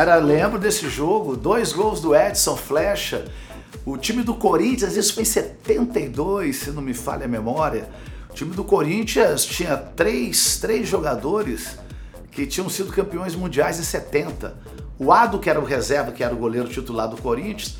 Era, 0.00 0.16
lembro 0.16 0.58
desse 0.58 0.88
jogo, 0.88 1.36
dois 1.36 1.74
gols 1.74 2.00
do 2.00 2.16
Edson 2.16 2.56
Flecha. 2.56 3.26
O 3.84 3.98
time 3.98 4.22
do 4.22 4.34
Corinthians, 4.34 4.96
isso 4.96 5.12
foi 5.12 5.24
em 5.24 5.26
72, 5.26 6.56
se 6.56 6.70
não 6.70 6.80
me 6.80 6.94
falha 6.94 7.26
a 7.26 7.28
memória. 7.28 7.86
O 8.30 8.32
time 8.32 8.54
do 8.54 8.64
Corinthians 8.64 9.44
tinha 9.44 9.76
três, 9.76 10.56
três 10.56 10.88
jogadores 10.88 11.76
que 12.30 12.46
tinham 12.46 12.70
sido 12.70 12.90
campeões 12.90 13.36
mundiais 13.36 13.78
em 13.78 13.82
70. 13.82 14.56
O 14.98 15.12
Ado, 15.12 15.38
que 15.38 15.50
era 15.50 15.60
o 15.60 15.64
reserva, 15.64 16.12
que 16.12 16.24
era 16.24 16.32
o 16.32 16.38
goleiro 16.38 16.66
titular 16.70 17.06
do 17.06 17.20
Corinthians, 17.20 17.76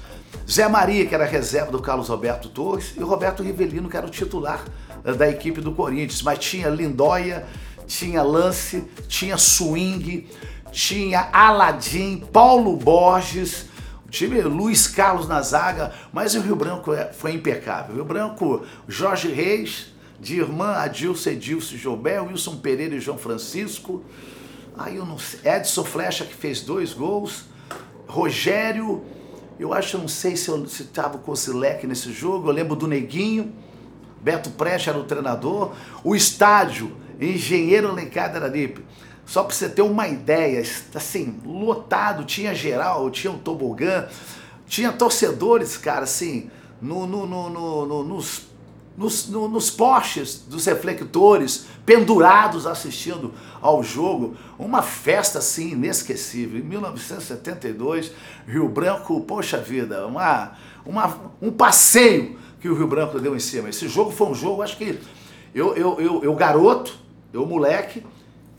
Zé 0.47 0.69
Maria, 0.69 1.07
que 1.07 1.15
era 1.15 1.25
reserva 1.25 1.73
do 1.73 1.81
Carlos 1.81 2.09
Roberto 2.09 2.51
Torres, 2.51 2.93
e 2.99 3.01
Roberto 3.01 3.43
Rivelino, 3.43 3.89
que 3.89 3.97
era 3.97 4.07
o 4.07 4.11
titular 4.11 4.63
eh, 5.07 5.15
da 5.15 5.27
equipe 5.27 5.63
do 5.63 5.73
Corinthians. 5.73 6.21
Mas 6.21 6.39
tinha 6.39 6.69
Lindóia, 6.69 7.47
tinha 7.87 8.23
Lance, 8.23 8.85
tinha 9.09 9.39
Swing, 9.39 10.29
tinha 10.71 11.29
Aladim, 11.33 12.19
Paulo 12.33 12.77
Borges, 12.77 13.67
o 14.07 14.11
time 14.11 14.41
Luiz 14.43 14.87
Carlos 14.87 15.29
na 15.29 15.41
zaga, 15.43 15.93
mas 16.13 16.35
o 16.35 16.41
Rio 16.41 16.57
Branco 16.57 16.93
é, 16.93 17.13
foi 17.13 17.33
impecável. 17.33 17.93
O 17.93 17.97
Rio 17.97 18.05
Branco, 18.05 18.65
Jorge 18.89 19.29
Reis, 19.29 19.95
de 20.19 20.39
irmã 20.39 20.73
Adilson, 20.73 21.31
Edilson 21.31 21.77
Joubert, 21.77 22.25
Wilson 22.27 22.57
Pereira 22.57 22.95
e 22.95 23.01
João 23.01 23.19
Francisco. 23.19 24.05
Aí 24.77 24.97
eu 24.97 25.07
não 25.07 25.19
sei, 25.19 25.41
Edson 25.45 25.85
Flecha 25.85 26.25
que 26.25 26.35
fez 26.35 26.61
dois 26.61 26.93
gols, 26.93 27.45
Rogério, 28.07 29.05
eu 29.59 29.75
acho, 29.75 29.97
eu 29.97 30.01
não 30.01 30.09
sei 30.09 30.37
se 30.37 30.49
eu 30.49 30.65
estava 30.65 31.19
com 31.19 31.33
o 31.33 31.37
Sileque 31.37 31.87
nesse 31.87 32.13
jogo, 32.13 32.49
eu 32.49 32.53
lembro 32.53 32.75
do 32.75 32.87
Neguinho, 32.87 33.53
Beto 34.21 34.51
Preste 34.51 34.89
era 34.89 34.99
o 34.99 35.05
treinador, 35.05 35.73
o 36.03 36.15
estádio, 36.17 36.97
Engenheiro 37.21 37.89
Alencar 37.89 38.35
Araripe. 38.35 38.83
Só 39.31 39.45
para 39.45 39.55
você 39.55 39.69
ter 39.69 39.83
uma 39.83 40.09
ideia, 40.09 40.61
assim, 40.93 41.41
lotado, 41.47 42.25
tinha 42.25 42.53
geral, 42.53 43.09
tinha 43.13 43.33
um 43.33 43.39
tobogã, 43.39 44.09
tinha 44.67 44.91
torcedores, 44.91 45.77
cara, 45.77 46.03
assim, 46.03 46.51
no, 46.83 47.07
no, 47.07 47.29
no, 47.29 48.03
nos, 48.03 48.49
nos, 48.97 49.29
nos 49.29 49.71
postes 49.71 50.41
dos 50.49 50.67
reflectores, 50.67 51.67
pendurados 51.87 52.67
assistindo 52.67 53.33
ao 53.63 53.85
jogo. 53.85 54.37
Uma 54.59 54.83
festa, 54.83 55.39
assim, 55.39 55.75
inesquecível. 55.75 56.59
Em 56.59 56.65
1972, 56.65 58.11
Rio 58.49 58.69
Branco, 58.69 59.21
poxa 59.21 59.59
vida, 59.59 60.09
uma, 60.09 60.59
uma, 60.85 61.33
um 61.41 61.53
passeio 61.53 62.37
que 62.61 62.69
o 62.69 62.75
Rio 62.75 62.89
Branco 62.89 63.21
deu 63.21 63.37
em 63.37 63.41
cima. 63.41 63.69
Esse 63.69 63.87
jogo 63.87 64.11
foi 64.11 64.27
um 64.27 64.35
jogo, 64.35 64.61
acho 64.61 64.77
que 64.77 64.99
eu, 65.55 65.77
eu, 65.77 66.01
eu, 66.01 66.25
eu 66.25 66.35
garoto, 66.35 66.99
eu 67.33 67.47
moleque, 67.47 68.03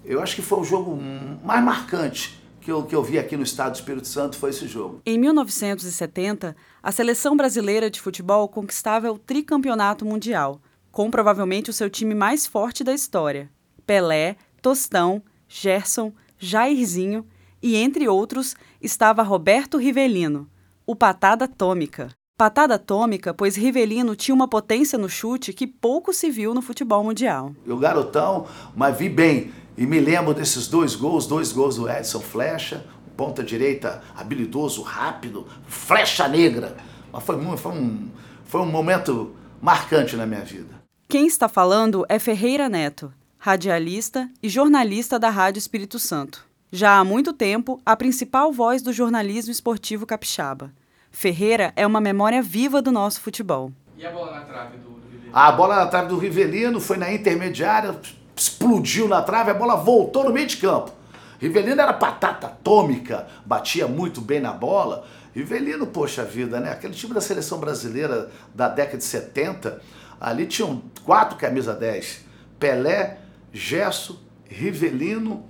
eu 0.05 0.21
acho 0.21 0.35
que 0.35 0.41
foi 0.41 0.59
o 0.59 0.63
jogo 0.63 0.97
mais 1.43 1.63
marcante 1.63 2.41
que 2.61 2.71
eu, 2.71 2.83
que 2.83 2.95
eu 2.95 3.03
vi 3.03 3.17
aqui 3.17 3.35
no 3.35 3.43
estado 3.43 3.71
do 3.71 3.75
Espírito 3.75 4.07
Santo 4.07 4.37
foi 4.37 4.51
esse 4.51 4.67
jogo. 4.67 5.01
Em 5.05 5.17
1970, 5.17 6.55
a 6.81 6.91
seleção 6.91 7.35
brasileira 7.35 7.89
de 7.89 7.99
futebol 7.99 8.47
conquistava 8.47 9.11
o 9.11 9.17
tricampeonato 9.17 10.05
mundial, 10.05 10.61
com 10.91 11.09
provavelmente 11.09 11.69
o 11.69 11.73
seu 11.73 11.89
time 11.89 12.13
mais 12.13 12.45
forte 12.45 12.83
da 12.83 12.93
história. 12.93 13.49
Pelé, 13.85 14.35
Tostão, 14.61 15.21
Gerson, 15.47 16.13
Jairzinho 16.37 17.25
e, 17.61 17.75
entre 17.75 18.07
outros, 18.07 18.55
estava 18.79 19.23
Roberto 19.23 19.77
Rivelino, 19.77 20.47
o 20.85 20.95
patada 20.95 21.45
atômica. 21.45 22.09
Patada 22.37 22.75
atômica, 22.75 23.33
pois 23.35 23.55
Rivelino 23.55 24.15
tinha 24.15 24.33
uma 24.33 24.47
potência 24.47 24.97
no 24.97 25.07
chute 25.07 25.53
que 25.53 25.67
pouco 25.67 26.11
se 26.11 26.31
viu 26.31 26.55
no 26.55 26.61
futebol 26.61 27.03
mundial. 27.03 27.53
Eu 27.65 27.77
garotão, 27.77 28.47
mas 28.75 28.97
vi 28.97 29.09
bem. 29.09 29.51
E 29.77 29.85
me 29.85 29.99
lembro 29.99 30.33
desses 30.33 30.67
dois 30.67 30.95
gols, 30.95 31.25
dois 31.25 31.51
gols 31.51 31.77
do 31.77 31.89
Edson 31.89 32.19
Flecha, 32.19 32.85
ponta 33.15 33.43
direita 33.43 34.01
habilidoso, 34.15 34.81
rápido, 34.81 35.47
flecha 35.67 36.27
negra. 36.27 36.75
Mas 37.11 37.23
foi, 37.23 37.57
foi, 37.57 37.71
um, 37.71 38.09
foi 38.45 38.61
um 38.61 38.65
momento 38.65 39.35
marcante 39.61 40.15
na 40.15 40.25
minha 40.25 40.43
vida. 40.43 40.81
Quem 41.07 41.27
está 41.27 41.47
falando 41.49 42.05
é 42.07 42.17
Ferreira 42.17 42.69
Neto, 42.69 43.13
radialista 43.37 44.29
e 44.41 44.47
jornalista 44.47 45.19
da 45.19 45.29
Rádio 45.29 45.59
Espírito 45.59 45.99
Santo. 45.99 46.45
Já 46.71 46.99
há 46.99 47.03
muito 47.03 47.33
tempo, 47.33 47.81
a 47.85 47.97
principal 47.97 48.51
voz 48.51 48.81
do 48.81 48.93
jornalismo 48.93 49.51
esportivo 49.51 50.05
capixaba. 50.05 50.71
Ferreira 51.11 51.73
é 51.75 51.85
uma 51.85 51.99
memória 51.99 52.41
viva 52.41 52.81
do 52.81 52.91
nosso 52.91 53.19
futebol. 53.19 53.73
E 53.97 54.05
a 54.05 54.11
bola 54.11 54.31
na 54.31 54.45
trave 54.45 54.77
do, 54.77 54.89
do 54.89 55.07
Rivelino? 55.11 55.31
A 55.33 55.51
bola 55.51 55.75
na 55.75 55.85
trave 55.87 56.07
do 56.07 56.17
Rivelino 56.17 56.79
foi 56.79 56.95
na 56.95 57.11
intermediária, 57.11 57.99
explodiu 58.35 59.07
na 59.07 59.21
trave, 59.21 59.51
a 59.51 59.53
bola 59.53 59.75
voltou 59.75 60.23
no 60.23 60.33
meio 60.33 60.47
de 60.47 60.57
campo. 60.57 60.91
Rivelino 61.39 61.81
era 61.81 61.93
patata 61.93 62.47
atômica, 62.47 63.27
batia 63.45 63.87
muito 63.87 64.21
bem 64.21 64.39
na 64.39 64.53
bola. 64.53 65.05
Rivelino, 65.33 65.87
poxa 65.87 66.23
vida, 66.23 66.59
né? 66.59 66.71
Aquele 66.71 66.93
time 66.93 67.13
da 67.13 67.21
seleção 67.21 67.57
brasileira 67.57 68.29
da 68.53 68.67
década 68.67 68.97
de 68.97 69.03
70, 69.03 69.81
ali 70.19 70.45
tinham 70.45 70.83
quatro 71.03 71.37
camisa 71.37 71.73
10. 71.73 72.25
Pelé, 72.59 73.17
Gesso, 73.51 74.23
Rivelino 74.47 75.43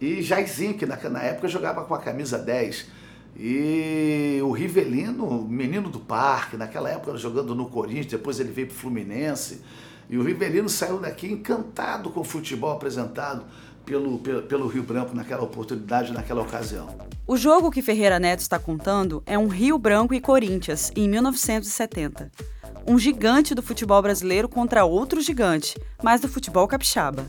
e 0.00 0.22
Jairzinho, 0.22 0.74
que 0.74 0.86
na, 0.86 0.96
na 1.10 1.22
época 1.22 1.48
jogava 1.48 1.84
com 1.84 1.94
a 1.94 1.98
camisa 1.98 2.38
10. 2.38 2.86
E 3.36 4.38
o 4.42 4.52
Rivelino, 4.52 5.42
menino 5.42 5.88
do 5.88 5.98
parque, 5.98 6.56
naquela 6.56 6.90
época 6.90 7.16
jogando 7.16 7.54
no 7.54 7.66
Corinthians, 7.66 8.12
depois 8.12 8.38
ele 8.38 8.52
veio 8.52 8.68
para 8.68 8.76
o 8.76 8.78
Fluminense. 8.78 9.62
E 10.08 10.18
o 10.18 10.22
Rivelino 10.22 10.68
saiu 10.68 10.98
daqui 10.98 11.26
encantado 11.26 12.10
com 12.10 12.20
o 12.20 12.24
futebol 12.24 12.72
apresentado 12.72 13.44
pelo, 13.84 14.18
pelo, 14.18 14.42
pelo, 14.42 14.66
Rio 14.66 14.82
Branco 14.82 15.14
naquela 15.14 15.42
oportunidade, 15.42 16.12
naquela 16.12 16.42
ocasião. 16.42 16.88
O 17.26 17.36
jogo 17.36 17.70
que 17.70 17.82
Ferreira 17.82 18.18
Neto 18.18 18.40
está 18.40 18.58
contando 18.58 19.22
é 19.26 19.38
um 19.38 19.48
Rio 19.48 19.78
Branco 19.78 20.14
e 20.14 20.20
Corinthians, 20.20 20.90
em 20.94 21.08
1970. 21.08 22.30
Um 22.86 22.98
gigante 22.98 23.54
do 23.54 23.62
futebol 23.62 24.02
brasileiro 24.02 24.48
contra 24.48 24.84
outro 24.84 25.20
gigante, 25.20 25.78
mas 26.02 26.20
do 26.20 26.28
futebol 26.28 26.66
capixaba. 26.66 27.26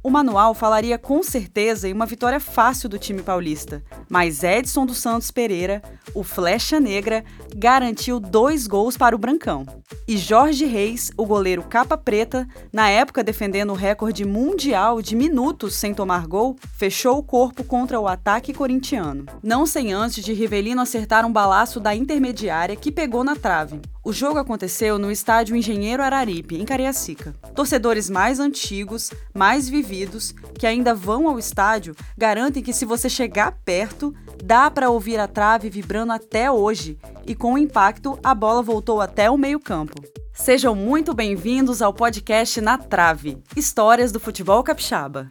O 0.00 0.10
manual 0.10 0.54
falaria 0.54 0.96
com 0.96 1.22
certeza 1.24 1.88
em 1.88 1.92
uma 1.92 2.06
vitória 2.06 2.38
fácil 2.38 2.88
do 2.88 2.98
time 2.98 3.20
paulista, 3.20 3.82
mas 4.08 4.44
Edson 4.44 4.86
dos 4.86 4.98
Santos 4.98 5.30
Pereira, 5.32 5.82
o 6.14 6.22
Flecha 6.22 6.78
Negra, 6.78 7.24
garantiu 7.54 8.20
dois 8.20 8.68
gols 8.68 8.96
para 8.96 9.16
o 9.16 9.18
Brancão. 9.18 9.66
E 10.06 10.16
Jorge 10.16 10.64
Reis, 10.64 11.10
o 11.16 11.26
goleiro 11.26 11.64
capa 11.64 11.98
preta, 11.98 12.46
na 12.72 12.88
época 12.88 13.24
defendendo 13.24 13.70
o 13.70 13.76
recorde 13.76 14.24
mundial 14.24 15.02
de 15.02 15.16
minutos 15.16 15.74
sem 15.74 15.92
tomar 15.92 16.26
gol, 16.26 16.56
fechou 16.76 17.18
o 17.18 17.22
corpo 17.22 17.64
contra 17.64 17.98
o 17.98 18.06
ataque 18.06 18.54
corintiano. 18.54 19.26
Não 19.42 19.66
sem 19.66 19.92
antes 19.92 20.24
de 20.24 20.32
Rivelino 20.32 20.80
acertar 20.80 21.26
um 21.26 21.32
balaço 21.32 21.80
da 21.80 21.94
intermediária 21.94 22.76
que 22.76 22.92
pegou 22.92 23.24
na 23.24 23.34
trave. 23.34 23.80
O 24.08 24.12
jogo 24.14 24.38
aconteceu 24.38 24.98
no 24.98 25.10
estádio 25.10 25.54
Engenheiro 25.54 26.02
Araripe, 26.02 26.56
em 26.56 26.64
Cariacica. 26.64 27.34
Torcedores 27.54 28.08
mais 28.08 28.40
antigos, 28.40 29.10
mais 29.34 29.68
vividos, 29.68 30.34
que 30.58 30.66
ainda 30.66 30.94
vão 30.94 31.28
ao 31.28 31.38
estádio, 31.38 31.94
garantem 32.16 32.62
que 32.62 32.72
se 32.72 32.86
você 32.86 33.10
chegar 33.10 33.58
perto, 33.66 34.14
dá 34.42 34.70
para 34.70 34.88
ouvir 34.88 35.20
a 35.20 35.28
trave 35.28 35.68
vibrando 35.68 36.14
até 36.14 36.50
hoje, 36.50 36.98
e 37.26 37.34
com 37.34 37.52
o 37.52 37.58
impacto, 37.58 38.18
a 38.24 38.34
bola 38.34 38.62
voltou 38.62 39.02
até 39.02 39.30
o 39.30 39.36
meio-campo. 39.36 40.02
Sejam 40.32 40.74
muito 40.74 41.12
bem-vindos 41.12 41.82
ao 41.82 41.92
podcast 41.92 42.62
Na 42.62 42.78
Trave 42.78 43.36
Histórias 43.54 44.10
do 44.10 44.18
Futebol 44.18 44.62
Capixaba. 44.62 45.30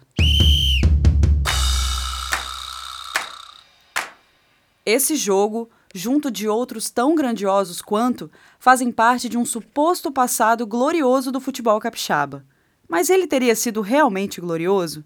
Esse 4.85 5.15
jogo 5.15 5.67
junto 5.93 6.29
de 6.29 6.47
outros 6.47 6.89
tão 6.89 7.15
grandiosos 7.15 7.81
quanto, 7.81 8.29
fazem 8.59 8.91
parte 8.91 9.29
de 9.29 9.37
um 9.37 9.45
suposto 9.45 10.11
passado 10.11 10.65
glorioso 10.65 11.31
do 11.31 11.39
futebol 11.39 11.79
capixaba. 11.79 12.45
Mas 12.87 13.09
ele 13.09 13.27
teria 13.27 13.55
sido 13.55 13.81
realmente 13.81 14.39
glorioso? 14.39 15.03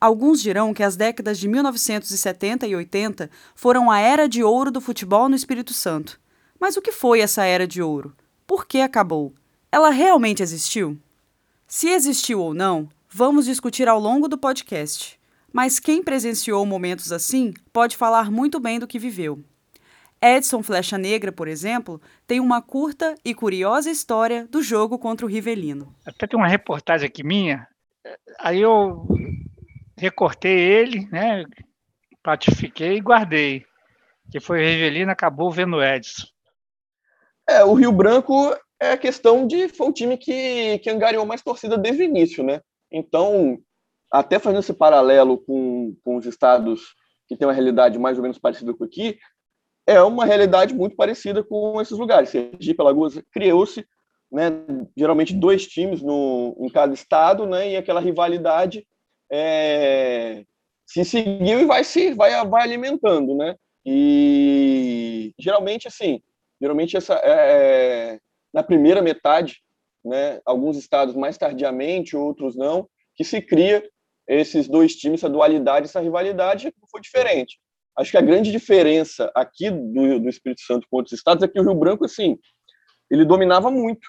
Alguns 0.00 0.40
dirão 0.40 0.72
que 0.72 0.82
as 0.82 0.96
décadas 0.96 1.38
de 1.38 1.48
1970 1.48 2.66
e 2.66 2.76
80 2.76 3.30
foram 3.54 3.90
a 3.90 3.98
era 3.98 4.28
de 4.28 4.44
ouro 4.44 4.70
do 4.70 4.80
futebol 4.80 5.28
no 5.28 5.34
Espírito 5.34 5.74
Santo. 5.74 6.20
Mas 6.58 6.76
o 6.76 6.82
que 6.82 6.92
foi 6.92 7.20
essa 7.20 7.44
era 7.44 7.66
de 7.66 7.82
ouro? 7.82 8.14
Por 8.46 8.66
que 8.66 8.80
acabou? 8.80 9.34
Ela 9.70 9.90
realmente 9.90 10.42
existiu? 10.42 10.98
Se 11.66 11.88
existiu 11.88 12.40
ou 12.40 12.54
não, 12.54 12.88
vamos 13.10 13.44
discutir 13.44 13.88
ao 13.88 14.00
longo 14.00 14.28
do 14.28 14.38
podcast. 14.38 15.18
Mas 15.52 15.80
quem 15.80 16.02
presenciou 16.02 16.64
momentos 16.64 17.10
assim 17.10 17.52
pode 17.72 17.96
falar 17.96 18.30
muito 18.30 18.60
bem 18.60 18.78
do 18.78 18.86
que 18.86 18.98
viveu. 18.98 19.42
Edson 20.20 20.62
Flecha 20.62 20.98
Negra, 20.98 21.30
por 21.30 21.48
exemplo, 21.48 22.00
tem 22.26 22.40
uma 22.40 22.60
curta 22.60 23.14
e 23.24 23.34
curiosa 23.34 23.90
história 23.90 24.46
do 24.46 24.62
jogo 24.62 24.98
contra 24.98 25.24
o 25.24 25.28
Rivelino. 25.28 25.94
Até 26.04 26.26
tem 26.26 26.38
uma 26.38 26.48
reportagem 26.48 27.06
aqui 27.06 27.22
minha, 27.22 27.66
aí 28.38 28.60
eu 28.60 29.06
recortei 29.96 30.58
ele, 30.58 31.06
né, 31.10 31.44
platifiquei 32.22 32.96
e 32.96 33.00
guardei, 33.00 33.64
que 34.30 34.40
foi 34.40 34.60
o 34.60 34.68
Rivelino, 34.68 35.10
acabou 35.10 35.50
vendo 35.50 35.76
o 35.76 35.82
Edson. 35.82 36.26
É, 37.48 37.64
o 37.64 37.74
Rio 37.74 37.92
Branco 37.92 38.54
é 38.80 38.92
a 38.92 38.98
questão 38.98 39.46
de 39.46 39.68
foi 39.68 39.88
o 39.88 39.92
time 39.92 40.16
que, 40.16 40.78
que 40.78 40.90
angariou 40.90 41.24
mais 41.24 41.42
torcida 41.42 41.78
desde 41.78 42.02
o 42.02 42.04
início, 42.04 42.44
né? 42.44 42.60
Então, 42.90 43.58
até 44.12 44.38
fazendo 44.38 44.60
esse 44.60 44.72
paralelo 44.72 45.38
com, 45.38 45.96
com 46.04 46.16
os 46.16 46.26
estados 46.26 46.94
que 47.26 47.36
tem 47.36 47.46
uma 47.46 47.54
realidade 47.54 47.98
mais 47.98 48.16
ou 48.16 48.22
menos 48.22 48.38
parecida 48.38 48.72
com 48.74 48.84
aqui, 48.84 49.18
é 49.88 50.02
uma 50.02 50.26
realidade 50.26 50.74
muito 50.74 50.94
parecida 50.94 51.42
com 51.42 51.80
esses 51.80 51.96
lugares. 51.96 52.28
Sergipe, 52.28 52.78
Alagoas, 52.78 53.18
criou-se, 53.32 53.86
né, 54.30 54.50
geralmente 54.94 55.32
dois 55.32 55.66
times 55.66 56.02
no, 56.02 56.54
em 56.60 56.68
cada 56.68 56.92
estado, 56.92 57.46
né, 57.46 57.70
e 57.70 57.76
aquela 57.76 57.98
rivalidade 57.98 58.86
é, 59.32 60.44
se 60.86 61.06
seguiu 61.06 61.60
e 61.60 61.64
vai 61.64 61.84
se 61.84 62.12
vai, 62.12 62.46
vai 62.46 62.62
alimentando, 62.62 63.34
né? 63.34 63.56
E 63.84 65.32
geralmente 65.38 65.88
assim, 65.88 66.20
geralmente 66.60 66.94
essa 66.94 67.14
é, 67.14 67.30
é, 67.30 68.18
na 68.52 68.62
primeira 68.62 69.00
metade, 69.00 69.62
né, 70.04 70.38
alguns 70.44 70.76
estados 70.76 71.14
mais 71.14 71.38
tardiamente, 71.38 72.14
outros 72.14 72.54
não, 72.54 72.86
que 73.16 73.24
se 73.24 73.40
cria 73.40 73.82
esses 74.26 74.68
dois 74.68 74.94
times, 74.94 75.20
essa 75.20 75.30
dualidade, 75.30 75.86
essa 75.86 76.00
rivalidade 76.00 76.74
foi 76.90 77.00
diferente. 77.00 77.58
Acho 77.98 78.12
que 78.12 78.16
a 78.16 78.22
grande 78.22 78.52
diferença 78.52 79.30
aqui 79.34 79.68
do, 79.70 80.20
do 80.20 80.28
Espírito 80.28 80.60
Santo 80.62 80.86
com 80.88 80.98
outros 80.98 81.12
estados 81.12 81.42
é 81.42 81.48
que 81.48 81.58
o 81.58 81.64
Rio 81.64 81.74
Branco, 81.74 82.04
assim, 82.04 82.38
ele 83.10 83.24
dominava 83.24 83.72
muito, 83.72 84.08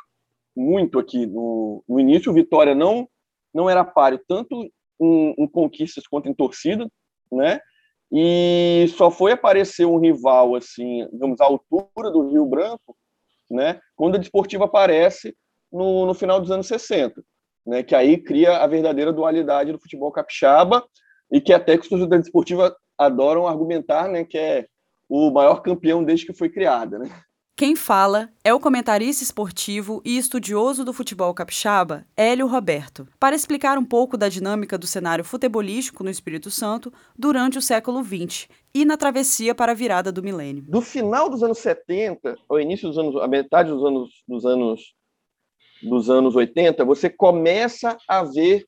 muito 0.56 1.00
aqui. 1.00 1.26
No, 1.26 1.84
no 1.90 2.00
início, 2.00 2.32
o 2.32 2.36
Vitória 2.36 2.76
não, 2.76 3.10
não 3.52 3.68
era 3.68 3.84
páreo 3.84 4.22
tanto 4.28 4.72
em, 5.02 5.34
em 5.36 5.48
conquistas 5.48 6.06
quanto 6.06 6.30
em 6.30 6.36
torcida, 6.36 6.88
né? 7.32 7.60
E 8.12 8.86
só 8.96 9.10
foi 9.10 9.32
aparecer 9.32 9.86
um 9.86 10.00
rival, 10.00 10.56
assim, 10.56 11.08
digamos, 11.12 11.42
à 11.42 11.46
altura 11.46 12.12
do 12.12 12.30
Rio 12.30 12.46
Branco, 12.46 12.96
né? 13.50 13.80
Quando 13.96 14.16
a 14.16 14.20
Desportiva 14.20 14.66
aparece 14.66 15.36
no, 15.72 16.06
no 16.06 16.14
final 16.14 16.40
dos 16.40 16.52
anos 16.52 16.68
60, 16.68 17.24
né? 17.66 17.82
Que 17.82 17.96
aí 17.96 18.18
cria 18.18 18.58
a 18.58 18.68
verdadeira 18.68 19.12
dualidade 19.12 19.72
do 19.72 19.80
futebol 19.80 20.12
capixaba 20.12 20.86
e 21.32 21.42
que 21.42 21.54
até 21.54 21.76
que 21.76 21.90
torcedores 21.90 22.10
da 22.10 22.18
Desportiva 22.18 22.76
adoram 23.00 23.48
argumentar, 23.48 24.10
né, 24.10 24.26
que 24.26 24.38
é 24.38 24.68
o 25.08 25.32
maior 25.32 25.62
campeão 25.62 26.04
desde 26.04 26.26
que 26.26 26.34
foi 26.34 26.50
criada, 26.50 27.00
né? 27.00 27.10
Quem 27.60 27.76
fala 27.76 28.30
é 28.42 28.54
o 28.54 28.60
comentarista 28.60 29.22
esportivo 29.22 30.02
e 30.06 30.18
estudioso 30.18 30.86
do 30.86 30.94
futebol 30.94 31.34
capixaba, 31.34 32.06
Hélio 32.16 32.48
Roberto, 32.48 33.06
para 33.20 33.36
explicar 33.36 33.78
um 33.78 33.84
pouco 33.84 34.16
da 34.16 34.30
dinâmica 34.30 34.78
do 34.78 34.88
cenário 34.88 35.26
futebolístico 35.26 36.02
no 36.02 36.10
Espírito 36.10 36.50
Santo 36.50 36.90
durante 37.18 37.58
o 37.58 37.62
século 37.62 38.02
XX 38.02 38.48
e 38.74 38.86
na 38.86 38.96
travessia 38.96 39.54
para 39.54 39.74
a 39.74 39.76
virada 39.76 40.10
do 40.10 40.24
milênio. 40.24 40.64
Do 40.70 40.82
final 40.82 41.30
dos 41.30 41.44
anos 41.44 41.58
70 41.58 42.38
ao 42.48 42.62
início 42.62 42.88
dos 42.88 42.98
anos, 42.98 43.18
a 43.18 43.28
metade 43.28 43.70
dos 43.70 43.84
anos 43.84 44.10
dos 44.26 44.46
anos 44.46 44.94
dos 45.84 46.10
anos 46.10 46.36
80, 46.38 46.86
você 46.86 47.10
começa 47.10 47.98
a 48.08 48.24
ver 48.24 48.66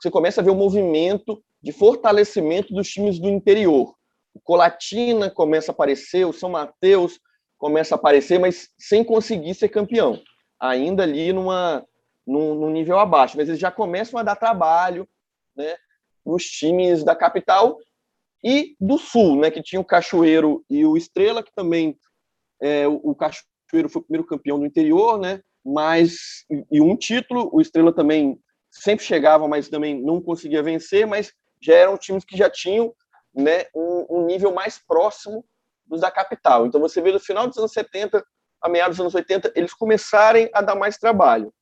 você 0.00 0.10
começa 0.12 0.40
a 0.40 0.44
ver 0.44 0.50
o 0.50 0.54
movimento 0.54 1.42
de 1.64 1.72
fortalecimento 1.72 2.74
dos 2.74 2.88
times 2.90 3.18
do 3.18 3.26
interior. 3.26 3.94
O 4.34 4.40
Colatina 4.40 5.30
começa 5.30 5.72
a 5.72 5.74
aparecer, 5.74 6.26
o 6.26 6.32
São 6.32 6.50
Mateus 6.50 7.18
começa 7.56 7.94
a 7.94 7.96
aparecer, 7.96 8.38
mas 8.38 8.68
sem 8.78 9.02
conseguir 9.02 9.54
ser 9.54 9.70
campeão, 9.70 10.20
ainda 10.60 11.04
ali 11.04 11.32
numa, 11.32 11.82
num, 12.26 12.54
num 12.54 12.70
nível 12.70 12.98
abaixo. 12.98 13.38
Mas 13.38 13.48
eles 13.48 13.58
já 13.58 13.70
começam 13.70 14.20
a 14.20 14.22
dar 14.22 14.36
trabalho 14.36 15.08
né, 15.56 15.74
nos 16.24 16.44
times 16.44 17.02
da 17.02 17.16
capital 17.16 17.78
e 18.44 18.76
do 18.78 18.98
sul, 18.98 19.40
né, 19.40 19.50
que 19.50 19.62
tinha 19.62 19.80
o 19.80 19.84
Cachoeiro 19.86 20.62
e 20.68 20.84
o 20.84 20.98
Estrela, 20.98 21.42
que 21.42 21.54
também 21.54 21.96
é, 22.60 22.86
o 22.86 23.14
Cachoeiro 23.14 23.88
foi 23.88 24.02
o 24.02 24.04
primeiro 24.04 24.26
campeão 24.26 24.58
do 24.58 24.66
interior, 24.66 25.18
né, 25.18 25.40
mas 25.64 26.44
e 26.70 26.78
um 26.78 26.94
título, 26.94 27.48
o 27.50 27.62
Estrela 27.62 27.90
também 27.90 28.38
sempre 28.70 29.02
chegava, 29.02 29.48
mas 29.48 29.70
também 29.70 29.98
não 30.02 30.20
conseguia 30.20 30.62
vencer, 30.62 31.06
mas 31.06 31.32
já 31.64 31.74
eram 31.74 31.96
times 31.96 32.24
que 32.24 32.36
já 32.36 32.50
tinham 32.50 32.94
né, 33.34 33.66
um, 33.74 34.06
um 34.10 34.26
nível 34.26 34.52
mais 34.52 34.78
próximo 34.78 35.44
dos 35.86 36.00
da 36.00 36.10
capital. 36.10 36.66
Então 36.66 36.80
você 36.80 37.00
vê 37.00 37.12
no 37.12 37.20
final 37.20 37.46
dos 37.46 37.58
anos 37.58 37.72
70, 37.72 38.24
a 38.60 38.68
meados 38.68 38.96
dos 38.96 39.02
anos 39.02 39.14
80, 39.14 39.52
eles 39.54 39.74
começarem 39.74 40.50
a 40.52 40.60
dar 40.60 40.74
mais 40.74 40.96
trabalho. 40.98 41.52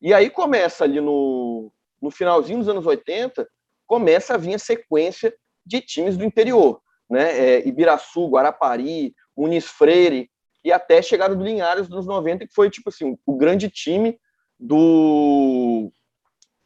E 0.00 0.12
aí 0.12 0.30
começa 0.30 0.84
ali 0.84 1.00
no, 1.00 1.72
no 2.00 2.10
finalzinho 2.10 2.58
dos 2.58 2.68
anos 2.68 2.86
80, 2.86 3.48
começa 3.86 4.34
a 4.34 4.36
vir 4.36 4.54
a 4.54 4.58
sequência 4.58 5.34
de 5.64 5.80
times 5.80 6.16
do 6.16 6.24
interior, 6.24 6.80
né? 7.08 7.38
É, 7.38 7.68
Ibiraçu, 7.68 8.28
Guarapari, 8.28 9.14
Muniz 9.36 9.66
Freire 9.66 10.30
e 10.64 10.72
até 10.72 10.98
a 10.98 11.02
chegada 11.02 11.34
do 11.34 11.44
Linhares 11.44 11.88
nos 11.88 12.06
90, 12.06 12.46
que 12.46 12.54
foi 12.54 12.70
tipo 12.70 12.88
assim, 12.88 13.16
o 13.24 13.36
grande 13.36 13.70
time 13.70 14.18
do 14.58 15.90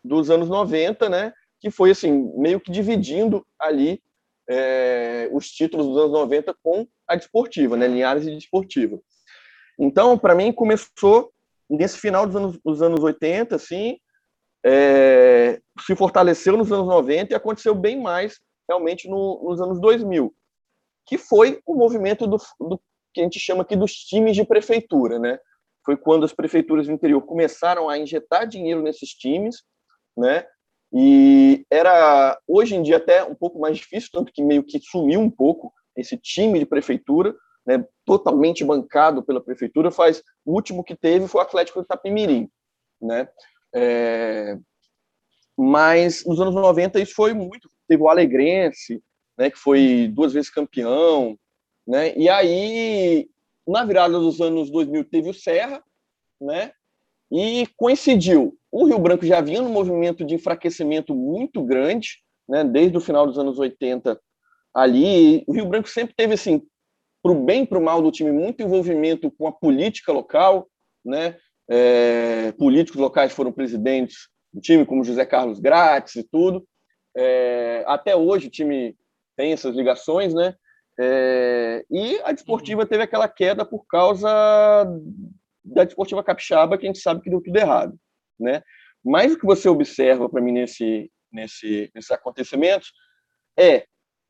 dos 0.03 0.31
anos 0.31 0.49
90, 0.49 1.09
né? 1.09 1.33
Que 1.61 1.71
foi 1.71 1.91
assim 1.91 2.33
meio 2.37 2.61
que 2.61 2.71
dividindo 2.71 3.47
ali 3.59 4.03
é, 4.49 5.29
os 5.33 5.49
títulos 5.49 5.87
dos 5.87 5.97
anos 5.99 6.13
90 6.13 6.55
com 6.63 6.87
a 7.07 7.15
desportiva, 7.15 7.77
né, 7.77 7.87
Linhares 7.87 8.27
e 8.27 8.35
desportiva. 8.35 9.01
Então, 9.79 10.19
para 10.19 10.35
mim, 10.35 10.53
começou 10.53 11.33
nesse 11.69 11.99
final 11.99 12.27
dos 12.27 12.37
anos, 12.37 12.59
dos 12.65 12.83
anos 12.83 13.03
80, 13.03 13.55
assim, 13.55 13.99
é, 14.65 15.61
se 15.87 15.95
fortaleceu 15.95 16.57
nos 16.57 16.71
anos 16.73 16.87
90 16.87 17.33
e 17.33 17.37
aconteceu 17.37 17.75
bem 17.75 18.01
mais 18.01 18.41
realmente 18.69 19.09
no, 19.09 19.43
nos 19.45 19.61
anos 19.61 19.81
2000, 19.81 20.35
que 21.07 21.17
foi 21.17 21.61
o 21.65 21.75
movimento 21.75 22.27
do, 22.27 22.37
do, 22.59 22.81
que 23.13 23.21
a 23.21 23.25
gente 23.25 23.39
chama 23.39 23.63
aqui 23.63 23.77
dos 23.77 23.93
times 23.93 24.37
de 24.37 24.45
prefeitura, 24.45 25.19
né? 25.19 25.39
Foi 25.85 25.97
quando 25.97 26.25
as 26.25 26.33
prefeituras 26.33 26.87
do 26.87 26.93
interior 26.93 27.23
começaram 27.23 27.89
a 27.89 27.99
injetar 27.99 28.47
dinheiro 28.47 28.83
nesses 28.83 29.11
times, 29.11 29.63
né? 30.17 30.45
E 30.93 31.65
era, 31.71 32.39
hoje 32.47 32.75
em 32.75 32.83
dia, 32.83 32.97
até 32.97 33.23
um 33.25 33.35
pouco 33.35 33.59
mais 33.61 33.77
difícil, 33.77 34.11
tanto 34.13 34.33
que 34.33 34.43
meio 34.43 34.63
que 34.63 34.81
sumiu 34.81 35.21
um 35.21 35.31
pouco 35.31 35.73
esse 35.97 36.17
time 36.17 36.59
de 36.59 36.67
prefeitura, 36.67 37.35
né, 37.65 37.85
totalmente 38.05 38.65
bancado 38.65 39.23
pela 39.23 39.41
prefeitura. 39.41 39.91
Faz, 39.91 40.23
o 40.45 40.53
último 40.53 40.83
que 40.83 40.97
teve 40.97 41.29
foi 41.29 41.41
o 41.41 41.45
Atlético 41.45 41.81
de 41.81 41.85
Itapemirim. 41.85 42.49
Né? 43.01 43.29
É, 43.75 44.59
mas 45.57 46.25
nos 46.25 46.41
anos 46.41 46.55
90 46.55 47.01
isso 47.01 47.15
foi 47.15 47.35
muito. 47.35 47.71
Teve 47.87 48.03
o 48.03 48.09
Alegrense, 48.09 49.03
né, 49.39 49.51
que 49.51 49.59
foi 49.59 50.09
duas 50.13 50.33
vezes 50.33 50.51
campeão. 50.51 51.39
Né? 51.87 52.17
E 52.17 52.29
aí, 52.29 53.29
na 53.67 53.85
virada 53.85 54.19
dos 54.19 54.41
anos 54.41 54.71
2000, 54.71 55.05
teve 55.05 55.31
o 55.31 55.35
Serra, 55.35 55.83
né? 56.41 56.73
e 57.31 57.67
coincidiu 57.77 58.59
o 58.71 58.85
Rio 58.85 58.99
Branco 58.99 59.27
já 59.27 59.41
vinha 59.41 59.61
num 59.61 59.73
movimento 59.73 60.25
de 60.25 60.35
enfraquecimento 60.35 61.15
muito 61.15 61.63
grande, 61.65 62.19
né, 62.49 62.63
desde 62.63 62.97
o 62.97 63.01
final 63.01 63.27
dos 63.27 63.39
anos 63.39 63.59
80 63.59 64.21
ali. 64.73 65.45
O 65.47 65.53
Rio 65.53 65.67
Branco 65.67 65.89
sempre 65.89 66.15
teve, 66.15 66.35
assim, 66.35 66.63
para 67.23 67.33
o 67.33 67.45
bem 67.45 67.63
e 67.63 67.67
para 67.67 67.79
o 67.79 67.83
mal 67.83 68.01
do 68.01 68.13
time, 68.13 68.31
muito 68.31 68.63
envolvimento 68.63 69.31
com 69.31 69.47
a 69.47 69.53
política 69.53 70.13
local, 70.13 70.69
né? 71.05 71.37
É, 71.69 72.53
políticos 72.53 73.01
locais 73.01 73.33
foram 73.33 73.53
presidentes 73.53 74.29
do 74.53 74.61
time, 74.61 74.87
como 74.87 75.05
José 75.05 75.25
Carlos 75.25 75.61
Grátis 75.61 76.17
e 76.17 76.25
tudo. 76.25 76.67
É, 77.17 77.85
até 77.87 78.17
hoje 78.17 78.47
o 78.49 78.51
time 78.51 78.97
tem 79.37 79.53
essas 79.53 79.77
ligações, 79.77 80.33
né? 80.33 80.55
É, 80.99 81.85
e 81.91 82.21
a 82.25 82.33
desportiva 82.33 82.87
teve 82.87 83.03
aquela 83.03 83.29
queda 83.29 83.65
por 83.65 83.87
causa 83.87 84.29
da 85.65 85.85
desportiva 85.85 86.25
capixaba, 86.25 86.77
que 86.77 86.87
a 86.87 86.89
gente 86.89 87.01
sabe 87.01 87.21
que 87.21 87.31
deu 87.31 87.41
tudo 87.41 87.57
errado 87.57 87.99
né? 88.41 88.63
Mas 89.05 89.33
o 89.33 89.39
que 89.39 89.47
você 89.47 89.69
observa 89.69 90.29
para 90.29 90.41
mim 90.41 90.53
nesse, 90.53 91.11
nesse, 91.33 91.91
nesses 91.95 92.11
acontecimentos 92.11 92.93
é, 93.59 93.87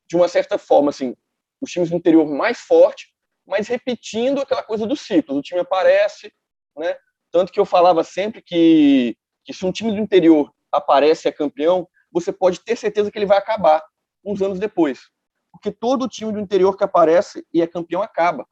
de 0.08 0.16
uma 0.16 0.28
certa 0.28 0.58
forma, 0.58 0.90
assim, 0.90 1.14
os 1.60 1.70
times 1.70 1.90
do 1.90 1.96
interior 1.96 2.26
mais 2.26 2.60
forte, 2.60 3.12
mas 3.46 3.68
repetindo 3.68 4.40
aquela 4.40 4.62
coisa 4.62 4.86
do 4.86 4.96
ciclo. 4.96 5.36
O 5.36 5.42
time 5.42 5.60
aparece, 5.60 6.32
né? 6.76 6.96
Tanto 7.30 7.52
que 7.52 7.60
eu 7.60 7.64
falava 7.64 8.02
sempre 8.02 8.42
que, 8.42 9.16
que 9.44 9.52
se 9.52 9.64
um 9.64 9.72
time 9.72 9.92
do 9.92 9.98
interior 9.98 10.52
aparece 10.72 11.28
é 11.28 11.32
campeão, 11.32 11.88
você 12.10 12.32
pode 12.32 12.60
ter 12.60 12.76
certeza 12.76 13.10
que 13.10 13.18
ele 13.18 13.26
vai 13.26 13.38
acabar 13.38 13.82
uns 14.24 14.42
anos 14.42 14.58
depois. 14.58 15.00
Porque 15.52 15.70
todo 15.70 16.08
time 16.08 16.32
do 16.32 16.40
interior 16.40 16.76
que 16.76 16.84
aparece 16.84 17.44
e 17.52 17.60
é 17.60 17.66
campeão 17.66 18.02
acaba, 18.02 18.46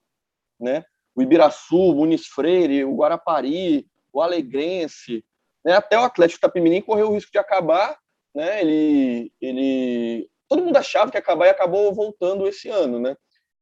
né? 0.61 0.85
O 1.15 1.23
Ibiraçu, 1.23 1.77
o 1.77 1.95
Muniz 1.95 2.27
Freire, 2.27 2.85
o 2.85 2.97
Guarapari, 2.97 3.89
o 4.13 4.23
Alegrense, 4.23 5.25
né? 5.65 5.75
Até 5.75 5.99
o 5.99 6.03
Atlético 6.03 6.41
Tapimirim 6.41 6.81
correu 6.81 7.09
o 7.09 7.15
risco 7.15 7.33
de 7.33 7.39
acabar, 7.39 7.99
né? 8.35 8.61
Ele, 8.61 9.33
ele, 9.41 10.31
todo 10.49 10.63
mundo 10.63 10.77
achava 10.77 11.11
que 11.11 11.17
ia 11.17 11.21
acabar 11.21 11.47
e 11.47 11.51
acabou 11.51 11.93
voltando 11.93 12.47
esse 12.47 12.69
ano, 12.69 12.99
né? 12.99 13.17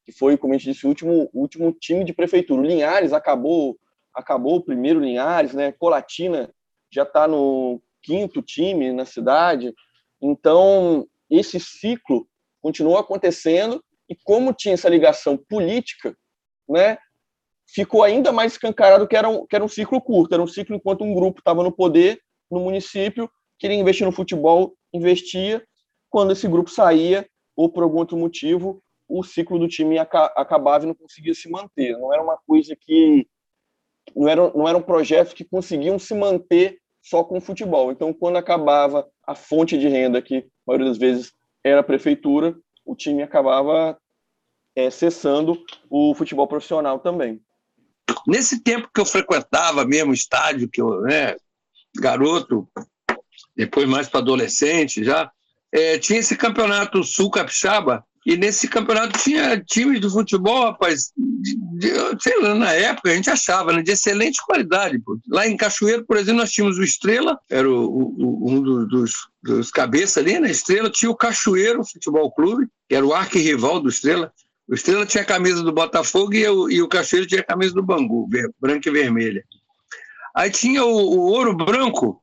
Que 0.04 0.12
foi, 0.12 0.36
como 0.36 0.54
a 0.54 0.56
gente 0.58 0.72
disse, 0.72 0.86
o 0.86 0.88
último, 0.88 1.30
último 1.32 1.72
time 1.72 2.04
de 2.04 2.12
prefeitura. 2.12 2.60
O 2.60 2.64
Linhares 2.64 3.12
acabou, 3.12 3.76
acabou 4.14 4.56
o 4.56 4.62
primeiro 4.62 5.00
Linhares, 5.00 5.52
né? 5.52 5.72
Colatina 5.72 6.50
já 6.90 7.02
está 7.02 7.26
no 7.26 7.82
quinto 8.02 8.40
time 8.40 8.92
na 8.92 9.04
cidade. 9.04 9.74
Então, 10.22 11.06
esse 11.28 11.58
ciclo 11.58 12.28
continuou 12.62 12.98
acontecendo 12.98 13.82
e 14.08 14.14
como 14.14 14.52
tinha 14.52 14.74
essa 14.74 14.88
ligação 14.88 15.36
política, 15.36 16.16
né, 16.68 16.98
ficou 17.66 18.02
ainda 18.02 18.32
mais 18.32 18.52
escancarado 18.52 19.06
que 19.06 19.16
era 19.16 19.28
um, 19.28 19.46
que 19.46 19.54
era 19.54 19.64
um 19.64 19.68
ciclo 19.68 20.00
curto, 20.00 20.34
era 20.34 20.42
um 20.42 20.46
ciclo 20.46 20.76
enquanto 20.76 21.04
um 21.04 21.14
grupo 21.14 21.40
estava 21.40 21.62
no 21.62 21.72
poder 21.72 22.20
no 22.50 22.60
município, 22.60 23.28
queria 23.58 23.76
investir 23.76 24.06
no 24.06 24.12
futebol, 24.12 24.74
investia, 24.92 25.64
quando 26.08 26.32
esse 26.32 26.46
grupo 26.46 26.70
saía, 26.70 27.28
ou 27.56 27.68
por 27.68 27.82
algum 27.82 27.98
outro 27.98 28.16
motivo 28.16 28.80
o 29.08 29.22
ciclo 29.22 29.58
do 29.58 29.68
time 29.68 29.98
acabava 29.98 30.84
e 30.84 30.88
não 30.88 30.94
conseguia 30.94 31.34
se 31.34 31.48
manter. 31.48 31.96
Não 31.96 32.12
era 32.12 32.22
uma 32.22 32.36
coisa 32.46 32.74
que 32.74 33.26
não 34.14 34.28
era, 34.28 34.52
não 34.52 34.68
era 34.68 34.78
um 34.78 34.82
projeto 34.82 35.34
que 35.34 35.44
conseguiam 35.44 35.98
se 35.98 36.14
manter 36.14 36.78
só 37.02 37.22
com 37.22 37.38
o 37.38 37.40
futebol. 37.40 37.92
Então, 37.92 38.12
quando 38.12 38.36
acabava 38.36 39.08
a 39.24 39.34
fonte 39.34 39.78
de 39.78 39.88
renda, 39.88 40.20
que 40.20 40.38
a 40.38 40.42
maioria 40.66 40.88
das 40.88 40.98
vezes 40.98 41.32
era 41.62 41.80
a 41.80 41.84
prefeitura, 41.84 42.56
o 42.84 42.96
time 42.96 43.22
acabava 43.22 43.98
é, 44.74 44.90
cessando 44.90 45.56
o 45.88 46.14
futebol 46.14 46.46
profissional 46.48 46.98
também. 46.98 47.40
Nesse 48.26 48.60
tempo 48.60 48.88
que 48.92 49.00
eu 49.00 49.06
frequentava 49.06 49.84
mesmo 49.84 50.12
estádio, 50.12 50.68
que 50.68 50.80
eu, 50.80 51.02
né, 51.02 51.36
garoto, 51.96 52.68
depois 53.56 53.88
mais 53.88 54.08
para 54.08 54.20
adolescente 54.20 55.04
já, 55.04 55.30
é, 55.72 55.98
tinha 55.98 56.18
esse 56.18 56.36
campeonato 56.36 57.02
Sul 57.02 57.30
Capixaba, 57.30 58.04
e 58.26 58.36
nesse 58.36 58.66
campeonato 58.66 59.16
tinha 59.20 59.60
times 59.60 60.00
de 60.00 60.10
futebol, 60.10 60.64
rapaz, 60.64 61.12
de, 61.16 61.54
de, 61.78 61.90
sei 62.20 62.42
lá, 62.42 62.56
na 62.56 62.72
época 62.72 63.08
a 63.08 63.14
gente 63.14 63.30
achava, 63.30 63.72
né, 63.72 63.82
de 63.82 63.92
excelente 63.92 64.44
qualidade. 64.44 64.98
Pô. 64.98 65.16
Lá 65.28 65.46
em 65.46 65.56
Cachoeiro, 65.56 66.04
por 66.04 66.16
exemplo, 66.16 66.40
nós 66.40 66.50
tínhamos 66.50 66.76
o 66.76 66.82
Estrela, 66.82 67.38
era 67.48 67.70
o, 67.70 67.86
o, 67.86 68.50
um 68.50 68.60
dos, 68.60 68.88
dos, 68.88 69.12
dos 69.40 69.70
cabeças 69.70 70.16
ali, 70.16 70.40
né? 70.40 70.50
Estrela 70.50 70.90
tinha 70.90 71.08
o 71.08 71.14
Cachoeiro 71.14 71.84
Futebol 71.84 72.32
Clube, 72.32 72.66
que 72.88 72.96
era 72.96 73.06
o 73.06 73.14
arquirrival 73.14 73.78
do 73.78 73.88
Estrela. 73.88 74.32
O 74.68 74.74
Estrela 74.74 75.06
tinha 75.06 75.22
a 75.22 75.26
camisa 75.26 75.62
do 75.62 75.72
Botafogo 75.72 76.34
e, 76.34 76.46
o, 76.48 76.70
e 76.70 76.82
o 76.82 76.88
Cachoeiro 76.88 77.26
tinha 77.26 77.40
a 77.40 77.44
camisa 77.44 77.72
do 77.72 77.82
Bangu, 77.82 78.28
branca 78.60 78.88
e 78.88 78.92
vermelha. 78.92 79.44
Aí 80.34 80.50
tinha 80.50 80.84
o, 80.84 80.90
o 80.90 81.18
Ouro 81.32 81.54
Branco. 81.54 82.22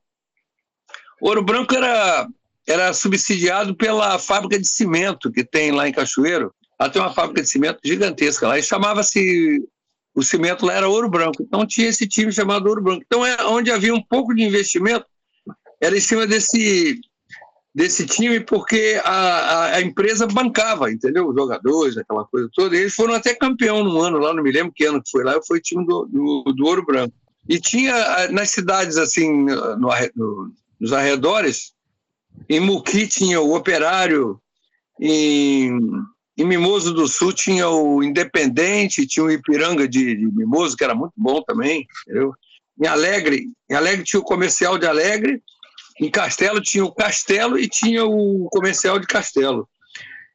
O 1.22 1.28
Ouro 1.28 1.44
Branco 1.44 1.74
era 1.74 2.28
era 2.68 2.94
subsidiado 2.94 3.76
pela 3.76 4.18
fábrica 4.18 4.60
de 4.60 4.68
cimento 4.68 5.32
que 5.32 5.44
tem 5.44 5.72
lá 5.72 5.88
em 5.88 5.92
Cachoeiro. 5.92 6.54
Ela 6.80 6.90
tem 6.90 7.02
uma 7.02 7.14
fábrica 7.14 7.42
de 7.42 7.50
cimento 7.50 7.80
gigantesca 7.84 8.48
lá, 8.48 8.58
e 8.58 8.64
chamava-se. 8.64 9.62
O 10.16 10.22
cimento 10.22 10.66
lá 10.66 10.74
era 10.74 10.88
Ouro 10.88 11.10
Branco. 11.10 11.42
Então 11.42 11.66
tinha 11.66 11.88
esse 11.88 12.08
time 12.08 12.32
chamado 12.32 12.68
Ouro 12.68 12.84
Branco. 12.84 13.04
Então, 13.06 13.26
é 13.26 13.36
onde 13.46 13.72
havia 13.72 13.94
um 13.94 14.02
pouco 14.02 14.34
de 14.34 14.44
investimento, 14.44 15.06
era 15.82 15.98
em 15.98 16.02
cima 16.02 16.28
desse, 16.28 17.02
desse 17.74 18.06
time, 18.06 18.40
porque 18.40 19.02
a, 19.04 19.76
a, 19.76 19.82
empresa 19.82 20.28
bancava, 20.28 20.92
entendeu? 20.92 21.28
Os 21.28 21.36
jogadores, 21.36 21.98
aquela 21.98 22.24
coisa 22.26 22.50
toda. 22.54 22.76
E 22.76 22.82
eles 22.82 22.94
foram 22.94 23.16
até 23.16 23.34
campeão 23.34 23.84
num 23.84 24.00
ano 24.00 24.20
lá, 24.20 24.34
não 24.34 24.44
me 24.44 24.52
lembro 24.52 24.74
que 24.74 24.86
ano 24.86 25.02
que 25.02 25.10
foi 25.10 25.24
lá, 25.24 25.42
foi 25.46 25.58
o 25.58 25.62
time 25.62 25.86
do, 25.86 26.06
do, 26.06 26.54
do 26.54 26.66
Ouro 26.66 26.86
Branco. 26.86 27.16
E 27.50 27.60
tinha 27.60 28.30
nas 28.30 28.52
cidades, 28.52 28.98
assim, 28.98 29.46
no, 29.46 29.78
no, 30.16 30.52
nos 30.80 30.94
arredores, 30.94 31.74
em 32.48 32.60
Muqui 32.60 33.08
tinha 33.08 33.42
o 33.42 33.56
Operário, 33.56 34.40
em, 35.00 35.80
em 36.38 36.46
Mimoso 36.46 36.94
do 36.94 37.08
Sul 37.08 37.34
tinha 37.34 37.68
o 37.70 38.04
Independente, 38.04 39.08
tinha 39.08 39.26
o 39.26 39.32
Ipiranga 39.32 39.88
de, 39.88 40.16
de 40.16 40.26
Mimoso, 40.26 40.78
que 40.78 40.84
era 40.84 40.96
muito 40.96 41.14
bom 41.18 41.42
também, 41.42 41.88
entendeu? 42.08 42.34
Em 42.82 42.88
Alegre, 42.88 43.50
em 43.70 43.76
Alegre 43.76 44.04
tinha 44.04 44.20
o 44.20 44.26
Comercial 44.26 44.78
de 44.78 44.86
Alegre, 44.86 45.42
em 46.00 46.10
Castelo 46.10 46.62
tinha 46.62 46.84
o 46.84 46.94
Castelo 46.94 47.58
e 47.58 47.68
tinha 47.68 48.06
o 48.06 48.48
Comercial 48.52 49.00
de 49.00 49.08
Castelo. 49.08 49.68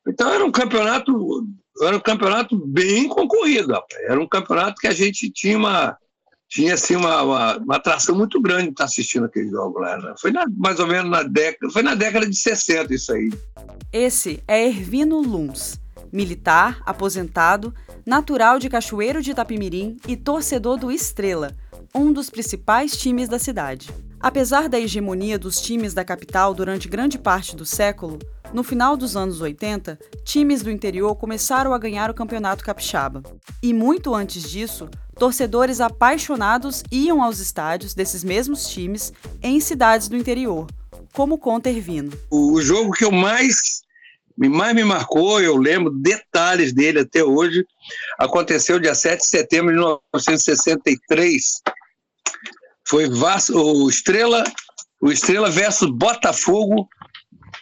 Então 0.06 0.32
era 0.32 0.44
um 0.44 0.50
campeonato, 0.50 1.46
era 1.82 1.96
um 1.96 2.00
campeonato 2.00 2.56
bem 2.66 3.08
concorrido, 3.08 3.72
rapaz. 3.72 4.02
era 4.04 4.20
um 4.20 4.28
campeonato 4.28 4.80
que 4.80 4.86
a 4.86 4.92
gente 4.92 5.30
tinha 5.30 5.58
uma, 5.58 5.96
tinha 6.48 6.74
assim 6.74 6.96
uma, 6.96 7.22
uma, 7.22 7.56
uma, 7.58 7.76
atração 7.76 8.16
muito 8.16 8.40
grande 8.40 8.64
de 8.64 8.70
estar 8.70 8.84
assistindo 8.84 9.26
aquele 9.26 9.50
jogo 9.50 9.78
lá. 9.80 9.98
Né? 9.98 10.14
Foi 10.18 10.30
na, 10.30 10.46
mais 10.56 10.80
ou 10.80 10.86
menos 10.86 11.10
na 11.10 11.22
década, 11.22 11.70
foi 11.72 11.82
na 11.82 11.94
década 11.94 12.26
de 12.26 12.38
60 12.38 12.94
isso 12.94 13.12
aí. 13.12 13.30
Esse 13.92 14.42
é 14.48 14.66
Ervino 14.66 15.20
Luns, 15.20 15.78
militar, 16.10 16.80
aposentado, 16.86 17.74
natural 18.06 18.58
de 18.58 18.70
Cachoeiro 18.70 19.22
de 19.22 19.32
Itapimirim 19.32 19.98
e 20.06 20.16
torcedor 20.16 20.78
do 20.78 20.90
Estrela, 20.90 21.54
um 21.94 22.12
dos 22.12 22.30
principais 22.30 22.96
times 22.96 23.28
da 23.28 23.38
cidade. 23.38 23.90
Apesar 24.20 24.68
da 24.68 24.80
hegemonia 24.80 25.38
dos 25.38 25.60
times 25.60 25.94
da 25.94 26.04
capital 26.04 26.52
durante 26.52 26.88
grande 26.88 27.16
parte 27.16 27.54
do 27.54 27.64
século, 27.64 28.18
no 28.52 28.64
final 28.64 28.96
dos 28.96 29.16
anos 29.16 29.40
80, 29.40 29.96
times 30.25 30.60
do 30.60 30.70
interior 30.70 31.14
começaram 31.14 31.72
a 31.72 31.78
ganhar 31.78 32.10
o 32.10 32.14
campeonato 32.14 32.64
capixaba. 32.64 33.22
E 33.62 33.72
muito 33.72 34.14
antes 34.14 34.50
disso, 34.50 34.88
torcedores 35.16 35.80
apaixonados 35.80 36.82
iam 36.90 37.22
aos 37.22 37.38
estádios 37.38 37.94
desses 37.94 38.25
mesmos 38.25 38.68
times 38.68 39.12
em 39.40 39.60
cidades 39.60 40.08
do 40.08 40.16
interior, 40.16 40.66
como 41.12 41.38
conta 41.38 41.70
Ervino. 41.70 42.10
O 42.28 42.60
jogo 42.60 42.92
que 42.92 43.04
eu 43.04 43.12
mais 43.12 43.87
mais 44.37 44.72
me 44.72 44.84
marcou, 44.84 45.40
eu 45.40 45.56
lembro 45.56 45.90
detalhes 45.90 46.72
dele 46.72 47.00
até 47.00 47.25
hoje, 47.25 47.66
aconteceu 48.16 48.78
dia 48.78 48.94
7 48.94 49.18
de 49.18 49.26
setembro 49.26 49.72
de 49.72 49.78
1963. 49.78 51.60
Foi 52.88 53.09
Vasco, 53.09 53.52
o 53.52 53.88
Estrela, 53.88 54.45
o 55.00 55.11
Estrela 55.11 55.50
versus 55.50 55.90
Botafogo 55.90 56.88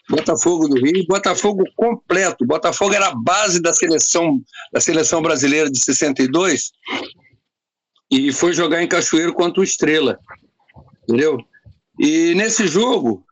Botafogo 0.08 0.68
do 0.68 0.76
Rio, 0.76 1.06
Botafogo 1.06 1.64
completo. 1.74 2.46
Botafogo 2.46 2.94
era 2.94 3.08
a 3.08 3.14
base 3.14 3.60
da 3.60 3.72
seleção, 3.72 4.40
da 4.72 4.80
seleção 4.80 5.20
brasileira 5.20 5.70
de 5.70 5.78
62 5.80 6.70
e 8.10 8.32
foi 8.32 8.52
jogar 8.52 8.82
em 8.82 8.88
Cachoeiro 8.88 9.34
contra 9.34 9.60
o 9.60 9.64
Estrela. 9.64 10.18
Entendeu? 11.02 11.38
E 11.98 12.34
nesse 12.34 12.68
jogo, 12.68 13.24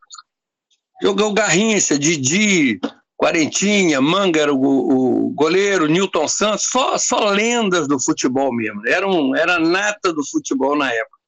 jogou 1.03 1.33
Garrincha, 1.33 1.99
Didi, 1.99 2.81
Quarentinha, 3.17 4.01
Manga 4.01 4.41
era 4.41 4.53
o, 4.53 4.59
o, 4.59 5.31
goleiro, 5.31 5.87
Newton 5.87 6.27
Santos, 6.27 6.67
só, 6.67 6.99
só 6.99 7.31
lendas 7.31 7.87
do 7.87 8.01
futebol 8.01 8.53
mesmo. 8.53 8.87
Era, 8.87 9.07
um, 9.09 9.35
era 9.37 9.61
nata 9.61 10.13
do 10.13 10.25
futebol 10.27 10.77
na 10.77 10.93
época. 10.93 11.24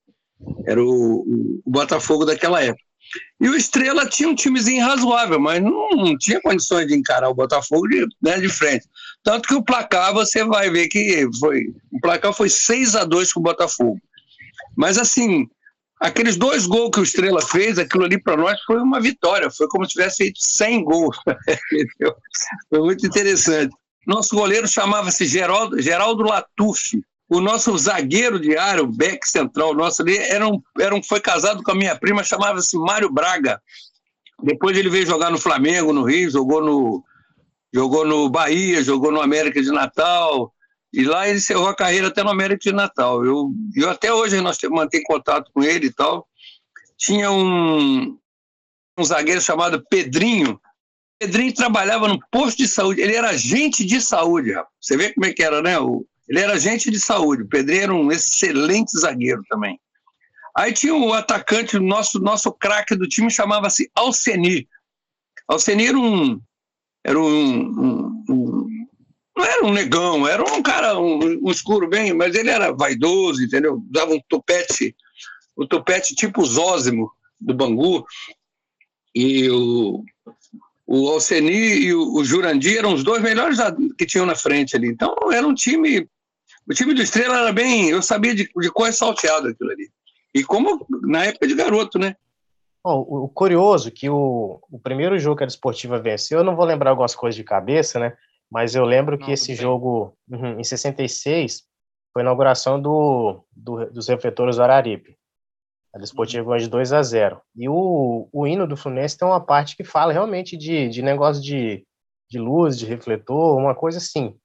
Era 0.67 0.83
o, 0.83 1.61
o 1.65 1.71
Botafogo 1.71 2.25
daquela 2.25 2.63
época. 2.63 2.85
E 3.41 3.49
o 3.49 3.55
Estrela 3.55 4.07
tinha 4.07 4.29
um 4.29 4.35
timezinho 4.35 4.85
razoável, 4.85 5.39
mas 5.39 5.63
não, 5.63 5.91
não 5.91 6.19
tinha 6.19 6.41
condições 6.41 6.87
de 6.87 6.95
encarar 6.95 7.29
o 7.29 7.35
Botafogo 7.35 7.87
de, 7.87 8.07
né, 8.21 8.41
de 8.41 8.49
frente. 8.49 8.87
Tanto 9.23 9.49
que 9.49 9.55
o 9.55 9.63
placar, 9.63 10.13
você 10.13 10.45
vai 10.45 10.71
ver 10.71 10.89
que 10.89 11.27
foi. 11.39 11.67
O 11.93 12.01
placar 12.01 12.33
foi 12.33 12.49
6 12.49 12.97
a 12.97 13.05
2 13.05 13.33
com 13.33 13.41
o 13.41 13.43
Botafogo. 13.43 14.01
Mas 14.77 14.99
assim, 14.99 15.47
aqueles 16.01 16.37
dois 16.37 16.67
gols 16.67 16.91
que 16.93 17.01
o 17.01 17.05
Estrela 17.05 17.41
fez, 17.43 17.79
aquilo 17.79 18.05
ali 18.05 18.21
para 18.21 18.37
nós 18.37 18.61
foi 18.63 18.81
uma 18.81 19.01
vitória. 19.01 19.51
Foi 19.51 19.69
como 19.69 19.85
se 19.85 19.93
tivesse 19.93 20.17
feito 20.19 20.39
100 20.41 20.85
gols. 20.85 21.17
foi 22.69 22.81
muito 22.81 23.07
interessante. 23.07 23.75
Nosso 24.07 24.35
goleiro 24.35 24.67
chamava-se 24.69 25.27
Geraldo, 25.27 25.81
Geraldo 25.81 26.23
Latuffi 26.23 27.03
o 27.29 27.41
nosso 27.41 27.77
zagueiro 27.77 28.39
de 28.39 28.57
área, 28.57 28.83
o 28.83 28.87
back 28.87 29.29
central 29.29 29.75
nosso 29.75 30.03
ali, 30.03 30.17
era 30.17 30.47
um, 30.47 30.63
era 30.79 30.95
um, 30.95 31.03
foi 31.03 31.21
casado 31.21 31.63
com 31.63 31.73
a 31.73 31.75
minha 31.75 31.97
prima, 31.97 32.23
chamava-se 32.23 32.77
Mário 32.79 33.11
Braga. 33.11 33.61
Depois 34.43 34.77
ele 34.77 34.89
veio 34.89 35.07
jogar 35.07 35.31
no 35.31 35.39
Flamengo, 35.39 35.93
no 35.93 36.05
Rio, 36.05 36.31
jogou 36.31 36.63
no, 36.63 37.05
jogou 37.73 38.07
no 38.07 38.29
Bahia, 38.29 38.83
jogou 38.83 39.11
no 39.11 39.21
América 39.21 39.61
de 39.61 39.71
Natal. 39.71 40.53
E 40.93 41.05
lá 41.05 41.29
ele 41.29 41.39
encerrou 41.39 41.69
a 41.69 41.75
carreira 41.75 42.09
até 42.09 42.23
no 42.23 42.31
América 42.31 42.61
de 42.63 42.73
Natal. 42.73 43.25
Eu, 43.25 43.51
eu 43.75 43.91
até 43.91 44.13
hoje 44.13 44.41
nós 44.41 44.57
mantém 44.71 45.03
contato 45.03 45.51
com 45.53 45.63
ele 45.63 45.89
e 45.89 45.93
tal. 45.93 46.27
Tinha 46.97 47.31
um, 47.31 48.17
um 48.97 49.05
zagueiro 49.05 49.41
chamado 49.41 49.85
Pedrinho. 49.91 50.61
Pedrinho 51.19 51.53
trabalhava 51.53 52.07
no 52.09 52.19
posto 52.31 52.59
de 52.59 52.69
saúde. 52.69 53.01
Ele 53.01 53.15
era 53.15 53.31
agente 53.31 53.85
de 53.85 54.01
saúde. 54.01 54.53
Rapaz. 54.53 54.73
Você 54.81 54.97
vê 54.97 55.13
como 55.13 55.27
é 55.27 55.33
que 55.33 55.43
era, 55.43 55.61
né? 55.61 55.79
O, 55.79 56.07
ele 56.29 56.41
era 56.41 56.55
agente 56.55 56.91
de 56.91 56.99
saúde. 56.99 57.43
O 57.43 57.73
era 57.73 57.95
um 57.95 58.11
excelente 58.11 58.99
zagueiro 58.99 59.43
também. 59.49 59.79
Aí 60.57 60.73
tinha 60.73 60.95
o 60.95 61.09
um 61.09 61.13
atacante, 61.13 61.79
nosso 61.79 62.19
nosso 62.19 62.51
craque 62.51 62.97
do 62.97 63.07
time 63.07 63.31
chamava-se 63.31 63.91
Alceni. 63.95 64.67
Alceni 65.47 65.87
era 65.87 65.99
um 65.99 66.41
era 67.05 67.21
um, 67.21 67.61
um, 67.61 68.25
um, 68.29 68.69
não 69.37 69.45
era 69.45 69.65
um 69.65 69.73
negão, 69.73 70.27
era 70.27 70.43
um 70.43 70.63
cara 70.63 70.99
um, 70.99 71.47
um, 71.47 71.51
escuro 71.51 71.89
bem, 71.89 72.13
mas 72.13 72.35
ele 72.35 72.51
era 72.51 72.73
vaidoso, 72.73 73.45
entendeu? 73.45 73.81
Dava 73.91 74.13
um 74.13 74.21
topete, 74.29 74.97
o 75.55 75.65
um 75.65 75.67
topete 75.69 76.15
tipo 76.15 76.45
Zózimo 76.45 77.13
do 77.39 77.55
Bangu. 77.55 78.05
E 79.15 79.49
o 79.51 80.05
o 80.87 81.09
Alceni 81.09 81.81
e 81.81 81.95
o 81.95 82.23
Jurandir 82.25 82.79
eram 82.79 82.95
os 82.95 83.03
dois 83.03 83.21
melhores 83.21 83.59
que 83.99 84.07
tinham 84.07 84.25
na 84.25 84.37
frente 84.37 84.77
ali. 84.77 84.89
Então 84.89 85.15
era 85.33 85.47
um 85.47 85.55
time 85.55 86.09
o 86.69 86.75
time 86.75 86.95
do 86.95 87.03
Estrela 87.03 87.39
era 87.39 87.53
bem. 87.53 87.89
Eu 87.89 88.03
sabia 88.03 88.35
de, 88.35 88.49
de 88.55 88.71
qual 88.71 88.89
é 88.89 88.93
salteado 88.93 89.49
aquilo 89.49 89.71
ali. 89.71 89.89
E 90.35 90.45
como 90.45 90.87
na 91.03 91.25
época 91.25 91.47
de 91.47 91.55
garoto, 91.55 91.99
né? 91.99 92.17
Bom, 92.85 93.01
o 93.01 93.29
curioso 93.29 93.89
é 93.89 93.91
que 93.91 94.09
o, 94.09 94.61
o 94.71 94.79
primeiro 94.79 95.19
jogo 95.19 95.37
que 95.37 95.45
a 95.45 95.47
Desportiva 95.47 95.99
venceu, 95.99 96.39
eu 96.39 96.45
não 96.45 96.55
vou 96.55 96.65
lembrar 96.65 96.91
algumas 96.91 97.15
coisas 97.15 97.35
de 97.35 97.43
cabeça, 97.43 97.99
né? 97.99 98.17
Mas 98.51 98.75
eu 98.75 98.85
lembro 98.85 99.19
que 99.19 99.33
esse 99.33 99.55
jogo, 99.57 100.17
uhum, 100.31 100.61
em 100.61 100.63
66, 100.63 101.65
foi 102.13 102.23
a 102.23 102.25
inauguração 102.25 102.81
do, 102.81 103.45
do, 103.51 103.87
dos 103.87 104.07
refletores 104.07 104.57
do 104.57 104.63
Araripe. 104.63 105.17
A 105.93 105.99
Desportiva 105.99 106.45
ganhou 106.45 106.59
de 106.59 106.69
2 106.69 106.93
a 106.93 107.03
0. 107.03 107.41
E 107.57 107.69
o, 107.69 108.29
o 108.33 108.47
hino 108.47 108.69
do 108.69 108.77
Fluminense 108.77 109.19
tem 109.19 109.27
uma 109.27 109.41
parte 109.41 109.77
que 109.77 109.83
fala 109.83 110.13
realmente 110.13 110.57
de, 110.57 110.89
de 110.89 111.03
negócio 111.03 111.43
de 111.43 111.85
de 112.29 112.39
luz, 112.39 112.79
de 112.79 112.87
refletor, 112.87 113.57
uma 113.57 113.75
coisa 113.75 113.99
assim. 113.99 114.37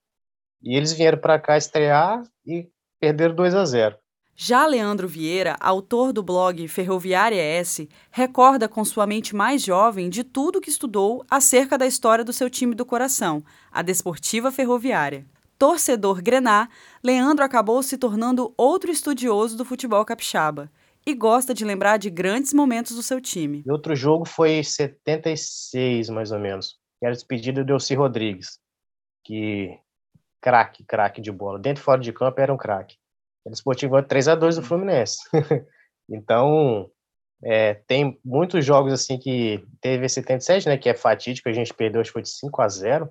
E 0.62 0.76
eles 0.76 0.92
vieram 0.92 1.18
para 1.18 1.38
cá 1.38 1.56
estrear 1.56 2.22
e 2.46 2.68
perderam 3.00 3.34
2 3.34 3.54
a 3.54 3.64
0. 3.64 3.96
Já 4.34 4.66
Leandro 4.66 5.06
Vieira, 5.06 5.56
autor 5.60 6.12
do 6.12 6.22
blog 6.22 6.66
Ferroviária 6.66 7.40
S, 7.40 7.88
recorda 8.10 8.68
com 8.68 8.84
sua 8.84 9.06
mente 9.06 9.36
mais 9.36 9.62
jovem 9.62 10.08
de 10.08 10.24
tudo 10.24 10.60
que 10.60 10.70
estudou 10.70 11.24
acerca 11.30 11.76
da 11.76 11.86
história 11.86 12.24
do 12.24 12.32
seu 12.32 12.48
time 12.48 12.74
do 12.74 12.86
coração, 12.86 13.44
a 13.70 13.82
Desportiva 13.82 14.50
Ferroviária. 14.50 15.26
Torcedor 15.58 16.22
grená, 16.22 16.68
Leandro 17.04 17.44
acabou 17.44 17.82
se 17.82 17.98
tornando 17.98 18.54
outro 18.56 18.90
estudioso 18.90 19.56
do 19.56 19.64
futebol 19.64 20.04
capixaba 20.04 20.70
e 21.06 21.14
gosta 21.14 21.52
de 21.52 21.64
lembrar 21.64 21.98
de 21.98 22.08
grandes 22.08 22.52
momentos 22.52 22.96
do 22.96 23.02
seu 23.02 23.20
time. 23.20 23.62
Outro 23.68 23.94
jogo 23.94 24.24
foi 24.24 24.64
76, 24.64 26.08
mais 26.08 26.32
ou 26.32 26.38
menos, 26.38 26.78
que 26.98 27.06
era 27.06 27.14
despedida 27.14 27.62
do 27.62 27.74
Elci 27.74 27.94
Rodrigues, 27.94 28.58
que 29.24 29.78
craque, 30.42 30.84
craque 30.84 31.20
de 31.22 31.30
bola. 31.30 31.58
Dentro 31.58 31.80
e 31.80 31.84
fora 31.84 32.00
de 32.00 32.12
campo 32.12 32.40
era 32.40 32.52
um 32.52 32.56
craque. 32.58 32.96
Ele 33.46 33.54
esportivou 33.54 34.02
3 34.02 34.28
a 34.28 34.34
2 34.34 34.56
do 34.56 34.62
Fluminense. 34.62 35.18
então, 36.10 36.90
é, 37.42 37.74
tem 37.74 38.20
muitos 38.24 38.64
jogos 38.64 38.92
assim 38.92 39.18
que 39.18 39.64
teve 39.80 40.08
77, 40.08 40.68
né, 40.68 40.76
que 40.76 40.88
é 40.88 40.94
fatídico, 40.94 41.48
a 41.48 41.52
gente 41.52 41.72
perdeu, 41.72 42.00
acho 42.00 42.10
que 42.10 42.14
foi 42.14 42.22
de 42.22 42.28
5 42.28 42.60
a 42.60 42.68
0. 42.68 43.10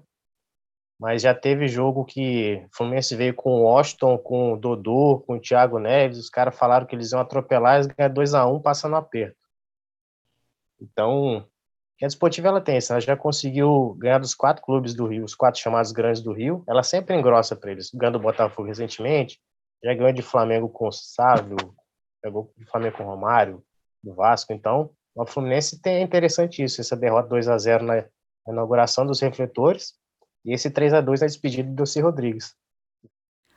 Mas 1.00 1.24
já 1.24 1.34
teve 1.34 1.68
jogo 1.68 2.06
que 2.06 2.64
o 2.66 2.76
Fluminense 2.76 3.16
veio 3.16 3.34
com 3.34 3.50
o 3.50 3.64
Washington, 3.64 4.20
com 4.20 4.54
o 4.54 4.58
Dodô, 4.58 5.24
com 5.26 5.34
o 5.34 5.40
Thiago 5.40 5.80
Neves, 5.80 6.20
os 6.20 6.30
caras 6.30 6.56
falaram 6.56 6.86
que 6.86 6.96
eles 6.96 7.12
iam 7.12 7.20
atropelar 7.20 7.82
e 7.82 7.88
ganhar 7.88 8.10
2 8.10 8.36
a 8.36 8.46
1 8.46 8.62
passando 8.62 8.96
aperto. 8.96 9.42
Então, 10.80 11.48
a 12.06 12.08
Desportiva 12.08 12.48
ela 12.48 12.62
tem 12.62 12.78
isso, 12.78 12.92
ela 12.92 13.00
já 13.00 13.16
conseguiu 13.16 13.96
ganhar 14.00 14.20
dos 14.20 14.34
quatro 14.34 14.64
clubes 14.64 14.94
do 14.94 15.06
Rio, 15.08 15.24
os 15.24 15.36
quatro 15.36 15.60
chamados 15.60 15.92
grandes 15.92 16.22
do 16.22 16.34
Rio, 16.34 16.64
ela 16.68 16.84
sempre 16.84 17.16
engrossa 17.16 17.56
para 17.56 17.72
eles, 17.72 17.92
ganhando 17.94 18.16
o 18.16 18.22
Botafogo 18.22 18.68
recentemente, 18.68 19.40
já 19.84 19.94
ganhou 19.94 20.12
de 20.12 20.22
Flamengo 20.22 20.70
com 20.70 20.88
o 20.88 20.92
Sávio, 20.92 21.58
pegou 22.22 22.54
de 22.58 22.66
Flamengo 22.66 22.98
com 22.98 23.04
o 23.04 23.08
Romário, 23.08 23.64
do 24.04 24.14
Vasco. 24.14 24.54
Então, 24.54 24.92
o 25.16 25.26
Fluminense 25.26 25.82
tem 25.82 25.96
é 25.96 26.02
interessante 26.02 26.64
isso, 26.64 26.82
essa 26.82 26.96
derrota 26.96 27.30
2 27.30 27.48
a 27.48 27.58
0 27.58 27.86
na 27.86 28.06
inauguração 28.48 29.06
dos 29.06 29.20
refletores 29.20 29.94
e 30.46 30.54
esse 30.54 30.70
3 30.70 30.94
a 30.94 31.02
2 31.02 31.22
na 31.22 31.28
despedida 31.28 31.70
do 31.70 31.76
Doce 31.76 32.02
Rodrigues. 32.02 32.56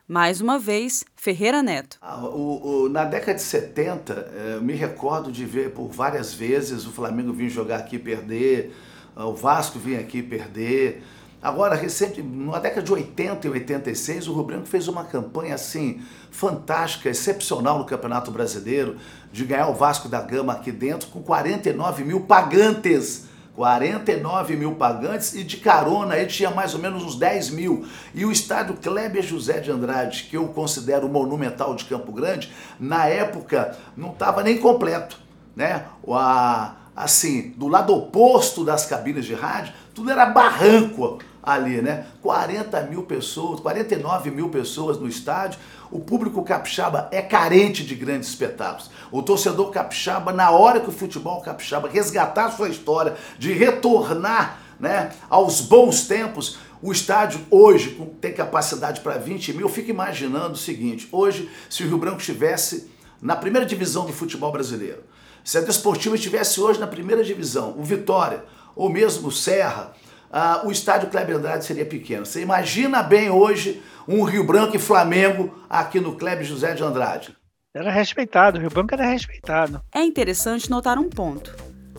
Mais 0.07 0.41
uma 0.41 0.59
vez, 0.59 1.05
Ferreira 1.17 1.63
Neto. 1.63 1.99
Ah, 2.03 2.27
o, 2.27 2.85
o, 2.85 2.89
na 2.91 3.05
década 3.05 3.35
de 3.35 3.43
70, 3.43 4.13
eh, 4.13 4.53
eu 4.57 4.63
me 4.63 4.75
recordo 4.75 5.33
de 5.33 5.47
ver 5.47 5.71
por 5.71 5.89
várias 5.89 6.35
vezes 6.35 6.87
o 6.87 6.93
Flamengo 6.93 7.33
vir 7.33 7.49
jogar 7.49 7.79
aqui 7.79 7.97
e 7.97 7.99
perder, 7.99 8.75
o 9.17 9.33
Vasco 9.33 9.79
vir 9.79 9.99
aqui 9.99 10.23
perder, 10.23 11.03
Agora, 11.45 11.75
recente, 11.75 12.23
na 12.23 12.59
década 12.59 12.83
de 12.83 12.91
80 12.91 13.47
e 13.47 13.51
86, 13.51 14.29
o 14.29 14.33
Rubro 14.33 14.65
fez 14.65 14.89
uma 14.89 15.05
campanha 15.05 15.55
assim 15.55 16.01
fantástica, 16.31 17.11
excepcional 17.11 17.79
no 17.79 17.85
Campeonato 17.85 18.31
Brasileiro, 18.31 18.97
de 19.31 19.45
ganhar 19.45 19.69
o 19.69 19.75
Vasco 19.75 20.09
da 20.09 20.23
Gama 20.23 20.55
aqui 20.55 20.73
dentro 20.73 21.11
com 21.11 21.23
49 21.23 22.03
mil 22.03 22.23
pagantes. 22.23 23.27
49 23.55 24.57
mil 24.57 24.75
pagantes 24.75 25.35
e 25.35 25.45
de 25.45 25.59
carona 25.59 26.15
aí 26.15 26.27
tinha 26.27 26.51
mais 26.51 26.75
ou 26.75 26.81
menos 26.81 27.03
uns 27.03 27.17
10 27.17 27.51
mil. 27.51 27.87
E 28.15 28.25
o 28.25 28.33
estádio 28.33 28.77
Kleber 28.77 29.23
José 29.23 29.61
de 29.61 29.71
Andrade, 29.71 30.25
que 30.25 30.37
eu 30.37 30.49
considero 30.49 31.09
monumental 31.09 31.75
de 31.75 31.85
Campo 31.85 32.13
Grande, 32.13 32.53
na 32.79 33.07
época 33.07 33.77
não 33.97 34.11
estava 34.11 34.43
nem 34.43 34.59
completo, 34.59 35.19
né? 35.55 35.85
A, 36.09 36.75
assim, 36.97 37.55
do 37.57 37.69
lado 37.69 37.95
oposto 37.95 38.65
das 38.65 38.87
cabines 38.87 39.25
de 39.25 39.35
rádio, 39.35 39.73
tudo 39.95 40.11
era 40.11 40.27
barranco 40.27 41.19
ali, 41.45 41.83
né? 41.83 42.07
40 42.23 42.81
mil 42.83 43.03
pessoas, 43.03 43.61
49 43.61 44.31
mil 44.31 44.49
pessoas 44.49 44.99
no 44.99 45.07
estádio. 45.07 45.59
O 45.91 46.01
público 46.01 46.43
capixaba 46.43 47.09
é 47.13 47.21
carente 47.21 47.85
de 47.85 47.95
grandes 47.95 48.31
espetáculos. 48.31 48.91
O 49.13 49.23
torcedor 49.23 49.71
capixaba, 49.71 50.33
na 50.33 50.51
hora 50.51 50.81
que 50.81 50.89
o 50.89 50.93
futebol 50.93 51.41
capixaba 51.43 51.89
resgatar 51.89 52.51
sua 52.51 52.69
história, 52.69 53.15
de 53.39 53.53
retornar 53.53 54.59
né, 54.81 55.13
aos 55.29 55.61
bons 55.61 56.07
tempos, 56.07 56.59
o 56.83 56.91
estádio 56.91 57.41
hoje 57.51 57.99
tem 58.21 58.33
capacidade 58.33 59.01
para 59.01 59.19
20 59.19 59.53
mil. 59.53 59.63
Eu 59.63 59.69
fico 59.69 59.91
imaginando 59.91 60.55
o 60.55 60.59
seguinte: 60.59 61.09
hoje, 61.13 61.51
se 61.69 61.83
o 61.83 61.87
Rio 61.87 61.99
Branco 61.99 62.19
estivesse 62.19 62.91
na 63.21 63.37
primeira 63.37 63.67
divisão 63.67 64.05
do 64.05 64.13
futebol 64.13 64.51
brasileiro, 64.51 65.03
se 65.45 65.59
a 65.59 65.61
Desportiva 65.61 66.15
estivesse 66.15 66.61
hoje 66.61 66.81
na 66.81 66.87
primeira 66.87 67.23
divisão, 67.23 67.75
o 67.79 67.83
Vitória, 67.83 68.45
ou 68.75 68.89
mesmo 68.89 69.29
o 69.29 69.33
Serra, 69.33 69.93
ah, 70.37 70.63
o 70.65 70.73
estádio 70.73 71.09
Kleber 71.09 71.37
Andrade 71.37 71.65
seria 71.65 71.87
pequeno. 71.87 72.27
Você 72.27 72.43
imagina 72.43 73.05
bem 73.05 73.31
hoje 73.31 73.81
um 74.09 74.25
Rio 74.25 74.43
Branco 74.43 74.75
e 74.75 74.81
Flamengo 74.81 75.57
aqui 75.71 76.01
no 76.01 76.17
Kleber 76.17 76.45
José 76.45 76.75
de 76.75 76.83
Andrade. 76.83 77.37
Era 77.73 77.93
respeitado, 77.93 78.59
o 78.59 78.61
Rio 78.61 78.69
Branco 78.69 78.93
era 78.93 79.07
respeitado. 79.07 79.81
É 79.95 80.03
interessante 80.03 80.69
notar 80.69 80.99
um 80.99 81.09
ponto. 81.09 81.55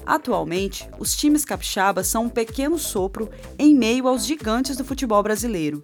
Atualmente, 0.06 0.86
os 1.00 1.16
times 1.16 1.46
capixabas 1.46 2.08
são 2.08 2.26
um 2.26 2.30
pequeno 2.30 2.78
sopro 2.78 3.30
em 3.58 3.74
meio 3.74 4.06
aos 4.06 4.26
gigantes 4.26 4.76
do 4.76 4.84
futebol 4.84 5.24
brasileiro, 5.24 5.82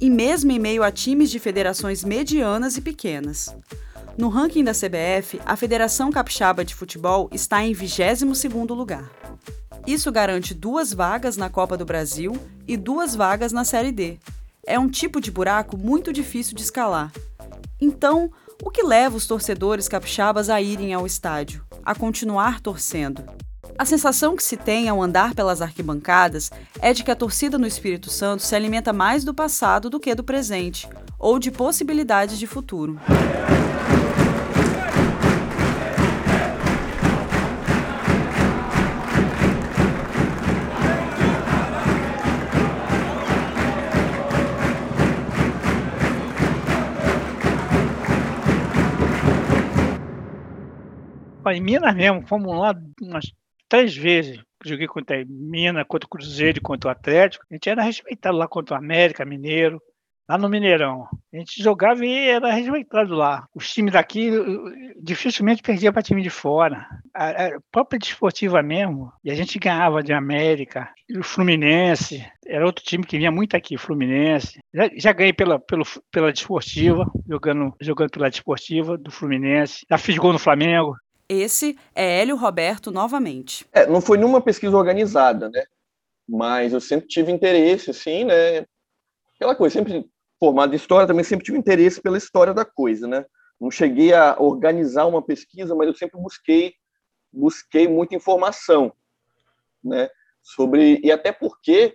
e 0.00 0.08
mesmo 0.08 0.52
em 0.52 0.60
meio 0.60 0.84
a 0.84 0.92
times 0.92 1.28
de 1.28 1.40
federações 1.40 2.04
medianas 2.04 2.76
e 2.76 2.80
pequenas. 2.80 3.52
No 4.16 4.28
ranking 4.28 4.62
da 4.62 4.72
CBF, 4.72 5.40
a 5.44 5.56
Federação 5.56 6.12
Capixaba 6.12 6.64
de 6.64 6.72
Futebol 6.72 7.28
está 7.32 7.64
em 7.64 7.72
22º 7.72 8.76
lugar. 8.76 9.10
Isso 9.86 10.12
garante 10.12 10.54
duas 10.54 10.92
vagas 10.92 11.36
na 11.36 11.48
Copa 11.48 11.76
do 11.76 11.84
Brasil 11.84 12.36
e 12.66 12.76
duas 12.76 13.14
vagas 13.14 13.52
na 13.52 13.64
Série 13.64 13.92
D. 13.92 14.18
É 14.66 14.78
um 14.78 14.88
tipo 14.88 15.20
de 15.20 15.30
buraco 15.30 15.76
muito 15.76 16.12
difícil 16.12 16.54
de 16.54 16.62
escalar. 16.62 17.10
Então, 17.80 18.30
o 18.62 18.70
que 18.70 18.82
leva 18.82 19.16
os 19.16 19.26
torcedores 19.26 19.88
capixabas 19.88 20.50
a 20.50 20.60
irem 20.60 20.92
ao 20.92 21.06
estádio, 21.06 21.64
a 21.82 21.94
continuar 21.94 22.60
torcendo? 22.60 23.24
A 23.78 23.86
sensação 23.86 24.36
que 24.36 24.42
se 24.42 24.58
tem 24.58 24.88
ao 24.90 25.02
andar 25.02 25.34
pelas 25.34 25.62
arquibancadas 25.62 26.50
é 26.80 26.92
de 26.92 27.02
que 27.02 27.10
a 27.10 27.16
torcida 27.16 27.56
no 27.56 27.66
Espírito 27.66 28.10
Santo 28.10 28.42
se 28.42 28.54
alimenta 28.54 28.92
mais 28.92 29.24
do 29.24 29.32
passado 29.32 29.88
do 29.88 29.98
que 29.98 30.14
do 30.14 30.22
presente, 30.22 30.86
ou 31.18 31.38
de 31.38 31.50
possibilidades 31.50 32.38
de 32.38 32.46
futuro. 32.46 33.00
Em 51.52 51.60
Minas 51.60 51.94
mesmo, 51.94 52.26
fomos 52.26 52.56
lá 52.56 52.74
umas 53.00 53.32
três 53.68 53.96
vezes. 53.96 54.40
Joguei 54.64 54.86
contra 54.86 55.24
Minas, 55.26 55.86
contra 55.88 56.06
o 56.06 56.10
Cruzeiro, 56.10 56.60
contra 56.60 56.88
o 56.88 56.92
Atlético. 56.92 57.44
A 57.50 57.54
gente 57.54 57.70
era 57.70 57.82
respeitado 57.82 58.36
lá 58.36 58.46
contra 58.46 58.74
o 58.74 58.78
América, 58.78 59.24
Mineiro, 59.24 59.80
lá 60.28 60.38
no 60.38 60.48
Mineirão. 60.48 61.08
A 61.32 61.36
gente 61.38 61.60
jogava 61.60 62.06
e 62.06 62.28
era 62.28 62.52
respeitado 62.52 63.14
lá. 63.14 63.48
Os 63.52 63.72
times 63.72 63.94
daqui 63.94 64.30
dificilmente 65.02 65.62
perdiam 65.62 65.92
para 65.92 66.02
time 66.02 66.22
de 66.22 66.30
fora. 66.30 66.86
A, 67.12 67.46
a 67.46 67.60
própria 67.72 67.98
desportiva 67.98 68.62
mesmo, 68.62 69.12
e 69.24 69.30
a 69.30 69.34
gente 69.34 69.58
ganhava 69.58 70.02
de 70.04 70.12
América, 70.12 70.88
o 71.16 71.22
Fluminense, 71.22 72.24
era 72.46 72.64
outro 72.64 72.84
time 72.84 73.04
que 73.04 73.18
vinha 73.18 73.30
muito 73.30 73.56
aqui, 73.56 73.76
Fluminense. 73.76 74.60
Já, 74.72 74.90
já 74.94 75.12
ganhei 75.12 75.32
pela, 75.32 75.58
pelo, 75.58 75.84
pela 76.12 76.32
desportiva, 76.32 77.10
jogando, 77.28 77.74
jogando 77.80 78.10
pela 78.10 78.30
desportiva 78.30 78.96
do 78.96 79.10
Fluminense. 79.10 79.84
Já 79.90 79.98
fiz 79.98 80.16
gol 80.16 80.32
no 80.32 80.38
Flamengo. 80.38 80.96
Esse 81.32 81.78
é 81.94 82.20
Hélio 82.20 82.34
Roberto 82.34 82.90
novamente. 82.90 83.64
É, 83.72 83.86
não 83.86 84.00
foi 84.00 84.18
numa 84.18 84.40
pesquisa 84.40 84.76
organizada, 84.76 85.48
né? 85.48 85.64
Mas 86.28 86.72
eu 86.72 86.80
sempre 86.80 87.06
tive 87.06 87.30
interesse, 87.30 87.92
assim, 87.92 88.24
né? 88.24 88.66
Aquela 89.36 89.54
coisa, 89.54 89.74
sempre 89.74 90.10
formado 90.40 90.72
em 90.72 90.76
história, 90.76 91.06
também 91.06 91.22
sempre 91.22 91.44
tive 91.44 91.56
interesse 91.56 92.00
pela 92.00 92.18
história 92.18 92.52
da 92.52 92.64
coisa, 92.64 93.06
né? 93.06 93.24
Não 93.60 93.70
cheguei 93.70 94.12
a 94.12 94.34
organizar 94.40 95.06
uma 95.06 95.22
pesquisa, 95.22 95.72
mas 95.72 95.86
eu 95.86 95.94
sempre 95.94 96.20
busquei 96.20 96.74
busquei 97.32 97.86
muita 97.86 98.16
informação, 98.16 98.92
né? 99.84 100.10
Sobre 100.42 100.98
e 101.00 101.12
até 101.12 101.30
porque 101.30 101.94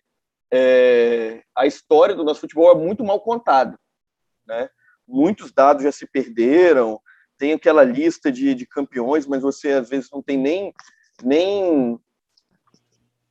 é, 0.50 1.44
a 1.54 1.66
história 1.66 2.16
do 2.16 2.24
nosso 2.24 2.40
futebol 2.40 2.72
é 2.72 2.76
muito 2.76 3.04
mal 3.04 3.20
contada, 3.20 3.78
né? 4.48 4.70
Muitos 5.06 5.52
dados 5.52 5.84
já 5.84 5.92
se 5.92 6.08
perderam, 6.08 7.02
tem 7.46 7.54
aquela 7.54 7.84
lista 7.84 8.32
de, 8.32 8.56
de 8.56 8.66
campeões, 8.66 9.28
mas 9.28 9.44
você 9.44 9.74
às 9.74 9.88
vezes 9.88 10.10
não 10.12 10.20
tem 10.20 10.36
nem, 10.36 10.74
nem, 11.24 12.00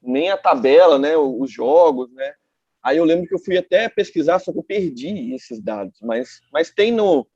nem 0.01 0.31
a 0.31 0.37
tabela, 0.37 1.01
né, 1.01 1.17
os 1.17 1.51
jogos, 1.51 2.13
né? 2.13 2.33
Aí 2.81 2.97
eu 2.97 3.05
lembro 3.05 3.27
que 3.27 3.35
eu 3.35 3.41
fui 3.41 3.59
até 3.59 3.89
pesquisar, 3.89 4.39
só 4.39 4.53
que 4.53 4.59
eu 4.61 4.63
perdi 4.63 5.35
esses 5.35 5.61
dados, 5.61 5.99
mas, 6.01 6.41
mas 6.53 6.71
tem 6.71 6.93
no, 6.93 7.27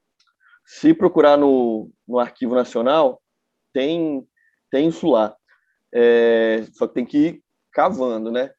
se 0.65 0.95
procurar 0.95 1.37
no, 1.37 1.91
no 2.07 2.21
Arquivo 2.21 2.55
Nacional, 2.55 3.21
tem, 3.73 4.25
tem 4.71 4.87
isso 4.87 5.09
lá. 5.09 5.35
É, 5.93 6.65
só 6.75 6.87
que 6.87 6.95
tem 6.95 7.05
que 7.05 7.19
ir 7.19 7.43
cavando, 7.73 8.31
né? 8.31 8.53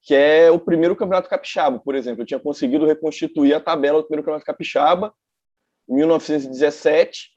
que 0.00 0.14
é 0.14 0.50
o 0.50 0.58
primeiro 0.58 0.96
campeonato 0.96 1.28
capixaba, 1.28 1.78
por 1.78 1.94
exemplo. 1.94 2.22
Eu 2.22 2.26
tinha 2.26 2.40
conseguido 2.40 2.86
reconstituir 2.86 3.52
a 3.52 3.60
tabela 3.60 3.98
do 3.98 4.04
primeiro 4.04 4.22
campeonato 4.22 4.46
capixaba 4.46 5.12
em 5.88 5.96
1917, 5.96 7.35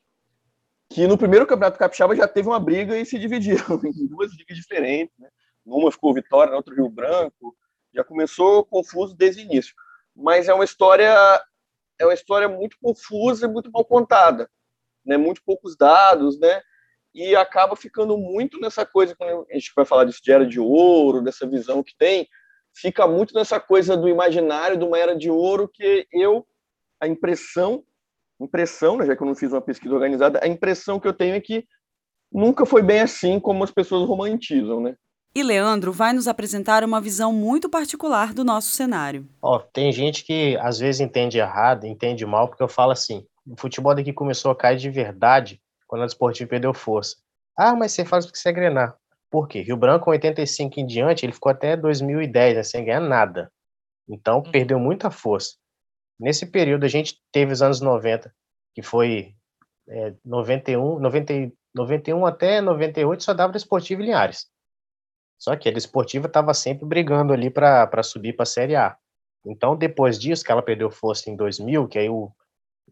que 0.89 1.07
no 1.07 1.17
primeiro 1.17 1.45
campeonato 1.45 1.77
capixaba 1.77 2.15
já 2.15 2.27
teve 2.27 2.47
uma 2.47 2.59
briga 2.59 2.97
e 2.97 3.05
se 3.05 3.19
dividiram 3.19 3.79
em 3.85 4.07
duas 4.07 4.31
ligas 4.35 4.57
diferentes. 4.57 5.15
Né? 5.19 5.29
Numa 5.65 5.91
ficou 5.91 6.13
Vitória, 6.13 6.51
na 6.51 6.57
outra 6.57 6.73
Rio 6.73 6.89
Branco. 6.89 7.55
Já 7.93 8.03
começou 8.03 8.65
confuso 8.65 9.15
desde 9.15 9.41
o 9.41 9.45
início. 9.45 9.73
Mas 10.15 10.47
é 10.47 10.53
uma 10.53 10.65
história 10.65 11.41
é 11.99 12.05
uma 12.05 12.13
história 12.13 12.47
muito 12.47 12.77
confusa 12.81 13.45
e 13.45 13.49
muito 13.49 13.69
mal 13.71 13.83
contada, 13.83 14.49
né? 15.05 15.17
Muito 15.17 15.43
poucos 15.43 15.75
dados, 15.75 16.39
né? 16.39 16.61
E 17.13 17.35
acaba 17.35 17.75
ficando 17.75 18.17
muito 18.17 18.57
nessa 18.59 18.85
coisa 18.85 19.13
quando 19.15 19.45
a 19.49 19.53
gente 19.53 19.73
vai 19.75 19.83
falar 19.83 20.05
disso 20.05 20.21
de 20.23 20.31
era 20.31 20.45
de 20.45 20.59
ouro, 20.61 21.21
dessa 21.21 21.45
visão 21.45 21.83
que 21.83 21.93
tem, 21.97 22.25
fica 22.73 23.05
muito 23.05 23.33
nessa 23.33 23.59
coisa 23.59 23.97
do 23.97 24.07
imaginário 24.07 24.77
de 24.77 24.85
uma 24.85 24.97
era 24.97 25.13
de 25.13 25.29
ouro 25.29 25.67
que 25.67 26.07
eu 26.13 26.47
a 27.01 27.07
impressão 27.07 27.83
impressão, 28.39 28.97
né, 28.97 29.05
já 29.05 29.15
que 29.15 29.21
eu 29.21 29.27
não 29.27 29.35
fiz 29.35 29.51
uma 29.51 29.61
pesquisa 29.61 29.93
organizada, 29.93 30.39
a 30.41 30.47
impressão 30.47 30.99
que 30.99 31.07
eu 31.07 31.13
tenho 31.13 31.35
é 31.35 31.41
que 31.41 31.65
nunca 32.31 32.65
foi 32.65 32.81
bem 32.81 33.01
assim 33.01 33.39
como 33.39 33.63
as 33.63 33.71
pessoas 33.71 34.07
romantizam, 34.07 34.81
né? 34.81 34.95
E 35.35 35.43
Leandro 35.43 35.91
vai 35.91 36.11
nos 36.11 36.27
apresentar 36.27 36.83
uma 36.83 36.99
visão 36.99 37.31
muito 37.31 37.69
particular 37.69 38.33
do 38.33 38.43
nosso 38.43 38.69
cenário. 38.69 39.27
Ó, 39.41 39.59
tem 39.59 39.91
gente 39.91 40.23
que 40.23 40.57
às 40.57 40.79
vezes 40.79 41.01
entende 41.01 41.37
errado, 41.37 41.85
entende 41.85 42.25
mal, 42.25 42.47
porque 42.47 42.63
eu 42.63 42.67
falo 42.67 42.91
assim: 42.91 43.23
o 43.45 43.55
futebol 43.59 43.93
daqui 43.93 44.11
começou 44.11 44.49
a 44.49 44.55
cair 44.55 44.77
de 44.77 44.89
verdade 44.89 45.61
quando 45.87 46.01
a 46.01 46.05
Desportivo 46.05 46.49
perdeu 46.49 46.73
força. 46.73 47.17
Ah, 47.55 47.75
mas 47.75 47.91
você 47.91 48.03
faz 48.03 48.25
porque 48.25 48.39
você 48.39 48.49
é 48.49 48.53
grenar. 48.53 48.95
Por 49.29 49.47
quê? 49.47 49.61
Rio 49.61 49.77
Branco, 49.77 50.09
85 50.09 50.79
em 50.79 50.85
diante, 50.85 51.25
ele 51.25 51.33
ficou 51.33 51.51
até 51.51 51.77
2010 51.77 52.55
né, 52.55 52.63
sem 52.63 52.83
ganhar 52.83 52.99
nada. 52.99 53.51
Então, 54.07 54.37
uhum. 54.37 54.51
perdeu 54.51 54.79
muita 54.79 55.11
força. 55.11 55.55
Nesse 56.19 56.45
período, 56.45 56.85
a 56.85 56.89
gente 56.89 57.19
teve 57.31 57.53
os 57.53 57.61
anos 57.61 57.79
90, 57.79 58.33
que 58.75 58.81
foi 58.81 59.35
é, 59.87 60.13
91, 60.25 60.99
90, 60.99 61.33
91 61.73 62.25
até 62.25 62.61
98, 62.61 63.23
só 63.23 63.33
dava 63.33 63.53
Desportivo 63.53 64.01
e 64.01 64.05
Linhares. 64.05 64.47
Só 65.37 65.55
que 65.55 65.69
a 65.69 65.71
Desportiva 65.71 66.27
estava 66.27 66.53
sempre 66.53 66.85
brigando 66.85 67.31
ali 67.31 67.49
para 67.49 68.03
subir 68.03 68.33
para 68.33 68.43
a 68.43 68.45
Série 68.45 68.75
A. 68.75 68.97
Então, 69.45 69.75
depois 69.75 70.19
disso, 70.19 70.43
que 70.43 70.51
ela 70.51 70.61
perdeu 70.61 70.91
força 70.91 71.29
em 71.29 71.35
2000, 71.35 71.87
que 71.87 71.97
aí 71.97 72.09
o, 72.09 72.29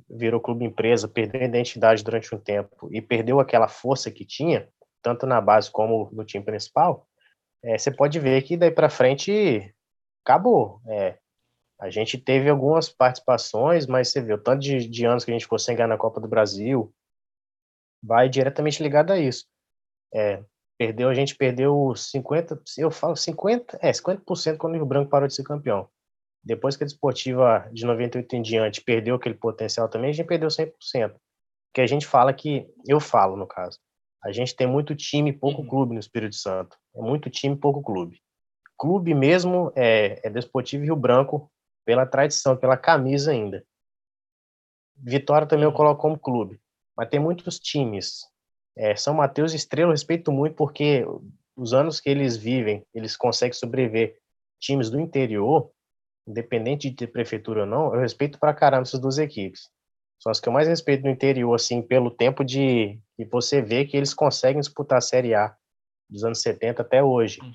virou 0.09 0.39
clube 0.39 0.63
empresa, 0.63 1.07
perdeu 1.07 1.41
a 1.41 1.45
identidade 1.45 2.03
durante 2.03 2.33
um 2.33 2.39
tempo 2.39 2.89
e 2.91 3.01
perdeu 3.01 3.39
aquela 3.39 3.67
força 3.67 4.09
que 4.09 4.25
tinha, 4.25 4.69
tanto 5.01 5.25
na 5.25 5.41
base 5.41 5.69
como 5.69 6.09
no 6.13 6.23
time 6.23 6.43
principal, 6.43 7.05
é, 7.63 7.77
você 7.77 7.91
pode 7.91 8.19
ver 8.19 8.41
que 8.43 8.55
daí 8.55 8.71
para 8.71 8.89
frente 8.89 9.73
acabou. 10.23 10.81
É, 10.87 11.17
a 11.79 11.89
gente 11.89 12.17
teve 12.17 12.49
algumas 12.49 12.89
participações, 12.89 13.85
mas 13.85 14.09
você 14.09 14.21
vê 14.21 14.33
o 14.33 14.37
tanto 14.37 14.61
de, 14.61 14.87
de 14.87 15.05
anos 15.05 15.23
que 15.23 15.31
a 15.31 15.33
gente 15.33 15.43
ficou 15.43 15.59
sem 15.59 15.75
ganhar 15.75 15.87
na 15.87 15.97
Copa 15.97 16.19
do 16.19 16.27
Brasil, 16.27 16.93
vai 18.01 18.29
diretamente 18.29 18.81
ligado 18.81 19.11
a 19.11 19.19
isso. 19.19 19.45
É, 20.13 20.43
Perdeu, 20.77 21.09
a 21.09 21.13
gente 21.13 21.35
perdeu 21.35 21.95
50, 21.95 22.61
eu 22.77 22.91
falo 22.91 23.15
50, 23.15 23.79
é, 23.81 23.91
50% 23.91 24.57
quando 24.57 24.73
o 24.73 24.75
Rio 24.75 24.85
Branco 24.85 25.09
parou 25.09 25.27
de 25.27 25.33
ser 25.33 25.43
campeão. 25.43 25.89
Depois 26.43 26.77
que 26.77 26.83
a 26.83 26.85
Desportiva 26.85 27.67
de 27.73 27.83
98 27.83 28.35
em 28.35 28.41
diante 28.43 28.81
perdeu 28.81 29.15
aquele 29.15 29.33
potencial 29.33 29.89
também, 29.89 30.11
a 30.11 30.13
gente 30.13 30.27
perdeu 30.27 30.49
100%. 30.49 31.15
Que 31.73 31.81
a 31.81 31.87
gente 31.87 32.05
fala 32.05 32.31
que, 32.31 32.67
eu 32.87 32.99
falo 32.99 33.35
no 33.35 33.47
caso, 33.47 33.79
a 34.23 34.31
gente 34.31 34.55
tem 34.55 34.67
muito 34.67 34.95
time 34.95 35.31
e 35.31 35.33
pouco 35.33 35.63
uhum. 35.63 35.67
clube 35.67 35.93
no 35.95 35.99
Espírito 35.99 36.35
Santo. 36.35 36.77
É 36.95 37.01
muito 37.01 37.27
time 37.27 37.55
e 37.55 37.59
pouco 37.59 37.81
clube. 37.81 38.21
Clube 38.77 39.15
mesmo 39.15 39.71
é, 39.75 40.21
é 40.23 40.29
Desportivo 40.29 40.83
Rio 40.83 40.95
Branco, 40.95 41.51
pela 41.87 42.05
tradição, 42.05 42.57
pela 42.57 42.75
camisa 42.75 43.31
ainda. 43.31 43.65
Vitória 44.93 45.47
também 45.47 45.63
eu 45.63 45.69
uhum. 45.69 45.75
coloco 45.75 46.01
como 46.01 46.19
clube. 46.19 46.59
Mas 46.97 47.07
tem 47.07 47.17
muitos 47.17 47.57
times 47.57 48.25
é, 48.75 48.93
São 48.93 49.13
Mateus 49.13 49.53
e 49.53 49.55
Estrela 49.55 49.87
eu 49.87 49.93
respeito 49.93 50.29
muito 50.29 50.53
porque 50.55 51.05
os 51.55 51.73
anos 51.73 52.01
que 52.01 52.09
eles 52.09 52.35
vivem, 52.35 52.85
eles 52.93 53.15
conseguem 53.15 53.53
sobreviver. 53.53 54.17
Times 54.59 54.89
do 54.89 54.99
interior, 54.99 55.71
independente 56.27 56.89
de 56.89 56.95
ter 56.97 57.07
prefeitura 57.07 57.61
ou 57.61 57.65
não, 57.65 57.93
eu 57.95 58.01
respeito 58.01 58.37
pra 58.37 58.53
caramba 58.53 58.81
essas 58.81 58.99
duas 58.99 59.17
equipes. 59.17 59.69
São 60.19 60.29
as 60.29 60.41
que 60.41 60.49
eu 60.49 60.53
mais 60.53 60.67
respeito 60.67 61.03
no 61.03 61.09
interior, 61.09 61.53
assim, 61.53 61.81
pelo 61.81 62.11
tempo 62.11 62.43
de 62.43 62.99
que 63.15 63.23
você 63.25 63.61
vê 63.61 63.85
que 63.85 63.95
eles 63.95 64.13
conseguem 64.13 64.59
disputar 64.59 64.97
a 64.97 65.01
Série 65.01 65.33
A 65.33 65.55
dos 66.09 66.25
anos 66.25 66.41
70 66.41 66.81
até 66.81 67.01
hoje, 67.01 67.39
uhum. 67.41 67.53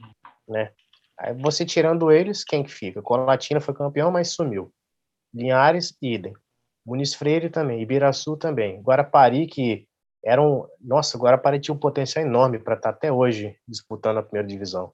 né? 0.48 0.72
Aí 1.18 1.34
você 1.34 1.64
tirando 1.64 2.10
eles, 2.10 2.44
quem 2.44 2.62
que 2.62 2.70
fica? 2.70 3.02
Colatina 3.02 3.60
foi 3.60 3.74
campeão, 3.74 4.10
mas 4.10 4.32
sumiu. 4.32 4.72
Linhares, 5.32 5.96
idem. 6.00 6.34
Muniz 6.84 7.14
Freire 7.14 7.48
também, 7.48 7.80
Ibiraçu 7.80 8.36
também. 8.36 8.80
Guarapari, 8.80 9.46
que 9.46 9.86
eram, 10.24 10.68
nossa, 10.80 11.16
agora 11.16 11.40
tinha 11.58 11.74
um 11.74 11.78
potencial 11.78 12.24
enorme 12.24 12.58
para 12.58 12.74
estar 12.74 12.92
tá 12.92 12.96
até 12.96 13.12
hoje 13.12 13.56
disputando 13.66 14.18
a 14.18 14.22
primeira 14.22 14.46
divisão. 14.46 14.92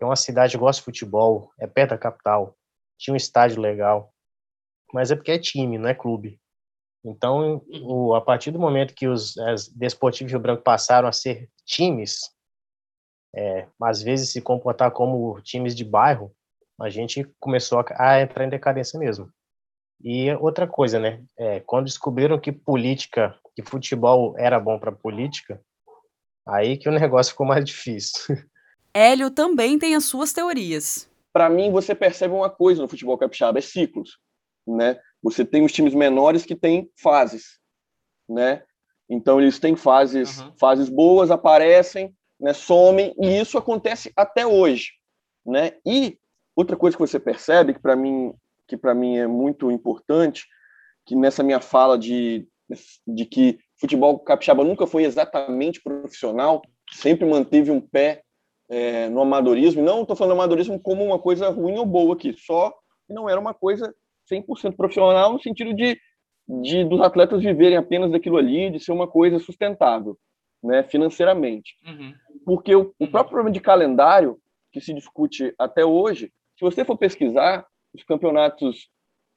É 0.00 0.04
uma 0.04 0.16
cidade 0.16 0.52
que 0.52 0.58
gosta 0.58 0.80
de 0.80 0.84
futebol, 0.84 1.52
é 1.60 1.66
perto 1.66 1.90
da 1.90 1.98
capital, 1.98 2.56
tinha 2.98 3.14
um 3.14 3.16
estádio 3.16 3.60
legal, 3.60 4.12
mas 4.92 5.10
é 5.10 5.16
porque 5.16 5.32
é 5.32 5.38
time, 5.38 5.78
não 5.78 5.88
é 5.88 5.94
clube. 5.94 6.40
Então, 7.04 7.62
o, 7.82 8.14
a 8.14 8.20
partir 8.20 8.50
do 8.50 8.58
momento 8.58 8.94
que 8.94 9.08
os 9.08 9.36
as 9.38 9.68
Desportivo 9.68 10.30
Rio 10.30 10.40
Branco 10.40 10.62
passaram 10.62 11.08
a 11.08 11.12
ser 11.12 11.48
times, 11.64 12.20
é, 13.34 13.66
às 13.80 14.02
vezes 14.02 14.30
se 14.30 14.40
comportar 14.40 14.90
como 14.90 15.40
times 15.40 15.74
de 15.74 15.84
bairro, 15.84 16.32
a 16.80 16.88
gente 16.90 17.24
começou 17.38 17.80
a, 17.80 17.84
a 17.98 18.20
entrar 18.20 18.44
em 18.44 18.50
decadência 18.50 18.98
mesmo. 18.98 19.30
E 20.02 20.32
outra 20.34 20.66
coisa, 20.66 20.98
né? 20.98 21.22
É, 21.38 21.60
quando 21.60 21.84
descobriram 21.84 22.38
que 22.38 22.50
política 22.50 23.38
que 23.54 23.62
futebol 23.62 24.34
era 24.38 24.58
bom 24.58 24.78
para 24.78 24.90
política, 24.90 25.60
aí 26.46 26.76
que 26.76 26.88
o 26.88 26.92
negócio 26.98 27.32
ficou 27.32 27.46
mais 27.46 27.64
difícil. 27.64 28.36
Hélio 28.94 29.30
também 29.30 29.78
tem 29.78 29.94
as 29.94 30.04
suas 30.04 30.32
teorias. 30.32 31.08
Para 31.32 31.48
mim, 31.48 31.70
você 31.70 31.94
percebe 31.94 32.34
uma 32.34 32.50
coisa 32.50 32.82
no 32.82 32.88
futebol 32.88 33.16
capixaba, 33.16 33.58
é 33.58 33.62
ciclos, 33.62 34.18
né? 34.66 35.00
Você 35.22 35.44
tem 35.44 35.64
os 35.64 35.72
times 35.72 35.94
menores 35.94 36.44
que 36.44 36.54
têm 36.54 36.90
fases, 37.00 37.58
né? 38.28 38.62
Então 39.08 39.40
eles 39.40 39.58
têm 39.58 39.76
fases, 39.76 40.40
uhum. 40.40 40.52
fases 40.58 40.88
boas, 40.88 41.30
aparecem, 41.30 42.14
né, 42.42 42.52
somem 42.52 43.14
e 43.18 43.40
isso 43.40 43.56
acontece 43.56 44.12
até 44.16 44.44
hoje, 44.44 44.90
né? 45.46 45.72
E 45.86 46.18
outra 46.56 46.76
coisa 46.76 46.96
que 46.96 47.00
você 47.00 47.20
percebe 47.20 47.72
que 47.72 47.80
para 47.80 47.94
mim 47.94 48.34
que 48.66 48.94
mim 48.94 49.18
é 49.18 49.26
muito 49.26 49.70
importante, 49.70 50.46
que 51.06 51.14
nessa 51.14 51.42
minha 51.42 51.60
fala 51.60 51.96
de 51.96 52.46
de 53.06 53.26
que 53.26 53.58
futebol 53.78 54.18
capixaba 54.18 54.64
nunca 54.64 54.86
foi 54.86 55.04
exatamente 55.04 55.82
profissional, 55.82 56.62
sempre 56.90 57.28
manteve 57.28 57.70
um 57.70 57.80
pé 57.80 58.22
é, 58.68 59.08
no 59.10 59.20
amadorismo. 59.20 59.82
Não 59.82 60.02
estou 60.02 60.16
falando 60.16 60.32
amadorismo 60.32 60.80
como 60.80 61.04
uma 61.04 61.18
coisa 61.18 61.50
ruim 61.50 61.76
ou 61.76 61.84
boa 61.84 62.14
aqui, 62.14 62.34
só 62.38 62.70
que 63.06 63.12
não 63.12 63.28
era 63.28 63.38
uma 63.38 63.52
coisa 63.52 63.94
100% 64.32 64.74
profissional 64.74 65.32
no 65.32 65.42
sentido 65.42 65.74
de, 65.74 65.98
de 66.62 66.84
dos 66.84 67.00
atletas 67.02 67.42
viverem 67.42 67.76
apenas 67.76 68.10
daquilo 68.10 68.38
ali, 68.38 68.70
de 68.70 68.80
ser 68.80 68.92
uma 68.92 69.06
coisa 69.06 69.38
sustentável, 69.38 70.16
né, 70.62 70.82
financeiramente. 70.84 71.74
Uhum. 71.86 72.14
Porque 72.44 72.74
o, 72.74 72.94
o 72.98 73.08
próprio 73.08 73.32
problema 73.32 73.50
de 73.50 73.60
calendário 73.60 74.38
que 74.72 74.80
se 74.80 74.94
discute 74.94 75.54
até 75.58 75.84
hoje, 75.84 76.32
se 76.56 76.64
você 76.64 76.84
for 76.84 76.96
pesquisar 76.96 77.66
os 77.94 78.02
campeonatos 78.04 78.88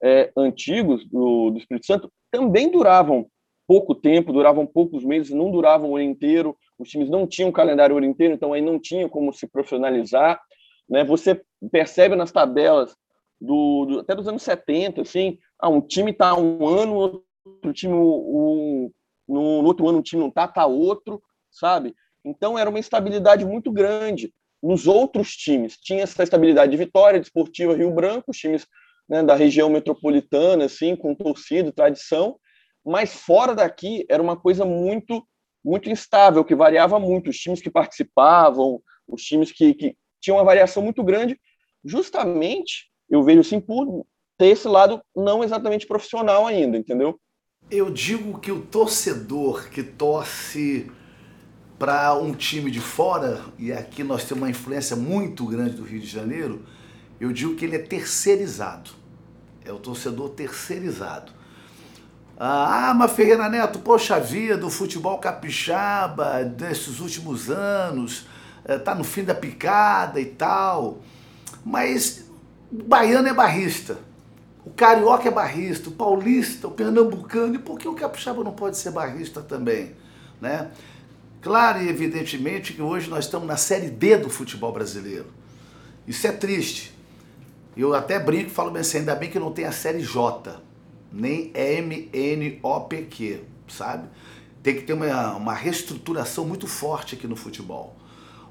é, 0.01 0.31
antigos 0.37 1.05
do, 1.07 1.51
do 1.51 1.57
Espírito 1.57 1.85
Santo, 1.85 2.11
também 2.31 2.71
duravam 2.71 3.27
pouco 3.67 3.95
tempo, 3.95 4.31
duravam 4.31 4.65
poucos 4.65 5.03
meses, 5.03 5.31
não 5.31 5.51
duravam 5.51 5.91
o 5.91 5.95
ano 5.95 6.05
inteiro, 6.05 6.55
os 6.77 6.89
times 6.89 7.09
não 7.09 7.25
tinham 7.25 7.51
calendário 7.51 7.95
o 7.95 7.97
ano 7.97 8.07
inteiro, 8.07 8.33
então 8.33 8.53
aí 8.53 8.61
não 8.61 8.79
tinha 8.79 9.09
como 9.09 9.33
se 9.33 9.47
profissionalizar. 9.47 10.39
Né? 10.87 11.03
Você 11.03 11.41
percebe 11.71 12.15
nas 12.15 12.31
tabelas 12.31 12.95
do, 13.41 13.85
do 13.85 13.99
até 13.99 14.15
dos 14.15 14.27
anos 14.27 14.43
70, 14.43 15.01
assim, 15.01 15.37
ah, 15.59 15.69
um 15.69 15.81
time 15.81 16.11
está 16.11 16.37
um 16.37 16.67
ano, 16.67 16.93
outro 16.93 17.73
time 17.73 17.93
um, 17.93 18.91
no, 19.27 19.61
no, 19.61 19.67
outro 19.67 19.87
ano 19.87 19.99
um 19.99 20.01
time 20.01 20.21
não 20.21 20.29
está, 20.29 20.45
está 20.45 20.65
outro, 20.65 21.21
sabe? 21.51 21.95
Então 22.23 22.57
era 22.57 22.69
uma 22.69 22.79
instabilidade 22.79 23.45
muito 23.45 23.71
grande. 23.71 24.33
Nos 24.61 24.87
outros 24.87 25.35
times 25.35 25.77
tinha 25.77 26.03
essa 26.03 26.23
estabilidade 26.23 26.71
de 26.71 26.77
Vitória, 26.77 27.19
de 27.19 27.27
Esportiva 27.27 27.75
Rio 27.75 27.91
Branco, 27.91 28.31
os 28.31 28.37
times 28.37 28.67
né, 29.07 29.21
da 29.21 29.35
região 29.35 29.69
metropolitana, 29.69 30.65
assim, 30.65 30.95
com 30.95 31.13
torcida, 31.13 31.71
tradição, 31.71 32.39
mas 32.83 33.13
fora 33.13 33.53
daqui 33.53 34.05
era 34.09 34.21
uma 34.21 34.37
coisa 34.37 34.65
muito 34.65 35.25
muito 35.63 35.89
instável, 35.89 36.45
que 36.45 36.53
variava 36.53 36.99
muito. 36.99 37.31
Os 37.31 37.37
times 37.37 37.59
que 37.59 37.71
participavam, 37.71 38.79
os 39.07 39.23
times 39.23 39.51
que, 39.51 39.73
que 39.73 39.97
tinham 40.21 40.37
uma 40.37 40.43
variação 40.43 40.83
muito 40.83 41.03
grande, 41.03 41.39
justamente, 41.83 42.91
eu 43.09 43.23
vejo 43.23 43.39
assim, 43.39 43.59
por 43.59 44.05
ter 44.37 44.47
esse 44.47 44.67
lado 44.67 45.01
não 45.15 45.43
exatamente 45.43 45.87
profissional 45.87 46.45
ainda, 46.45 46.77
entendeu? 46.77 47.19
Eu 47.69 47.89
digo 47.89 48.39
que 48.39 48.51
o 48.51 48.61
torcedor 48.61 49.69
que 49.69 49.81
torce 49.81 50.91
para 51.79 52.13
um 52.13 52.31
time 52.31 52.69
de 52.69 52.79
fora, 52.79 53.41
e 53.57 53.73
aqui 53.73 54.03
nós 54.03 54.23
temos 54.23 54.43
uma 54.43 54.49
influência 54.49 54.95
muito 54.95 55.45
grande 55.47 55.75
do 55.75 55.83
Rio 55.83 55.99
de 55.99 56.07
Janeiro, 56.07 56.63
eu 57.19 57.33
digo 57.33 57.55
que 57.55 57.65
ele 57.65 57.75
é 57.75 57.79
terceirizado. 57.79 58.91
É 59.63 59.73
o 59.73 59.77
torcedor 59.77 60.29
terceirizado. 60.29 61.31
Ah, 62.37 62.93
mas 62.95 63.13
Ferreira 63.13 63.49
Neto, 63.49 63.79
poxa 63.79 64.19
vida, 64.19 64.65
o 64.65 64.69
futebol 64.69 65.17
capixaba 65.17 66.43
desses 66.43 66.99
últimos 66.99 67.49
anos, 67.49 68.27
está 68.67 68.93
no 68.93 69.03
fim 69.03 69.23
da 69.23 69.33
picada 69.33 70.19
e 70.19 70.25
tal. 70.25 71.01
Mas 71.65 72.25
baiano 72.69 73.27
é 73.27 73.33
barrista, 73.33 73.97
o 74.65 74.71
carioca 74.71 75.27
é 75.27 75.31
barrista, 75.31 75.89
o 75.89 75.91
paulista, 75.91 76.67
o 76.67 76.71
pernambucano, 76.71 77.55
e 77.55 77.59
por 77.59 77.77
que 77.77 77.87
o 77.87 77.93
capixaba 77.93 78.43
não 78.43 78.51
pode 78.51 78.77
ser 78.77 78.91
barrista 78.91 79.41
também? 79.41 79.95
Né? 80.41 80.71
Claro 81.39 81.83
e 81.83 81.87
evidentemente 81.87 82.73
que 82.73 82.81
hoje 82.81 83.07
nós 83.07 83.25
estamos 83.25 83.47
na 83.47 83.57
Série 83.57 83.91
D 83.91 84.17
do 84.17 84.29
futebol 84.29 84.71
brasileiro. 84.71 85.27
Isso 86.07 86.25
é 86.25 86.31
triste. 86.31 86.95
Eu 87.77 87.93
até 87.93 88.17
brinco 88.17 88.47
e 88.47 88.53
falo 88.53 88.71
bem 88.71 88.81
assim, 88.81 88.97
ainda 88.99 89.13
bem 89.13 89.29
que 89.29 89.37
não 89.37 89.51
tem 89.51 89.65
a 89.65 89.71
Série 89.71 90.01
J, 90.01 90.59
nem 91.11 91.53
MNOPQ, 91.53 93.41
sabe? 93.67 94.09
Tem 94.63 94.75
que 94.75 94.81
ter 94.81 94.93
uma, 94.93 95.35
uma 95.35 95.53
reestruturação 95.53 96.45
muito 96.45 96.65
forte 96.65 97.13
aqui 97.13 97.27
no 97.27 97.35
futebol. 97.35 97.95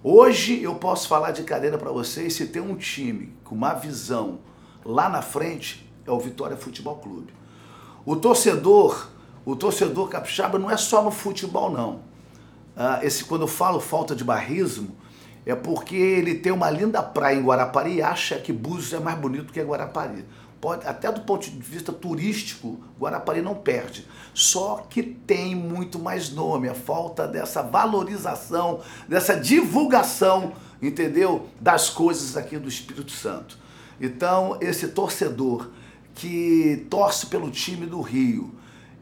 Hoje 0.02 0.62
eu 0.62 0.76
posso 0.76 1.08
falar 1.08 1.32
de 1.32 1.42
cadeira 1.42 1.76
para 1.76 1.90
vocês 1.90 2.34
se 2.34 2.46
tem 2.46 2.62
um 2.62 2.76
time 2.76 3.32
com 3.42 3.56
uma 3.56 3.74
visão 3.74 4.38
lá 4.84 5.08
na 5.08 5.22
frente, 5.22 5.83
é 6.06 6.10
o 6.10 6.18
Vitória 6.18 6.56
Futebol 6.56 6.96
Clube. 6.96 7.32
O 8.04 8.16
torcedor, 8.16 9.08
o 9.44 9.56
torcedor 9.56 10.08
capixaba 10.08 10.58
não 10.58 10.70
é 10.70 10.76
só 10.76 11.02
no 11.02 11.10
futebol 11.10 11.70
não. 11.70 12.00
Ah, 12.76 13.00
esse 13.02 13.24
quando 13.24 13.42
eu 13.42 13.48
falo 13.48 13.80
falta 13.80 14.14
de 14.14 14.24
barrismo, 14.24 14.94
é 15.46 15.54
porque 15.54 15.96
ele 15.96 16.34
tem 16.34 16.52
uma 16.52 16.70
linda 16.70 17.02
praia 17.02 17.36
em 17.36 17.42
Guarapari 17.42 17.94
e 17.94 18.02
acha 18.02 18.38
que 18.38 18.52
Búzios 18.52 18.92
é 18.92 18.98
mais 18.98 19.18
bonito 19.18 19.52
que 19.52 19.62
Guarapari. 19.62 20.24
Pode, 20.60 20.86
até 20.86 21.12
do 21.12 21.20
ponto 21.20 21.42
de 21.42 21.58
vista 21.58 21.92
turístico, 21.92 22.80
Guarapari 22.98 23.42
não 23.42 23.54
perde. 23.54 24.06
Só 24.32 24.86
que 24.88 25.02
tem 25.02 25.54
muito 25.54 25.98
mais 25.98 26.30
nome, 26.30 26.68
a 26.68 26.74
falta 26.74 27.28
dessa 27.28 27.62
valorização, 27.62 28.80
dessa 29.06 29.38
divulgação, 29.38 30.54
entendeu? 30.80 31.48
Das 31.60 31.90
coisas 31.90 32.34
aqui 32.36 32.56
do 32.56 32.68
Espírito 32.68 33.12
Santo. 33.12 33.58
Então, 34.00 34.56
esse 34.60 34.88
torcedor 34.88 35.68
que 36.14 36.86
torce 36.88 37.26
pelo 37.26 37.50
time 37.50 37.86
do 37.86 38.00
Rio 38.00 38.54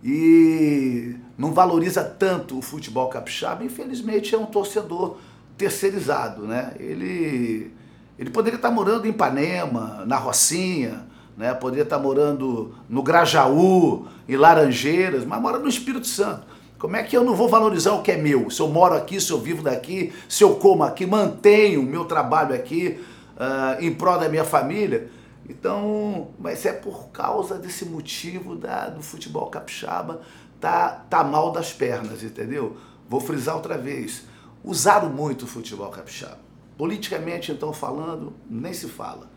e 0.03 1.15
não 1.39 1.53
valoriza 1.53 2.03
tanto 2.03 2.59
o 2.59 2.63
futebol 2.63 3.09
capixaba, 3.09 3.65
infelizmente 3.65 4.35
é 4.35 4.39
um 4.39 4.47
torcedor 4.47 5.17
terceirizado, 5.57 6.47
né? 6.47 6.73
Ele, 6.81 7.71
ele 8.19 8.31
poderia 8.31 8.57
estar 8.57 8.71
morando 8.71 9.07
em 9.07 9.11
Ipanema, 9.11 10.05
na 10.07 10.17
Rocinha, 10.17 11.07
né? 11.37 11.55
Poderia 11.55 11.85
estar 11.85 11.99
morando 11.99 12.75
no 12.89 13.03
Grajaú, 13.03 14.07
em 14.29 14.37
Laranjeiras, 14.37 15.25
mas 15.25 15.41
mora 15.41 15.59
no 15.59 15.69
Espírito 15.69 16.07
Santo. 16.07 16.47
Como 16.79 16.97
é 16.97 17.03
que 17.05 17.17
eu 17.17 17.23
não 17.23 17.37
vou 17.37 17.49
valorizar 17.49 17.93
o 17.93 18.03
que 18.03 18.11
é 18.11 18.17
meu? 18.17 18.51
Se 18.51 18.61
eu 18.61 18.67
moro 18.67 18.95
aqui, 18.95 19.21
se 19.21 19.31
eu 19.31 19.39
vivo 19.39 19.63
daqui, 19.63 20.13
se 20.29 20.43
eu 20.43 20.57
como 20.57 20.83
aqui, 20.83 21.07
mantenho 21.07 21.81
o 21.81 21.85
meu 21.85 22.05
trabalho 22.07 22.53
aqui 22.53 22.99
uh, 23.37 23.81
em 23.81 23.95
prol 23.95 24.19
da 24.19 24.29
minha 24.29 24.45
família. 24.45 25.09
Então, 25.49 26.31
mas 26.39 26.65
é 26.65 26.73
por 26.73 27.09
causa 27.09 27.59
desse 27.59 27.85
motivo 27.85 28.55
da, 28.55 28.89
do 28.89 29.03
futebol 29.03 29.51
capixaba 29.51 30.23
tá, 30.61 31.05
tá 31.11 31.25
mal 31.25 31.51
das 31.51 31.73
pernas, 31.73 32.23
entendeu? 32.23 32.77
Vou 33.09 33.21
frisar 33.21 33.57
outra 33.57 33.77
vez 33.77 34.25
usaram 34.65 35.11
muito 35.11 35.45
o 35.45 35.49
futebol 35.49 35.91
capixaba. 35.91 36.39
Politicamente, 36.77 37.53
então, 37.53 37.73
falando, 37.73 38.33
nem 38.49 38.73
se 38.73 38.89
fala. 38.89 39.31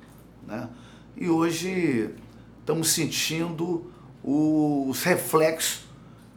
Né? 0.46 0.70
E 1.18 1.30
hoje 1.30 2.12
estamos 2.60 2.90
sentindo 2.92 3.92
os 4.24 5.04
reflexos 5.04 5.86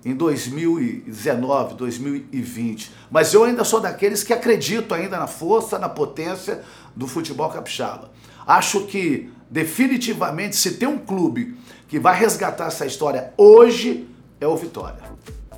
em 0.05 0.15
2019, 0.15 1.75
2020. 1.75 2.93
Mas 3.11 3.33
eu 3.35 3.45
ainda 3.45 3.65
sou 3.65 3.81
daqueles 3.81 4.23
que 4.23 4.33
acredito 4.33 4.95
ainda 4.95 5.19
na 5.19 5.27
força, 5.27 5.79
na 5.79 5.89
potência 5.89 6.65
do 6.95 7.07
futebol 7.07 7.51
capixaba. 7.51 8.11
Acho 8.47 8.87
que 8.87 9.31
definitivamente 9.51 10.57
se 10.57 10.73
tem 10.73 10.89
um 10.89 10.99
clube 10.99 11.57
que 11.87 11.99
vai 11.99 12.19
resgatar 12.19 12.67
essa 12.67 12.87
história 12.87 13.33
hoje 13.37 14.07
é 14.41 14.47
o 14.47 14.57
Vitória. 14.57 15.03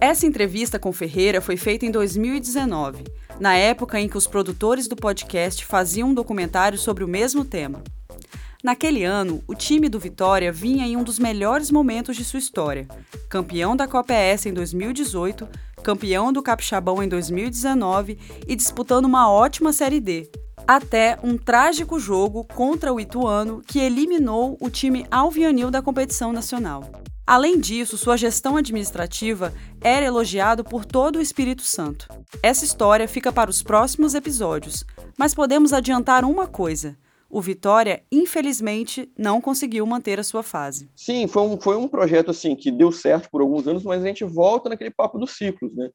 Essa 0.00 0.26
entrevista 0.26 0.78
com 0.78 0.92
Ferreira 0.92 1.40
foi 1.42 1.56
feita 1.56 1.84
em 1.84 1.90
2019, 1.90 3.04
na 3.38 3.54
época 3.54 4.00
em 4.00 4.08
que 4.08 4.16
os 4.16 4.26
produtores 4.26 4.88
do 4.88 4.96
podcast 4.96 5.64
faziam 5.66 6.08
um 6.08 6.14
documentário 6.14 6.78
sobre 6.78 7.04
o 7.04 7.08
mesmo 7.08 7.44
tema. 7.44 7.82
Naquele 8.62 9.04
ano, 9.04 9.42
o 9.46 9.54
time 9.54 9.88
do 9.88 9.98
Vitória 9.98 10.52
vinha 10.52 10.86
em 10.86 10.96
um 10.96 11.02
dos 11.02 11.18
melhores 11.18 11.70
momentos 11.70 12.16
de 12.16 12.24
sua 12.24 12.38
história. 12.38 12.86
Campeão 13.28 13.74
da 13.74 13.88
Copa 13.88 14.12
ES 14.12 14.46
em 14.46 14.52
2018, 14.52 15.48
campeão 15.82 16.32
do 16.32 16.42
Capixabão 16.42 17.02
em 17.02 17.08
2019 17.08 18.18
e 18.46 18.54
disputando 18.54 19.06
uma 19.06 19.30
ótima 19.30 19.72
Série 19.72 20.00
D. 20.00 20.30
Até 20.66 21.18
um 21.22 21.36
trágico 21.36 21.98
jogo 21.98 22.44
contra 22.44 22.92
o 22.92 23.00
Ituano 23.00 23.62
que 23.66 23.78
eliminou 23.78 24.56
o 24.60 24.70
time 24.70 25.06
alvianil 25.10 25.70
da 25.70 25.82
competição 25.82 26.32
nacional. 26.32 26.84
Além 27.26 27.60
disso, 27.60 27.96
sua 27.96 28.16
gestão 28.16 28.56
administrativa 28.56 29.52
era 29.80 30.06
elogiado 30.06 30.64
por 30.64 30.84
todo 30.84 31.16
o 31.16 31.22
Espírito 31.22 31.62
Santo. 31.62 32.08
Essa 32.42 32.64
história 32.64 33.06
fica 33.06 33.32
para 33.32 33.50
os 33.50 33.62
próximos 33.62 34.14
episódios, 34.14 34.84
mas 35.16 35.34
podemos 35.34 35.72
adiantar 35.72 36.24
uma 36.24 36.46
coisa. 36.46 36.96
O 37.28 37.40
Vitória, 37.40 38.02
infelizmente, 38.10 39.08
não 39.16 39.40
conseguiu 39.40 39.86
manter 39.86 40.18
a 40.18 40.24
sua 40.24 40.42
fase. 40.42 40.90
Sim, 40.96 41.28
foi 41.28 41.42
um, 41.42 41.60
foi 41.60 41.76
um 41.76 41.86
projeto 41.86 42.32
assim 42.32 42.56
que 42.56 42.72
deu 42.72 42.90
certo 42.90 43.30
por 43.30 43.40
alguns 43.40 43.68
anos, 43.68 43.84
mas 43.84 44.02
a 44.02 44.06
gente 44.06 44.24
volta 44.24 44.68
naquele 44.68 44.90
papo 44.90 45.16
dos 45.16 45.36
ciclos, 45.36 45.72
né? 45.76 45.90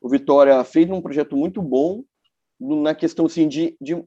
O 0.00 0.08
Vitória 0.08 0.62
fez 0.62 0.88
um 0.88 1.00
projeto 1.00 1.36
muito 1.36 1.60
bom 1.60 2.04
na 2.60 2.94
questão 2.94 3.26
assim, 3.26 3.48
de, 3.48 3.76
de, 3.80 4.02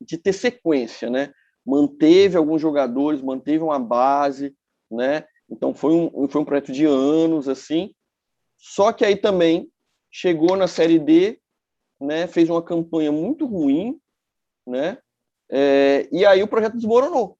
de 0.00 0.18
ter 0.18 0.32
sequência, 0.32 1.10
né? 1.10 1.32
Manteve 1.64 2.36
alguns 2.36 2.60
jogadores, 2.60 3.22
manteve 3.22 3.62
uma 3.62 3.78
base, 3.78 4.54
né? 4.90 5.24
Então 5.48 5.74
foi 5.74 5.92
um, 5.92 6.28
foi 6.28 6.40
um 6.40 6.44
projeto 6.44 6.72
de 6.72 6.84
anos 6.84 7.48
assim. 7.48 7.94
Só 8.56 8.92
que 8.92 9.04
aí 9.04 9.16
também 9.16 9.70
chegou 10.10 10.56
na 10.56 10.66
Série 10.66 10.98
D, 10.98 11.40
né, 12.00 12.26
fez 12.26 12.50
uma 12.50 12.62
campanha 12.62 13.12
muito 13.12 13.46
ruim, 13.46 13.98
né, 14.66 14.98
é, 15.50 16.08
e 16.12 16.24
aí 16.24 16.42
o 16.42 16.48
projeto 16.48 16.76
desmoronou. 16.76 17.38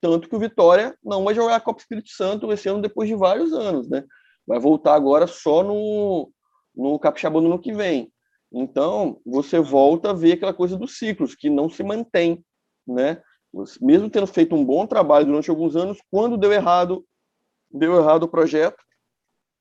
Tanto 0.00 0.28
que 0.28 0.34
o 0.34 0.38
Vitória 0.38 0.96
não 1.02 1.24
vai 1.24 1.34
jogar 1.34 1.56
a 1.56 1.60
Copa 1.60 1.80
Espírito 1.80 2.08
Santo 2.10 2.52
esse 2.52 2.68
ano 2.68 2.82
depois 2.82 3.08
de 3.08 3.14
vários 3.14 3.52
anos, 3.52 3.88
né? 3.88 4.04
Vai 4.44 4.58
voltar 4.58 4.94
agora 4.94 5.28
só 5.28 5.62
no, 5.62 6.32
no 6.74 6.98
Capixabano 6.98 7.48
no 7.48 7.60
que 7.60 7.72
vem. 7.72 8.11
Então, 8.52 9.20
você 9.24 9.58
volta 9.58 10.10
a 10.10 10.14
ver 10.14 10.32
aquela 10.32 10.52
coisa 10.52 10.76
dos 10.76 10.98
ciclos, 10.98 11.34
que 11.34 11.48
não 11.48 11.70
se 11.70 11.82
mantém, 11.82 12.44
né? 12.86 13.22
Mesmo 13.80 14.10
tendo 14.10 14.26
feito 14.26 14.54
um 14.54 14.64
bom 14.64 14.86
trabalho 14.86 15.26
durante 15.26 15.50
alguns 15.50 15.76
anos, 15.76 15.98
quando 16.10 16.36
deu 16.36 16.52
errado, 16.52 17.04
deu 17.70 17.98
errado 17.98 18.24
o 18.24 18.28
projeto, 18.28 18.82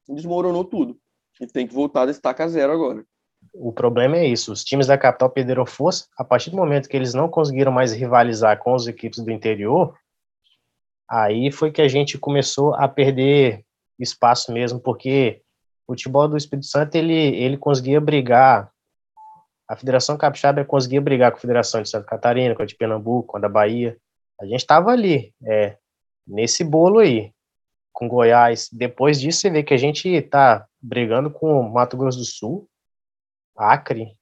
desmoronou 0.07 0.65
tudo. 0.65 0.97
E 1.39 1.47
tem 1.47 1.65
que 1.65 1.73
voltar 1.73 2.05
da 2.05 2.11
estaca 2.11 2.47
zero 2.47 2.73
agora. 2.73 3.05
O 3.53 3.71
problema 3.71 4.17
é 4.17 4.27
isso, 4.27 4.51
os 4.51 4.63
times 4.63 4.87
da 4.87 4.97
capital 4.97 5.29
perderam 5.29 5.65
força, 5.65 6.07
a 6.17 6.23
partir 6.23 6.51
do 6.51 6.57
momento 6.57 6.87
que 6.87 6.95
eles 6.95 7.13
não 7.13 7.27
conseguiram 7.27 7.71
mais 7.71 7.91
rivalizar 7.91 8.59
com 8.59 8.73
as 8.75 8.87
equipes 8.87 9.19
do 9.19 9.31
interior, 9.31 9.95
aí 11.09 11.51
foi 11.51 11.71
que 11.71 11.81
a 11.81 11.87
gente 11.87 12.17
começou 12.17 12.73
a 12.75 12.87
perder 12.87 13.65
espaço 13.99 14.53
mesmo, 14.53 14.79
porque 14.79 15.41
o 15.87 15.93
futebol 15.93 16.27
do 16.27 16.37
Espírito 16.37 16.67
Santo, 16.67 16.95
ele, 16.95 17.13
ele 17.13 17.57
conseguia 17.57 17.99
brigar, 17.99 18.71
a 19.71 19.75
Federação 19.77 20.17
Capixaba 20.17 20.65
conseguia 20.65 20.99
brigar 20.99 21.31
com 21.31 21.37
a 21.37 21.39
Federação 21.39 21.81
de 21.81 21.89
Santa 21.89 22.05
Catarina, 22.05 22.53
com 22.53 22.61
a 22.61 22.65
de 22.65 22.75
Pernambuco, 22.75 23.29
com 23.29 23.37
a 23.37 23.39
da 23.39 23.47
Bahia, 23.47 23.97
a 24.37 24.45
gente 24.45 24.59
estava 24.59 24.91
ali, 24.91 25.33
é, 25.45 25.77
nesse 26.27 26.61
bolo 26.61 26.99
aí, 26.99 27.31
com 27.93 28.05
Goiás. 28.05 28.67
Depois 28.69 29.17
disso, 29.17 29.39
você 29.39 29.49
vê 29.49 29.63
que 29.63 29.73
a 29.73 29.77
gente 29.77 30.09
está 30.09 30.67
brigando 30.81 31.31
com 31.31 31.63
Mato 31.63 31.95
Grosso 31.95 32.17
do 32.17 32.25
Sul, 32.25 32.67
Acre. 33.55 34.17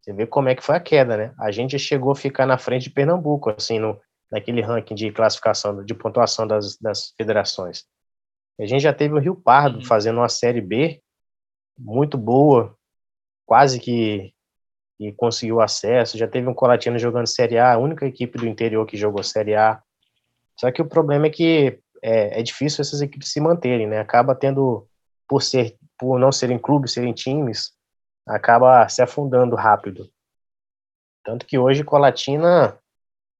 Você 0.00 0.12
vê 0.12 0.28
como 0.28 0.48
é 0.48 0.54
que 0.54 0.62
foi 0.62 0.76
a 0.76 0.80
queda, 0.80 1.16
né? 1.16 1.34
A 1.40 1.50
gente 1.50 1.76
chegou 1.76 2.12
a 2.12 2.16
ficar 2.16 2.46
na 2.46 2.56
frente 2.56 2.84
de 2.84 2.90
Pernambuco, 2.90 3.50
assim, 3.50 3.80
no, 3.80 4.00
naquele 4.30 4.60
ranking 4.60 4.94
de 4.94 5.10
classificação, 5.10 5.84
de 5.84 5.94
pontuação 5.94 6.46
das, 6.46 6.76
das 6.76 7.12
federações. 7.16 7.84
A 8.60 8.64
gente 8.64 8.82
já 8.82 8.92
teve 8.92 9.14
o 9.14 9.18
Rio 9.18 9.34
Pardo 9.34 9.78
uhum. 9.78 9.84
fazendo 9.84 10.18
uma 10.18 10.28
Série 10.28 10.60
B 10.60 11.02
muito 11.76 12.16
boa, 12.16 12.76
quase 13.44 13.80
que, 13.80 14.32
que 14.96 15.12
conseguiu 15.12 15.60
acesso. 15.60 16.18
Já 16.18 16.28
teve 16.28 16.48
um 16.48 16.54
Colatino 16.54 16.98
jogando 16.98 17.26
Série 17.26 17.58
A, 17.58 17.72
a 17.74 17.78
única 17.78 18.06
equipe 18.06 18.38
do 18.38 18.46
interior 18.46 18.86
que 18.86 18.96
jogou 18.96 19.22
Série 19.22 19.54
A. 19.54 19.82
Só 20.58 20.70
que 20.70 20.82
o 20.82 20.88
problema 20.88 21.26
é 21.26 21.30
que 21.30 21.80
é, 22.02 22.40
é 22.40 22.42
difícil 22.42 22.82
essas 22.82 23.00
equipes 23.00 23.32
se 23.32 23.40
manterem, 23.40 23.86
né? 23.86 23.98
Acaba 23.98 24.34
tendo, 24.34 24.86
por 25.28 25.42
ser, 25.42 25.76
por 25.98 26.18
não 26.18 26.30
serem 26.30 26.58
clubes, 26.58 26.92
serem 26.92 27.12
times, 27.12 27.72
acaba 28.26 28.88
se 28.88 29.02
afundando 29.02 29.56
rápido. 29.56 30.08
Tanto 31.24 31.46
que 31.46 31.58
hoje 31.58 31.84
Colatina 31.84 32.78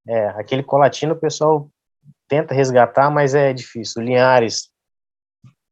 É, 0.07 0.27
aquele 0.37 0.61
Colatino 0.61 1.13
o 1.13 1.19
pessoal 1.19 1.67
tenta 2.27 2.53
resgatar, 2.53 3.09
mas 3.09 3.33
é 3.33 3.51
difícil. 3.53 4.01
O 4.01 4.05
Linhares 4.05 4.69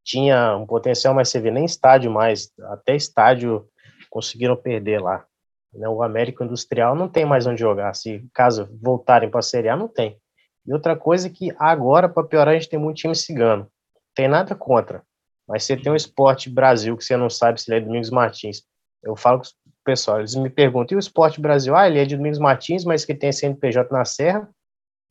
tinha 0.03 0.57
um 0.57 0.65
potencial, 0.65 1.13
mas 1.13 1.29
você 1.29 1.39
vê 1.39 1.51
nem 1.51 1.65
estádio 1.65 2.09
mais, 2.11 2.51
até 2.71 2.95
estádio 2.95 3.67
conseguiram 4.09 4.55
perder 4.55 4.99
lá. 4.99 5.23
Né? 5.73 5.87
O 5.87 6.03
América 6.03 6.43
Industrial 6.43 6.95
não 6.95 7.07
tem 7.07 7.25
mais 7.25 7.45
onde 7.45 7.59
jogar. 7.59 7.93
Se 7.95 8.25
caso 8.33 8.69
voltarem 8.81 9.29
para 9.29 9.39
a 9.39 9.43
Série 9.43 9.69
A, 9.69 9.75
não 9.75 9.87
tem. 9.87 10.17
E 10.65 10.73
outra 10.73 10.95
coisa 10.95 11.27
é 11.27 11.29
que 11.29 11.53
agora, 11.57 12.07
para 12.07 12.23
piorar, 12.23 12.53
a 12.53 12.57
gente 12.57 12.69
tem 12.69 12.79
muito 12.79 12.97
time 12.97 13.15
cigano. 13.15 13.67
Tem 14.15 14.27
nada 14.27 14.55
contra. 14.55 15.03
Mas 15.47 15.63
você 15.63 15.75
tem 15.75 15.91
um 15.91 15.95
esporte 15.95 16.49
Brasil 16.49 16.95
que 16.95 17.03
você 17.03 17.17
não 17.17 17.29
sabe 17.29 17.61
se 17.61 17.69
ele 17.69 17.81
é 17.81 17.85
Domingos 17.85 18.09
Martins. 18.09 18.63
Eu 19.03 19.15
falo 19.15 19.39
com 19.39 19.45
o 19.45 19.71
pessoal, 19.83 20.19
eles 20.19 20.33
me 20.35 20.49
perguntam, 20.49 20.95
e 20.95 20.97
o 20.97 20.99
esporte 20.99 21.41
Brasil? 21.41 21.75
Ah, 21.75 21.87
ele 21.87 21.99
é 21.99 22.05
de 22.05 22.15
Domingos 22.15 22.39
Martins, 22.39 22.85
mas 22.85 23.03
que 23.03 23.13
tem 23.13 23.33
CNPJ 23.33 23.91
na 23.91 24.05
Serra, 24.05 24.49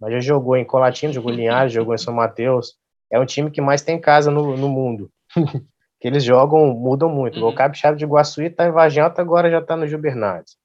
mas 0.01 0.15
já 0.15 0.21
jogou 0.21 0.57
em 0.57 0.65
Colatina, 0.65 1.13
jogou 1.13 1.31
em 1.31 1.37
Linhares, 1.37 1.73
jogou 1.73 1.95
em 1.95 1.99
São 1.99 2.15
Mateus. 2.15 2.75
É 3.11 3.21
um 3.21 3.27
time 3.27 3.51
que 3.51 3.61
mais 3.61 3.83
tem 3.83 4.01
casa 4.01 4.31
no, 4.31 4.57
no 4.57 4.69
mundo. 4.69 5.11
que 6.03 6.09
eles 6.09 6.25
jogam, 6.25 6.75
mudam 6.75 7.09
muito. 7.09 7.39
Uhum. 7.39 7.51
O 7.51 7.55
Capixaba 7.55 7.97
de 7.97 8.05
Iguaçuí 8.05 8.51
tá 8.51 8.67
em 8.67 8.73
Vargem 8.73 9.01
Alta, 9.01 9.23
agora 9.23 9.49
já 9.49 9.63
tá 9.63 9.77
no 9.77 9.87
Gil 9.87 10.01
Bernardes. 10.01 10.57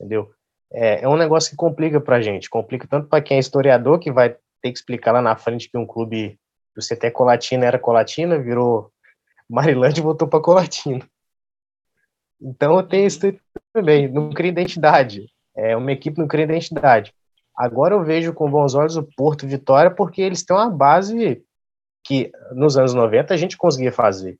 Entendeu? 0.00 0.30
É, 0.72 1.02
é 1.02 1.08
um 1.08 1.16
negócio 1.18 1.50
que 1.50 1.56
complica 1.56 2.00
pra 2.00 2.22
gente. 2.22 2.48
Complica 2.48 2.88
tanto 2.88 3.06
para 3.06 3.22
quem 3.22 3.36
é 3.36 3.40
historiador, 3.40 3.98
que 3.98 4.10
vai 4.10 4.30
ter 4.30 4.72
que 4.72 4.78
explicar 4.78 5.12
lá 5.12 5.20
na 5.20 5.36
frente 5.36 5.70
que 5.70 5.76
um 5.76 5.84
clube 5.84 6.40
do 6.74 6.80
CT 6.80 7.10
Colatina 7.10 7.66
era 7.66 7.78
Colatina, 7.78 8.38
virou 8.38 8.90
Marilândia 9.46 10.00
e 10.00 10.02
voltou 10.02 10.26
para 10.26 10.40
Colatina. 10.40 11.06
Então 12.40 12.82
tem 12.82 13.04
isso 13.04 13.20
também, 13.74 14.10
não 14.10 14.30
cria 14.30 14.50
identidade. 14.50 15.26
É 15.54 15.76
uma 15.76 15.92
equipe 15.92 16.18
não 16.18 16.26
cria 16.26 16.44
identidade. 16.44 17.12
Agora 17.54 17.94
eu 17.94 18.02
vejo 18.02 18.32
com 18.32 18.50
bons 18.50 18.74
olhos 18.74 18.96
o 18.96 19.02
Porto 19.02 19.46
Vitória 19.46 19.90
porque 19.90 20.22
eles 20.22 20.42
têm 20.42 20.56
uma 20.56 20.70
base 20.70 21.44
que 22.02 22.32
nos 22.52 22.78
anos 22.78 22.94
90 22.94 23.34
a 23.34 23.36
gente 23.36 23.54
conseguia 23.54 23.92
fazer. 23.92 24.38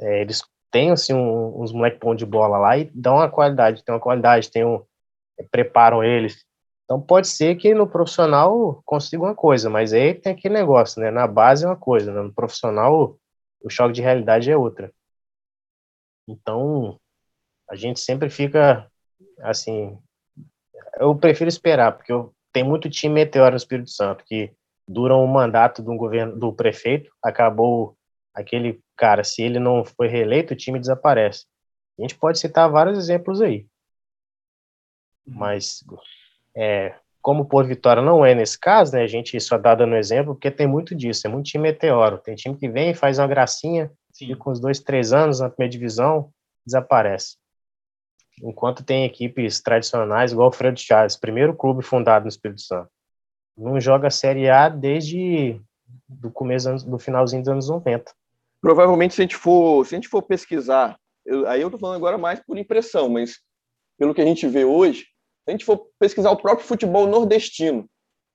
É, 0.00 0.20
eles 0.20 0.42
têm 0.70 0.90
assim 0.90 1.14
um, 1.14 1.60
uns 1.60 1.72
moleque 1.72 1.98
bom 2.00 2.14
de 2.14 2.24
bola 2.24 2.58
lá 2.58 2.78
e 2.78 2.90
dão 2.94 3.16
uma 3.16 3.30
qualidade, 3.30 3.84
tem 3.84 3.94
uma 3.94 4.00
qualidade, 4.00 4.50
tem 4.50 4.64
um 4.64 4.82
é, 5.38 5.44
preparam 5.50 6.02
eles. 6.02 6.44
Então 6.84 7.00
pode 7.00 7.28
ser 7.28 7.56
que 7.56 7.74
no 7.74 7.86
profissional 7.86 8.82
consiga 8.84 9.22
uma 9.22 9.34
coisa, 9.34 9.70
mas 9.70 9.92
aí 9.92 10.14
tem 10.14 10.32
aquele 10.32 10.54
negócio, 10.54 11.00
né? 11.00 11.10
Na 11.10 11.26
base 11.26 11.64
é 11.64 11.68
uma 11.68 11.76
coisa, 11.76 12.12
né? 12.12 12.22
no 12.22 12.32
profissional 12.32 13.16
o 13.62 13.68
choque 13.68 13.92
de 13.92 14.02
realidade 14.02 14.50
é 14.50 14.56
outra. 14.56 14.92
Então, 16.26 16.98
a 17.68 17.76
gente 17.76 18.00
sempre 18.00 18.30
fica 18.30 18.90
assim. 19.40 19.98
Eu 20.98 21.14
prefiro 21.14 21.48
esperar, 21.48 21.92
porque 21.96 22.12
eu, 22.12 22.34
tem 22.52 22.64
muito 22.64 22.90
time 22.90 23.14
meteoro 23.14 23.52
no 23.52 23.56
Espírito 23.56 23.90
Santo 23.90 24.24
que 24.24 24.52
duram 24.88 25.22
o 25.22 25.28
mandato 25.28 25.82
do 25.82 25.94
governo 25.96 26.36
do 26.36 26.52
prefeito, 26.52 27.10
acabou 27.22 27.96
aquele 28.34 28.80
cara, 28.96 29.24
se 29.24 29.42
ele 29.42 29.58
não 29.58 29.84
foi 29.84 30.08
reeleito, 30.08 30.54
o 30.54 30.56
time 30.56 30.78
desaparece. 30.78 31.46
A 31.98 32.02
gente 32.02 32.16
pode 32.16 32.38
citar 32.38 32.70
vários 32.70 32.98
exemplos 32.98 33.40
aí. 33.40 33.66
Mas 35.26 35.84
é, 36.56 36.94
como 37.20 37.42
o 37.42 37.46
Porto 37.46 37.68
Vitória 37.68 38.02
não 38.02 38.24
é 38.24 38.34
nesse 38.34 38.58
caso, 38.58 38.92
né, 38.94 39.02
a 39.02 39.06
gente 39.06 39.38
só 39.40 39.58
dá 39.58 39.74
dando 39.74 39.94
exemplo, 39.94 40.34
porque 40.34 40.50
tem 40.50 40.66
muito 40.66 40.94
disso, 40.94 41.26
é 41.26 41.30
muito 41.30 41.46
time 41.46 41.64
meteoro. 41.64 42.18
Tem 42.18 42.34
time 42.34 42.56
que 42.56 42.68
vem, 42.68 42.94
faz 42.94 43.18
uma 43.18 43.26
gracinha, 43.26 43.90
e 44.20 44.34
com 44.34 44.50
os 44.50 44.60
dois, 44.60 44.80
três 44.80 45.12
anos 45.12 45.40
na 45.40 45.48
primeira 45.48 45.70
divisão, 45.70 46.32
desaparece. 46.64 47.36
Enquanto 48.42 48.84
tem 48.84 49.04
equipes 49.04 49.60
tradicionais, 49.60 50.32
igual 50.32 50.48
o 50.48 50.52
Fred 50.52 50.80
Chaves, 50.80 51.16
primeiro 51.16 51.54
clube 51.54 51.82
fundado 51.82 52.24
no 52.24 52.28
Espírito 52.28 52.62
Santo, 52.62 52.90
não 53.56 53.78
joga 53.80 54.08
a 54.08 54.10
Série 54.10 54.48
A 54.48 54.68
desde 54.68 55.60
do 56.08 56.30
começo 56.30 56.74
do 56.86 56.98
finalzinho 56.98 57.42
dos 57.42 57.48
anos 57.48 57.68
90. 57.68 58.12
Provavelmente, 58.60 59.14
se 59.14 59.20
a 59.20 59.24
gente 59.24 59.36
for, 59.36 59.86
se 59.86 59.94
a 59.94 59.98
gente 59.98 60.08
for 60.08 60.22
pesquisar, 60.22 60.98
eu, 61.24 61.46
aí 61.48 61.60
eu 61.60 61.68
estou 61.68 61.80
falando 61.80 61.96
agora 61.96 62.18
mais 62.18 62.40
por 62.40 62.58
impressão, 62.58 63.08
mas 63.08 63.38
pelo 63.98 64.14
que 64.14 64.20
a 64.20 64.24
gente 64.24 64.46
vê 64.46 64.64
hoje, 64.64 65.06
a 65.46 65.50
gente 65.50 65.64
for 65.64 65.88
pesquisar 65.98 66.30
o 66.30 66.36
próprio 66.36 66.66
futebol 66.66 67.06
nordestino, 67.06 67.88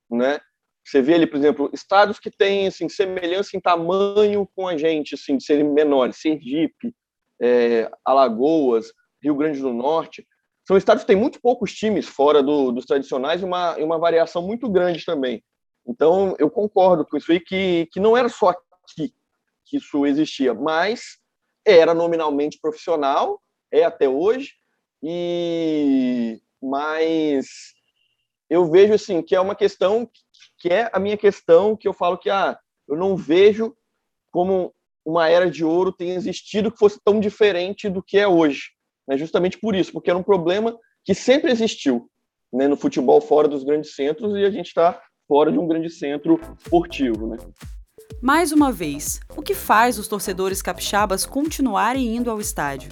né? 0.10 0.40
Você 0.86 1.02
vê 1.02 1.16
ali, 1.16 1.26
por 1.26 1.38
exemplo, 1.38 1.70
estados 1.74 2.20
que 2.20 2.30
têm 2.30 2.68
assim, 2.68 2.88
semelhança 2.88 3.58
em 3.58 3.60
tamanho 3.60 4.48
com 4.56 4.68
a 4.68 4.78
gente, 4.78 5.16
assim, 5.16 5.38
de 5.38 5.44
serem 5.44 5.64
menores, 5.64 6.18
Sergipe, 6.18 6.94
é, 7.42 7.90
Alagoas, 8.04 8.92
Rio 9.22 9.36
Grande 9.36 9.60
do 9.60 9.74
Norte, 9.74 10.26
são 10.68 10.78
estados 10.78 11.04
que 11.04 11.08
têm 11.08 11.16
muito 11.16 11.40
poucos 11.42 11.74
times 11.74 12.08
fora 12.08 12.42
do, 12.42 12.72
dos 12.72 12.86
tradicionais 12.86 13.42
e 13.42 13.46
uma, 13.46 13.76
uma 13.78 13.98
variação 13.98 14.42
muito 14.42 14.70
grande 14.70 15.06
também. 15.06 15.44
Então, 15.88 16.36
eu 16.40 16.50
concordo 16.50 17.06
com 17.06 17.18
isso 17.18 17.32
aí, 17.32 17.40
que, 17.40 17.88
que 17.92 18.00
não 18.00 18.18
era 18.18 18.30
só 18.30 18.50
aqui 18.50 19.14
que 19.66 19.78
isso 19.78 20.06
existia, 20.06 20.54
mas 20.54 21.18
era 21.66 21.94
nominalmente 21.94 22.60
profissional, 22.62 23.42
é 23.72 23.84
até 23.84 24.08
hoje, 24.08 24.54
e 25.02 26.40
mas 26.62 27.48
eu 28.50 28.70
vejo 28.70 28.94
assim 28.94 29.22
que 29.22 29.36
é 29.36 29.40
uma 29.40 29.56
questão 29.56 30.10
que 30.58 30.70
é 30.70 30.90
a 30.94 31.00
minha 31.00 31.18
questão 31.18 31.76
que 31.76 31.88
eu 31.88 31.94
falo 31.94 32.18
que 32.18 32.30
ah, 32.30 32.58
eu 32.88 32.96
não 32.96 33.16
vejo 33.16 33.76
como 34.32 34.74
uma 35.06 35.30
era 35.30 35.50
de 35.50 35.64
ouro 35.64 35.92
tenha 35.92 36.16
existido 36.16 36.72
que 36.72 36.80
fosse 36.80 37.00
tão 37.04 37.20
diferente 37.20 37.88
do 37.88 38.02
que 38.02 38.18
é 38.18 38.28
hoje. 38.28 38.72
Né? 39.08 39.18
Justamente 39.18 39.60
por 39.60 39.76
isso, 39.76 39.92
porque 39.92 40.10
era 40.10 40.18
um 40.18 40.24
problema 40.24 40.78
que 41.04 41.14
sempre 41.14 41.52
existiu 41.52 42.10
né, 42.52 42.68
no 42.68 42.76
futebol 42.76 43.22
fora 43.22 43.48
dos 43.48 43.64
grandes 43.64 43.94
centros 43.94 44.36
e 44.36 44.44
a 44.44 44.50
gente 44.50 44.68
está 44.68 45.00
fora 45.28 45.52
de 45.52 45.60
um 45.60 45.68
grande 45.68 45.90
centro 45.90 46.40
esportivo. 46.60 47.28
Né? 47.28 47.38
Mais 48.22 48.52
uma 48.52 48.72
vez, 48.72 49.20
o 49.36 49.42
que 49.42 49.54
faz 49.54 50.00
os 50.00 50.08
torcedores 50.08 50.62
capixabas 50.62 51.26
continuarem 51.26 52.16
indo 52.16 52.32
ao 52.32 52.40
estádio? 52.40 52.90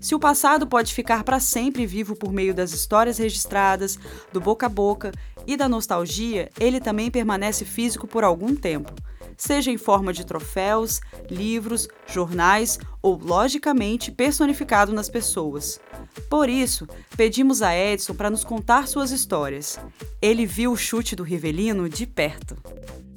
Se 0.00 0.14
o 0.14 0.18
passado 0.18 0.66
pode 0.66 0.92
ficar 0.92 1.22
para 1.22 1.38
sempre 1.38 1.86
vivo 1.86 2.16
por 2.16 2.32
meio 2.32 2.52
das 2.54 2.72
histórias 2.72 3.18
registradas, 3.18 3.98
do 4.32 4.40
boca 4.40 4.66
a 4.66 4.68
boca 4.68 5.12
e 5.46 5.56
da 5.56 5.68
nostalgia, 5.68 6.50
ele 6.58 6.80
também 6.80 7.10
permanece 7.10 7.64
físico 7.64 8.06
por 8.06 8.24
algum 8.24 8.54
tempo, 8.54 8.92
seja 9.36 9.70
em 9.70 9.76
forma 9.76 10.12
de 10.12 10.26
troféus, 10.26 11.00
livros, 11.30 11.88
jornais 12.06 12.78
ou, 13.00 13.16
logicamente, 13.16 14.10
personificado 14.10 14.92
nas 14.92 15.08
pessoas. 15.08 15.80
Por 16.28 16.48
isso, 16.48 16.88
pedimos 17.16 17.62
a 17.62 17.76
Edson 17.76 18.14
para 18.14 18.30
nos 18.30 18.42
contar 18.44 18.88
suas 18.88 19.10
histórias. 19.10 19.78
Ele 20.20 20.46
viu 20.46 20.72
o 20.72 20.76
chute 20.76 21.14
do 21.14 21.22
Rivelino 21.22 21.88
de 21.88 22.06
perto. 22.06 22.56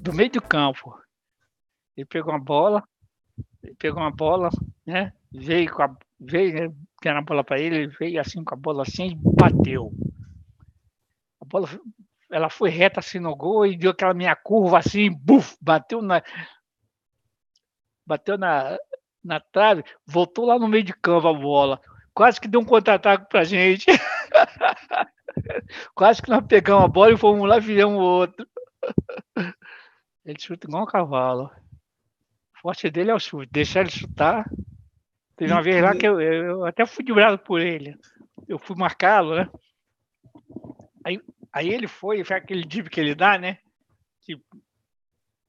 Do 0.01 0.13
meio 0.13 0.29
do 0.29 0.41
campo. 0.41 1.04
Ele 1.95 2.05
pegou 2.05 2.33
uma 2.33 2.39
bola, 2.39 2.83
pegou 3.77 4.01
uma 4.01 4.11
bola, 4.11 4.49
né? 4.85 5.13
Veio 5.31 5.71
com 5.71 5.83
a 5.83 5.95
veio, 6.19 6.53
né, 6.53 6.75
deram 7.01 7.19
a 7.19 7.23
bola 7.23 7.43
para 7.43 7.59
ele, 7.59 7.75
ele 7.75 7.95
veio 7.99 8.19
assim 8.19 8.43
com 8.43 8.53
a 8.53 8.57
bola 8.57 8.83
assim 8.83 9.19
bateu. 9.37 9.91
A 11.41 11.45
bola 11.45 11.67
ela 12.31 12.49
foi 12.49 12.69
reta 12.69 12.99
assim 12.99 13.19
no 13.19 13.35
gol 13.35 13.65
e 13.65 13.77
deu 13.77 13.91
aquela 13.91 14.13
minha 14.13 14.35
curva 14.35 14.79
assim, 14.79 15.11
buf, 15.11 15.55
bateu 15.61 16.01
na 16.01 16.21
bateu 18.05 18.37
na, 18.37 18.77
na 19.23 19.39
trave, 19.39 19.83
voltou 20.05 20.45
lá 20.45 20.59
no 20.59 20.67
meio 20.67 20.83
de 20.83 20.93
campo 20.93 21.27
a 21.27 21.33
bola. 21.33 21.81
Quase 22.13 22.39
que 22.39 22.47
deu 22.47 22.61
um 22.61 22.65
contra-ataque 22.65 23.27
pra 23.27 23.43
gente. 23.43 23.87
Quase 25.93 26.21
que 26.21 26.29
nós 26.29 26.45
pegamos 26.47 26.85
a 26.85 26.87
bola 26.87 27.13
e 27.13 27.17
fomos 27.17 27.49
lá 27.49 27.57
e 27.57 27.61
viramos 27.61 27.99
outro. 27.99 28.47
Ele 30.23 30.39
chuta 30.39 30.67
igual 30.67 30.83
um 30.83 30.87
cavalo. 30.87 31.51
O 32.65 32.67
forte 32.67 32.89
dele 32.89 33.11
é 33.11 33.13
o 33.13 33.19
chute. 33.19 33.51
Deixar 33.51 33.81
ele 33.81 33.91
chutar, 33.91 34.43
Teve 35.35 35.53
uma 35.53 35.61
vez 35.61 35.83
lá 35.83 35.95
que 35.95 36.07
eu, 36.07 36.19
eu 36.19 36.65
até 36.65 36.83
fui 36.83 37.05
bravo 37.05 37.37
por 37.37 37.61
ele. 37.61 37.95
Eu 38.47 38.57
fui 38.57 38.75
marcá-lo, 38.75 39.35
né? 39.35 39.47
Aí, 41.05 41.21
aí 41.53 41.69
ele 41.69 41.87
foi, 41.87 42.23
foi 42.23 42.37
aquele 42.37 42.63
dip 42.63 42.89
que 42.89 42.99
ele 42.99 43.13
dá, 43.13 43.37
né? 43.37 43.59
Que 44.21 44.41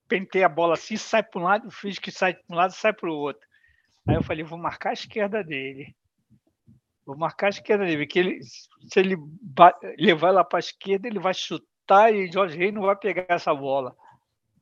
pentei 0.07 0.45
a 0.45 0.49
bola 0.49 0.75
assim, 0.75 0.99
sai 0.99 1.23
para 1.23 1.41
um 1.41 1.45
lado, 1.45 1.71
fiz 1.71 1.99
que 1.99 2.11
sai 2.11 2.35
para 2.35 2.55
um 2.55 2.59
lado, 2.59 2.73
sai 2.73 2.93
para 2.93 3.09
o 3.09 3.17
outro. 3.17 3.49
Aí 4.07 4.15
eu 4.15 4.23
falei, 4.23 4.45
vou 4.45 4.59
marcar 4.59 4.91
a 4.91 4.93
esquerda 4.93 5.43
dele. 5.43 5.97
Vou 7.07 7.17
marcar 7.17 7.47
a 7.47 7.49
esquerda 7.49 7.87
dele, 7.87 8.05
porque 8.05 8.19
ele, 8.19 8.43
se 8.43 9.01
ele 9.01 9.17
levar 9.99 10.33
lá 10.33 10.45
para 10.45 10.59
a 10.59 10.61
esquerda, 10.61 11.09
ele 11.09 11.19
vai 11.19 11.33
chutar 11.33 12.13
e 12.13 12.31
Jorge 12.31 12.59
Rei 12.59 12.71
não 12.71 12.83
vai 12.83 12.95
pegar 12.95 13.25
essa 13.31 13.55
bola. 13.55 13.97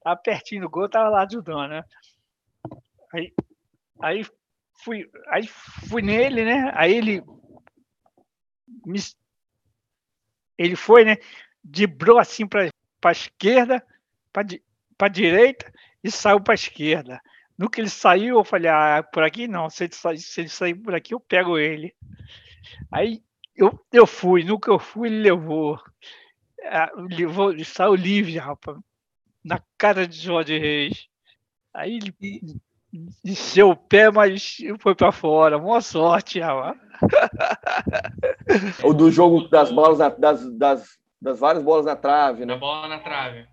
Tá 0.05 0.15
pertinho 0.15 0.63
do 0.63 0.71
gol, 0.71 0.89
tava 0.89 1.09
lá 1.09 1.25
ajudando, 1.25 1.71
né? 1.71 1.85
Aí, 3.15 3.33
aí 4.03 4.27
fui, 4.83 5.09
aí 5.29 5.47
fui 5.89 6.03
nele, 6.03 6.45
né? 6.45 6.73
Aí 6.75 6.95
ele 6.95 7.23
me, 8.85 8.99
ele 10.59 10.75
foi, 10.75 11.05
né? 11.05 11.17
Dibrou 11.63 12.19
assim 12.19 12.45
para 12.47 12.69
a 13.05 13.13
esquerda, 13.13 13.87
para 14.33 14.43
a 14.99 15.09
direita 15.09 15.73
e 16.03 16.11
saiu 16.11 16.41
para 16.41 16.55
a 16.55 16.57
esquerda. 16.57 17.21
No 17.57 17.71
que 17.71 17.81
ele 17.81 17.89
saiu, 17.89 18.39
eu 18.39 18.45
falei, 18.45 18.69
ah, 18.69 19.01
por 19.13 19.23
aqui 19.23 19.47
não, 19.47 19.71
se 19.71 19.85
ele, 19.85 19.95
sair, 19.95 20.19
se 20.19 20.41
ele 20.41 20.49
sair 20.49 20.75
por 20.75 20.93
aqui, 20.93 21.15
eu 21.15 21.21
pego 21.21 21.57
ele. 21.57 21.95
Aí 22.91 23.23
eu, 23.55 23.79
eu 23.93 24.07
fui, 24.09 24.43
no 24.43 24.59
que 24.59 24.69
eu 24.69 24.79
fui, 24.81 25.09
ele 25.09 25.21
levou. 25.23 25.81
é, 26.61 26.91
levou, 26.97 27.53
saiu 27.65 27.95
livre, 27.95 28.39
rapaz, 28.39 28.77
na 29.45 29.63
cara 29.79 30.07
de 30.09 30.17
Jorge 30.19 30.59
Reis. 30.59 31.09
Aí 31.73 31.97
ele 31.97 32.13
desceu 33.23 33.71
o 33.71 33.77
pé, 33.77 34.11
mas 34.11 34.59
foi 34.81 34.95
para 34.95 35.11
fora. 35.11 35.59
Boa 35.59 35.81
sorte, 35.81 36.39
rapaz. 36.41 36.79
O 38.85 38.93
do 38.93 39.11
jogo 39.11 39.49
das 39.49 39.73
bolas, 39.73 39.99
na, 39.99 40.09
das, 40.11 40.57
das, 40.57 40.89
das 41.21 41.39
várias 41.41 41.65
bolas 41.65 41.87
na 41.87 41.97
trave, 41.97 42.45
né? 42.47 42.55
Da 42.55 42.61
bola 42.61 42.87
na 42.89 42.99
trave. 43.01 43.47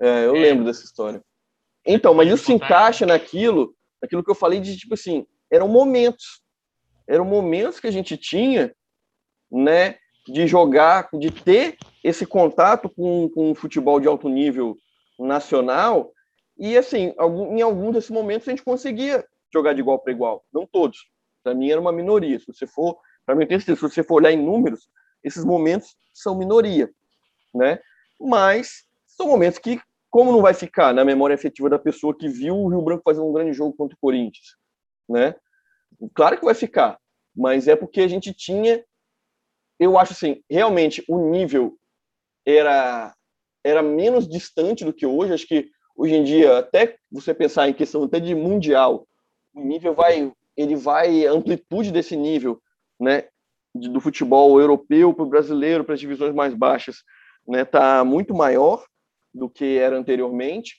É, 0.00 0.26
eu 0.26 0.36
É. 0.36 0.40
lembro 0.40 0.64
dessa 0.64 0.84
história. 0.84 1.22
Então, 1.86 2.14
mas 2.14 2.28
isso 2.28 2.44
se 2.44 2.52
encaixa 2.52 3.04
naquilo, 3.04 3.74
naquilo 4.00 4.22
que 4.22 4.30
eu 4.30 4.34
falei 4.34 4.60
de 4.60 4.76
tipo 4.76 4.94
assim, 4.94 5.26
eram 5.50 5.68
momentos. 5.68 6.42
Eram 7.06 7.24
momentos 7.24 7.80
que 7.80 7.86
a 7.86 7.92
gente 7.92 8.16
tinha, 8.16 8.74
né, 9.50 9.96
de 10.26 10.46
jogar, 10.46 11.08
de 11.12 11.30
ter 11.30 11.76
esse 12.02 12.24
contato 12.24 12.88
com, 12.88 13.28
com 13.28 13.50
o 13.50 13.54
futebol 13.54 14.00
de 14.00 14.08
alto 14.08 14.28
nível 14.28 14.76
nacional. 15.18 16.12
E 16.56 16.76
assim, 16.76 17.14
em 17.18 17.62
algum 17.62 17.90
desses 17.90 18.10
momentos 18.10 18.46
a 18.48 18.50
gente 18.52 18.62
conseguia 18.62 19.24
jogar 19.52 19.72
de 19.72 19.80
igual 19.80 19.98
para 19.98 20.12
igual. 20.12 20.44
Não 20.52 20.66
todos. 20.66 20.98
Para 21.42 21.54
mim 21.54 21.70
era 21.70 21.80
uma 21.80 21.92
minoria. 21.92 22.38
Se 22.38 22.46
você 22.46 22.66
for, 22.66 22.98
para 23.26 23.34
mim 23.34 23.46
se 23.58 23.74
você 23.74 24.02
for 24.02 24.16
olhar 24.16 24.32
em 24.32 24.42
números, 24.42 24.88
esses 25.22 25.44
momentos 25.44 25.96
são 26.12 26.36
minoria, 26.36 26.90
né? 27.54 27.78
Mas 28.20 28.84
são 29.06 29.26
momentos 29.26 29.58
que 29.58 29.80
como 30.10 30.30
não 30.30 30.42
vai 30.42 30.54
ficar 30.54 30.94
na 30.94 31.04
memória 31.04 31.34
afetiva 31.34 31.68
da 31.68 31.78
pessoa 31.78 32.16
que 32.16 32.28
viu 32.28 32.56
o 32.56 32.68
Rio 32.68 32.82
Branco 32.82 33.02
fazendo 33.04 33.26
um 33.26 33.32
grande 33.32 33.52
jogo 33.52 33.74
contra 33.76 33.96
o 33.96 34.00
Corinthians, 34.00 34.56
né? 35.08 35.34
Claro 36.14 36.38
que 36.38 36.44
vai 36.44 36.54
ficar, 36.54 37.00
mas 37.34 37.66
é 37.66 37.74
porque 37.74 38.00
a 38.00 38.08
gente 38.08 38.32
tinha, 38.32 38.84
eu 39.78 39.98
acho 39.98 40.12
assim, 40.12 40.40
realmente 40.48 41.04
o 41.08 41.30
nível 41.30 41.76
era 42.46 43.14
era 43.64 43.82
menos 43.82 44.28
distante 44.28 44.84
do 44.84 44.92
que 44.92 45.06
hoje. 45.06 45.32
Acho 45.32 45.46
que 45.46 45.70
hoje 45.96 46.14
em 46.14 46.24
dia, 46.24 46.58
até 46.58 46.96
você 47.10 47.32
pensar 47.34 47.68
em 47.68 47.74
questão 47.74 48.04
até 48.04 48.18
de 48.20 48.34
mundial, 48.34 49.06
o 49.54 49.60
nível 49.60 49.94
vai, 49.94 50.32
ele 50.56 50.76
vai 50.76 51.26
a 51.26 51.32
amplitude 51.32 51.92
desse 51.92 52.16
nível, 52.16 52.60
né? 52.98 53.24
do 53.74 54.00
futebol 54.00 54.60
europeu 54.60 55.12
para 55.12 55.24
o 55.24 55.28
brasileiro, 55.28 55.84
para 55.84 55.94
as 55.94 56.00
divisões 56.00 56.32
mais 56.32 56.54
baixas, 56.54 57.02
né? 57.46 57.64
Tá 57.64 58.04
muito 58.04 58.32
maior 58.32 58.84
do 59.32 59.50
que 59.50 59.78
era 59.78 59.98
anteriormente. 59.98 60.76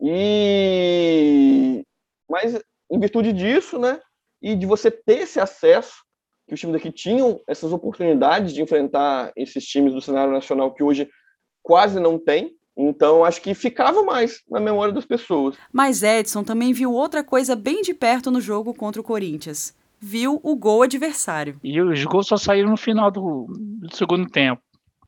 E 0.00 1.82
mas 2.28 2.60
em 2.90 2.98
virtude 2.98 3.32
disso, 3.32 3.78
né, 3.78 4.00
e 4.42 4.54
de 4.54 4.66
você 4.66 4.90
ter 4.90 5.20
esse 5.20 5.40
acesso 5.40 6.04
que 6.46 6.54
os 6.54 6.60
times 6.60 6.74
daqui 6.74 6.92
tinham 6.92 7.40
essas 7.48 7.72
oportunidades 7.72 8.52
de 8.52 8.60
enfrentar 8.60 9.32
esses 9.34 9.64
times 9.64 9.94
do 9.94 10.00
cenário 10.00 10.32
nacional 10.32 10.74
que 10.74 10.82
hoje 10.82 11.08
quase 11.62 11.98
não 11.98 12.18
tem. 12.18 12.54
Então 12.76 13.24
acho 13.24 13.40
que 13.40 13.54
ficava 13.54 14.02
mais 14.02 14.42
na 14.50 14.58
memória 14.58 14.92
das 14.92 15.04
pessoas. 15.04 15.56
Mas 15.72 16.02
Edson 16.02 16.42
também 16.42 16.72
viu 16.72 16.92
outra 16.92 17.22
coisa 17.22 17.54
bem 17.54 17.82
de 17.82 17.94
perto 17.94 18.30
no 18.30 18.40
jogo 18.40 18.74
contra 18.74 19.00
o 19.00 19.04
Corinthians. 19.04 19.74
Viu 20.00 20.40
o 20.42 20.56
gol 20.56 20.82
adversário. 20.82 21.58
E 21.62 21.80
os 21.80 22.04
gols 22.04 22.26
só 22.26 22.36
saíram 22.36 22.70
no 22.70 22.76
final 22.76 23.10
do, 23.10 23.46
do 23.48 23.96
segundo 23.96 24.28
tempo. 24.28 24.60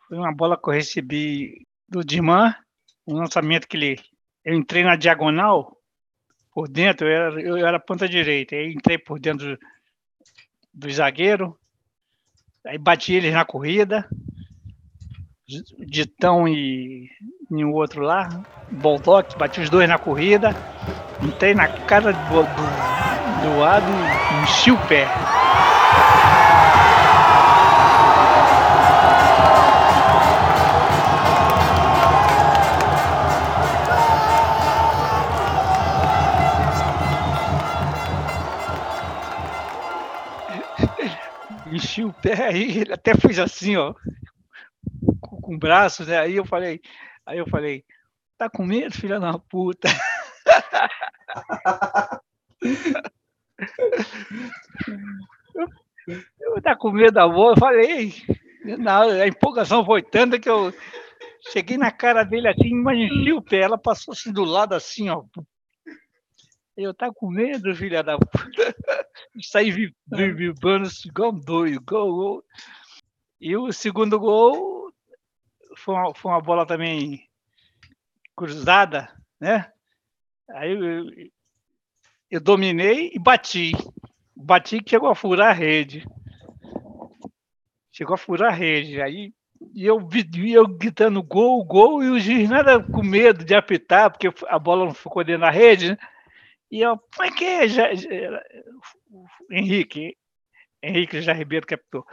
Foi 0.08 0.16
uma 0.16 0.32
bola 0.32 0.56
que 0.56 0.68
eu 0.68 0.72
recebi 0.72 1.66
do 1.88 2.04
Diman, 2.04 2.54
um 3.06 3.14
lançamento 3.14 3.66
que 3.66 3.76
ele. 3.76 4.00
Eu 4.44 4.54
entrei 4.54 4.84
na 4.84 4.94
diagonal, 4.94 5.76
por 6.54 6.68
dentro, 6.68 7.06
eu 7.06 7.12
era, 7.12 7.42
eu 7.42 7.56
era 7.66 7.80
ponta 7.80 8.08
direita. 8.08 8.54
Aí 8.54 8.72
entrei 8.72 8.96
por 8.96 9.18
dentro 9.18 9.56
do, 9.56 9.58
do 10.72 10.90
zagueiro, 10.90 11.58
aí 12.64 12.78
bati 12.78 13.12
eles 13.12 13.34
na 13.34 13.44
corrida. 13.44 14.08
Ditão 15.78 16.48
e, 16.48 17.10
e 17.50 17.64
o 17.64 17.72
outro 17.72 18.02
lá, 18.02 18.28
Boldock, 18.70 19.38
bati 19.38 19.60
os 19.60 19.70
dois 19.70 19.88
na 19.88 19.98
corrida. 19.98 20.54
Entrei 21.22 21.54
na 21.54 21.68
cara 21.68 22.12
do, 22.12 22.42
do, 22.42 22.42
do 23.42 23.58
lado 23.58 23.86
e 23.88 24.42
enchi 24.42 24.72
o 24.72 24.78
pé. 24.86 25.06
enchi 41.70 42.04
o 42.04 42.12
pé 42.12 42.48
aí, 42.48 42.78
ele 42.78 42.92
até 42.92 43.14
fez 43.14 43.38
assim, 43.38 43.76
ó, 43.76 43.94
com, 45.20 45.40
com 45.40 45.54
o 45.54 45.58
braço, 45.58 46.04
né? 46.04 46.18
Aí 46.18 46.36
eu 46.36 46.44
falei, 46.44 46.80
aí 47.26 47.38
eu 47.38 47.46
falei, 47.48 47.84
tá 48.38 48.48
com 48.50 48.64
medo, 48.64 48.94
filha 48.94 49.20
da 49.20 49.38
puta? 49.38 49.88
eu, 56.40 56.62
tá 56.62 56.76
com 56.76 56.90
medo 56.90 57.12
da 57.12 57.26
bola, 57.28 57.52
eu 57.54 57.58
falei, 57.60 58.14
não, 58.78 59.10
a 59.10 59.26
empolgação 59.26 59.84
foi 59.84 60.02
tanta 60.02 60.38
que 60.38 60.48
eu 60.48 60.72
cheguei 61.52 61.76
na 61.76 61.90
cara 61.90 62.24
dele 62.24 62.48
assim, 62.48 62.74
mas 62.74 62.98
enchi 62.98 63.32
o 63.32 63.42
pé, 63.42 63.60
ela 63.60 63.78
passou 63.78 64.12
assim 64.12 64.32
do 64.32 64.44
lado 64.44 64.74
assim, 64.74 65.08
ó. 65.08 65.24
Eu 66.76 66.92
tá 66.92 67.10
com 67.14 67.30
medo, 67.30 67.74
filha 67.74 68.02
da 68.02 68.18
puta. 68.18 68.28
Saí 69.42 69.70
vi- 69.70 69.94
vi- 70.06 70.32
vibrando 70.32 70.86
assim, 70.86 71.08
igual 71.08 71.32
um 71.32 71.40
doido. 71.40 72.44
E 73.40 73.56
o 73.56 73.72
segundo 73.72 74.18
gol 74.20 74.75
foi 75.76 75.94
uma, 75.94 76.14
foi 76.14 76.30
uma 76.30 76.40
bola 76.40 76.66
também 76.66 77.28
cruzada, 78.36 79.10
né? 79.40 79.70
Aí 80.50 80.72
eu, 80.72 81.30
eu 82.30 82.40
dominei 82.40 83.10
e 83.14 83.18
bati. 83.18 83.72
Bati 84.34 84.82
que 84.82 84.90
chegou 84.90 85.08
a 85.08 85.14
furar 85.14 85.50
a 85.50 85.52
rede. 85.52 86.06
Chegou 87.90 88.14
a 88.14 88.18
furar 88.18 88.52
a 88.52 88.54
rede. 88.54 89.00
Aí 89.00 89.32
e 89.74 89.84
eu, 89.86 90.06
eu 90.48 90.66
gritando 90.66 91.22
gol, 91.22 91.64
gol, 91.64 92.02
e 92.02 92.10
o 92.10 92.18
juiz 92.18 92.48
nada 92.48 92.82
com 92.82 93.02
medo 93.02 93.44
de 93.44 93.54
apitar, 93.54 94.10
porque 94.10 94.28
a 94.48 94.58
bola 94.58 94.84
não 94.84 94.94
ficou 94.94 95.24
dentro 95.24 95.42
da 95.42 95.50
rede, 95.50 95.90
né? 95.90 95.98
E 96.70 96.80
eu, 96.80 96.98
como 97.14 97.28
é 97.28 97.30
que 97.32 97.44
é? 97.44 97.68
Já, 97.68 97.94
já- 97.94 98.08
Henrique, 99.50 100.16
Henrique 100.82 101.22
já 101.22 101.32
Ribeiro 101.32 101.66
que 101.66 101.74
apitou. 101.74 102.04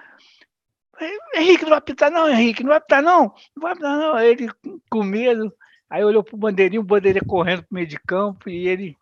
Henrique, 1.35 1.63
não 1.63 1.69
vai 1.69 1.77
apitar 1.77 2.11
não, 2.11 2.29
Henrique, 2.29 2.63
não 2.63 2.69
vai 2.69 2.77
apitar 2.77 3.01
não, 3.01 3.33
não 3.55 3.61
vai 3.61 3.71
apitar 3.73 3.97
não. 3.97 4.13
Aí 4.13 4.29
ele 4.29 4.49
com 4.89 5.03
medo, 5.03 5.53
aí 5.89 6.03
olhou 6.03 6.23
pro 6.23 6.37
bandeirinho, 6.37 6.81
o 6.81 6.85
bandeirinho 6.85 7.25
correndo 7.25 7.63
pro 7.63 7.73
meio 7.73 7.87
de 7.87 7.99
campo, 7.99 8.49
e 8.49 8.67
ele, 8.67 8.97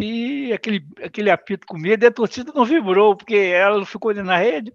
e 0.00 0.52
aquele, 0.52 0.86
aquele 1.02 1.30
apito 1.30 1.66
com 1.66 1.78
medo, 1.78 2.04
e 2.04 2.06
a 2.06 2.12
torcida 2.12 2.52
não 2.54 2.64
vibrou, 2.64 3.16
porque 3.16 3.36
ela 3.36 3.78
não 3.78 3.86
ficou 3.86 4.12
dentro 4.12 4.28
na 4.28 4.36
rede. 4.36 4.72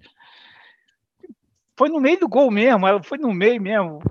Foi 1.75 1.89
no 1.89 1.99
meio 1.99 2.19
do 2.19 2.27
gol 2.27 2.51
mesmo, 2.51 2.87
ela 2.87 3.01
foi 3.01 3.17
no 3.17 3.33
meio 3.33 3.61
mesmo. 3.61 4.01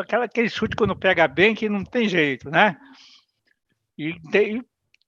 Aquela, 0.00 0.24
aquele 0.24 0.48
chute 0.48 0.74
quando 0.74 0.96
pega 0.96 1.28
bem, 1.28 1.54
que 1.54 1.68
não 1.68 1.84
tem 1.84 2.08
jeito, 2.08 2.50
né? 2.50 2.76
E 3.96 4.14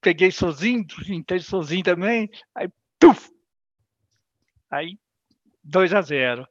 peguei 0.00 0.30
sozinho, 0.30 0.84
entrei 1.08 1.40
sozinho 1.40 1.82
também, 1.82 2.30
aí, 2.54 2.68
tuf! 2.98 3.30
Aí, 4.70 4.98
2 5.64 5.94
a 5.94 6.02
0 6.02 6.46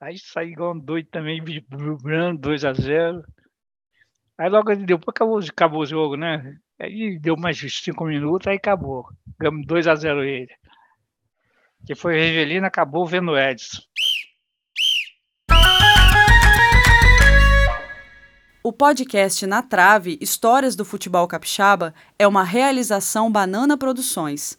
Aí 0.00 0.16
saí 0.18 0.52
igual 0.52 0.74
um 0.74 0.78
doido 0.78 1.08
também, 1.10 1.42
vibrando, 1.42 2.40
2 2.40 2.64
a 2.64 2.72
0 2.72 3.24
Aí 4.38 4.48
logo 4.48 4.74
depois 4.76 5.08
acabou, 5.08 5.38
acabou 5.40 5.80
o 5.80 5.86
jogo, 5.86 6.16
né? 6.16 6.56
Aí 6.80 7.18
deu 7.18 7.36
mais 7.36 7.62
uns 7.62 7.82
5 7.82 8.04
minutos, 8.04 8.46
aí 8.46 8.56
acabou. 8.56 9.08
Ganhamos 9.36 9.66
2 9.66 9.88
a 9.88 9.96
0 9.96 10.22
ele. 10.22 10.54
Que 11.84 11.96
foi 11.96 12.14
Revelino, 12.16 12.64
acabou 12.64 13.04
vendo 13.04 13.32
o 13.32 13.38
Edson. 13.38 13.82
O 18.62 18.72
podcast 18.72 19.46
Na 19.46 19.62
Trave 19.62 20.18
Histórias 20.20 20.76
do 20.76 20.84
Futebol 20.84 21.26
Capixaba 21.26 21.94
é 22.18 22.26
uma 22.26 22.44
realização 22.44 23.32
Banana 23.32 23.78
Produções, 23.78 24.57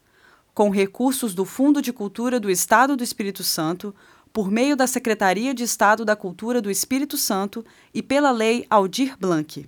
com 0.59 0.69
recursos 0.69 1.33
do 1.33 1.45
Fundo 1.45 1.81
de 1.81 1.93
Cultura 1.93 2.37
do 2.37 2.51
Estado 2.51 2.97
do 2.97 3.01
Espírito 3.01 3.45
Santo, 3.45 3.95
por 4.33 4.51
meio 4.51 4.75
da 4.75 4.87
Secretaria 4.87 5.53
de 5.53 5.63
Estado 5.63 6.03
da 6.03 6.17
Cultura 6.17 6.61
do 6.61 6.69
Espírito 6.69 7.15
Santo 7.15 7.65
e 7.93 8.03
pela 8.03 8.29
Lei 8.29 8.65
Aldir 8.69 9.15
Blanc. 9.17 9.65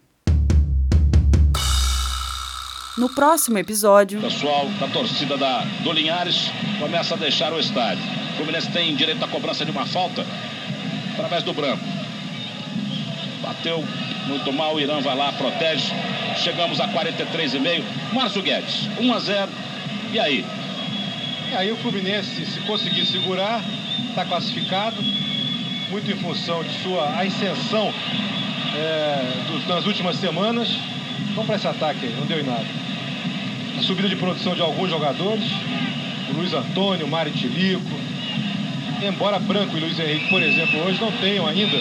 No 2.98 3.08
próximo 3.16 3.58
episódio. 3.58 4.20
Pessoal 4.20 4.68
da 4.82 4.90
torcida 4.90 5.38
da, 5.38 5.62
do 5.82 5.94
Linhares 5.94 6.52
começa 6.78 7.16
a 7.16 7.18
deixar 7.18 7.54
o 7.54 7.60
estádio. 7.62 8.04
O 8.34 8.36
Fluminense 8.36 8.70
tem 8.74 8.94
direito 8.94 9.24
à 9.24 9.30
cobrança 9.30 9.64
de 9.64 9.72
uma 9.72 9.86
falta 9.86 10.26
através 11.14 11.42
do 11.44 11.54
branco. 11.54 11.86
Bateu 13.42 13.82
muito 14.28 14.52
mal, 14.52 14.76
o 14.76 14.80
Irã 14.82 15.00
vai 15.00 15.16
lá, 15.16 15.32
protege. 15.32 15.94
Chegamos 16.36 16.82
a 16.82 16.90
43,5. 16.90 17.82
Márcio 18.12 18.42
Guedes, 18.42 18.90
1 19.00 19.14
a 19.14 19.20
0. 19.20 19.52
E 20.12 20.20
aí? 20.20 20.61
E 21.52 21.54
aí 21.54 21.70
o 21.70 21.76
Fluminense, 21.76 22.46
se 22.46 22.62
conseguir 22.62 23.06
segurar, 23.06 23.62
está 24.08 24.24
classificado. 24.24 25.04
muito 25.90 26.10
em 26.10 26.16
função 26.16 26.64
de 26.64 26.72
sua 26.82 27.20
ascensão 27.20 27.94
é, 28.74 29.34
do, 29.48 29.68
nas 29.68 29.86
últimas 29.86 30.16
semanas. 30.16 30.70
Vamos 31.32 31.48
para 31.48 31.58
esse 31.58 31.68
ataque 31.68 32.06
aí, 32.06 32.16
não 32.18 32.26
deu 32.26 32.40
em 32.40 32.44
nada. 32.44 32.66
A 33.78 33.82
subida 33.82 34.08
de 34.08 34.16
produção 34.16 34.56
de 34.56 34.62
alguns 34.62 34.90
jogadores, 34.90 35.44
Luiz 36.34 36.54
Antônio, 36.54 37.06
o 37.06 37.10
Mari 37.10 37.32
Tilico. 37.32 38.11
Embora 39.02 39.40
Branco 39.40 39.76
e 39.76 39.80
Luiz 39.80 40.00
Henrique, 40.00 40.30
por 40.30 40.44
exemplo, 40.44 40.80
hoje 40.86 41.02
não 41.02 41.12
tenham 41.14 41.48
ainda 41.48 41.78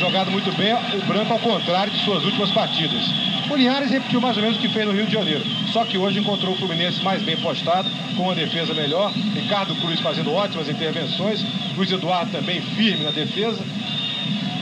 jogado 0.00 0.32
muito 0.32 0.50
bem, 0.56 0.74
o 0.74 1.06
Branco 1.06 1.32
ao 1.32 1.38
contrário 1.38 1.92
de 1.92 2.04
suas 2.04 2.24
últimas 2.24 2.50
partidas. 2.50 3.04
O 3.48 3.54
Linhares 3.54 3.90
repetiu 3.90 4.20
mais 4.20 4.36
ou 4.36 4.42
menos 4.42 4.58
o 4.58 4.60
que 4.60 4.68
fez 4.68 4.84
no 4.84 4.92
Rio 4.92 5.06
de 5.06 5.12
Janeiro. 5.12 5.44
Só 5.72 5.84
que 5.84 5.96
hoje 5.96 6.18
encontrou 6.18 6.54
o 6.54 6.56
Fluminense 6.56 7.00
mais 7.04 7.22
bem 7.22 7.36
postado, 7.36 7.88
com 8.16 8.24
uma 8.24 8.34
defesa 8.34 8.74
melhor. 8.74 9.12
Ricardo 9.34 9.76
Cruz 9.76 10.00
fazendo 10.00 10.32
ótimas 10.32 10.68
intervenções. 10.68 11.44
Luiz 11.76 11.92
Eduardo 11.92 12.32
também 12.32 12.60
firme 12.60 13.04
na 13.04 13.12
defesa. 13.12 13.62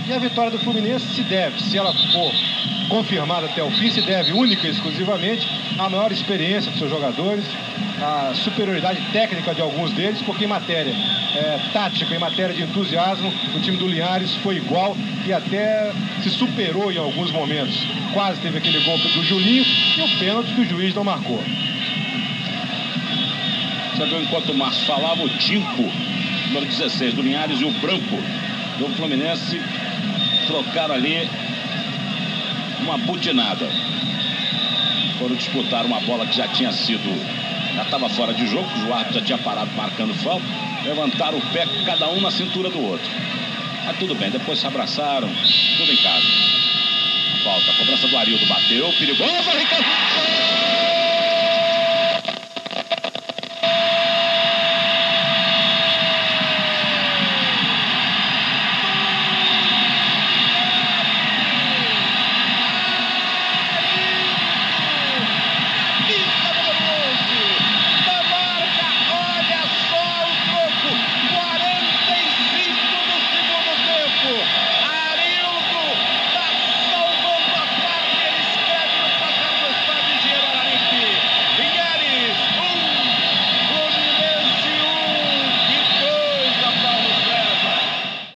E 0.06 0.12
a 0.12 0.18
vitória 0.18 0.50
do 0.50 0.58
Fluminense 0.58 1.06
se 1.14 1.22
deve, 1.22 1.62
se 1.62 1.78
ela 1.78 1.90
for 2.12 2.30
confirmada 2.90 3.46
até 3.46 3.62
o 3.62 3.70
fim, 3.70 3.90
se 3.90 4.02
deve 4.02 4.32
única 4.32 4.66
e 4.66 4.70
exclusivamente 4.70 5.48
à 5.78 5.88
maior 5.88 6.12
experiência 6.12 6.70
dos 6.70 6.78
seus 6.78 6.90
jogadores, 6.90 7.44
à 8.02 8.34
superioridade 8.34 9.00
técnica 9.12 9.54
de 9.54 9.62
alguns 9.62 9.92
deles, 9.92 10.20
porque 10.20 10.44
em 10.44 10.46
matéria 10.46 10.92
é, 11.34 11.58
tática, 11.72 12.14
em 12.14 12.18
matéria 12.18 12.54
de 12.54 12.62
entusiasmo, 12.64 13.32
o 13.54 13.60
time 13.60 13.78
do 13.78 13.88
Linhares 13.88 14.34
foi 14.36 14.56
igual 14.56 14.94
e 15.26 15.32
até 15.32 15.90
se 16.22 16.28
superou 16.28 16.92
em 16.92 16.98
alguns 16.98 17.30
momentos. 17.30 17.74
Quase 18.12 18.40
teve 18.42 18.58
aquele 18.58 18.80
golpe 18.80 19.08
do 19.08 19.24
Julinho 19.24 19.64
e 19.64 20.02
o 20.02 20.18
pênalti 20.18 20.52
que 20.52 20.60
o 20.60 20.68
juiz 20.68 20.94
não 20.94 21.02
marcou. 21.02 21.42
Viu 23.96 24.20
enquanto 24.20 24.52
o 24.52 24.54
Márcio 24.54 24.84
falava, 24.84 25.22
o 25.22 25.28
Tinco, 25.30 25.90
número 26.48 26.66
16 26.66 27.14
do 27.14 27.22
Linhares, 27.22 27.58
e 27.58 27.64
o 27.64 27.70
Branco 27.80 28.18
do 28.78 28.88
Fluminense 28.96 29.60
trocaram 30.46 30.94
ali 30.94 31.28
uma 32.80 32.98
butinada. 32.98 33.68
Foram 35.18 35.36
disputar 35.36 35.84
uma 35.86 36.00
bola 36.00 36.26
que 36.26 36.36
já 36.36 36.48
tinha 36.48 36.72
sido, 36.72 37.08
já 37.74 37.82
estava 37.82 38.08
fora 38.08 38.34
de 38.34 38.46
jogo, 38.46 38.68
o 38.86 38.92
árbitro 38.92 39.20
já 39.20 39.24
tinha 39.24 39.38
parado 39.38 39.70
marcando 39.72 40.14
falta. 40.14 40.44
Levantaram 40.84 41.38
o 41.38 41.52
pé, 41.52 41.66
cada 41.86 42.08
um 42.10 42.20
na 42.20 42.30
cintura 42.30 42.68
do 42.68 42.82
outro. 42.82 43.10
Mas 43.86 43.98
tudo 43.98 44.14
bem, 44.14 44.30
depois 44.30 44.58
se 44.58 44.66
abraçaram, 44.66 45.28
tudo 45.76 45.92
em 45.92 45.96
casa. 45.96 46.26
Falta, 47.42 47.70
a 47.70 47.74
cobrança 47.74 48.08
do 48.08 48.16
Arildo 48.16 48.46
bateu, 48.46 48.92
perigosa, 48.98 49.50
Ricardo. 49.50 50.53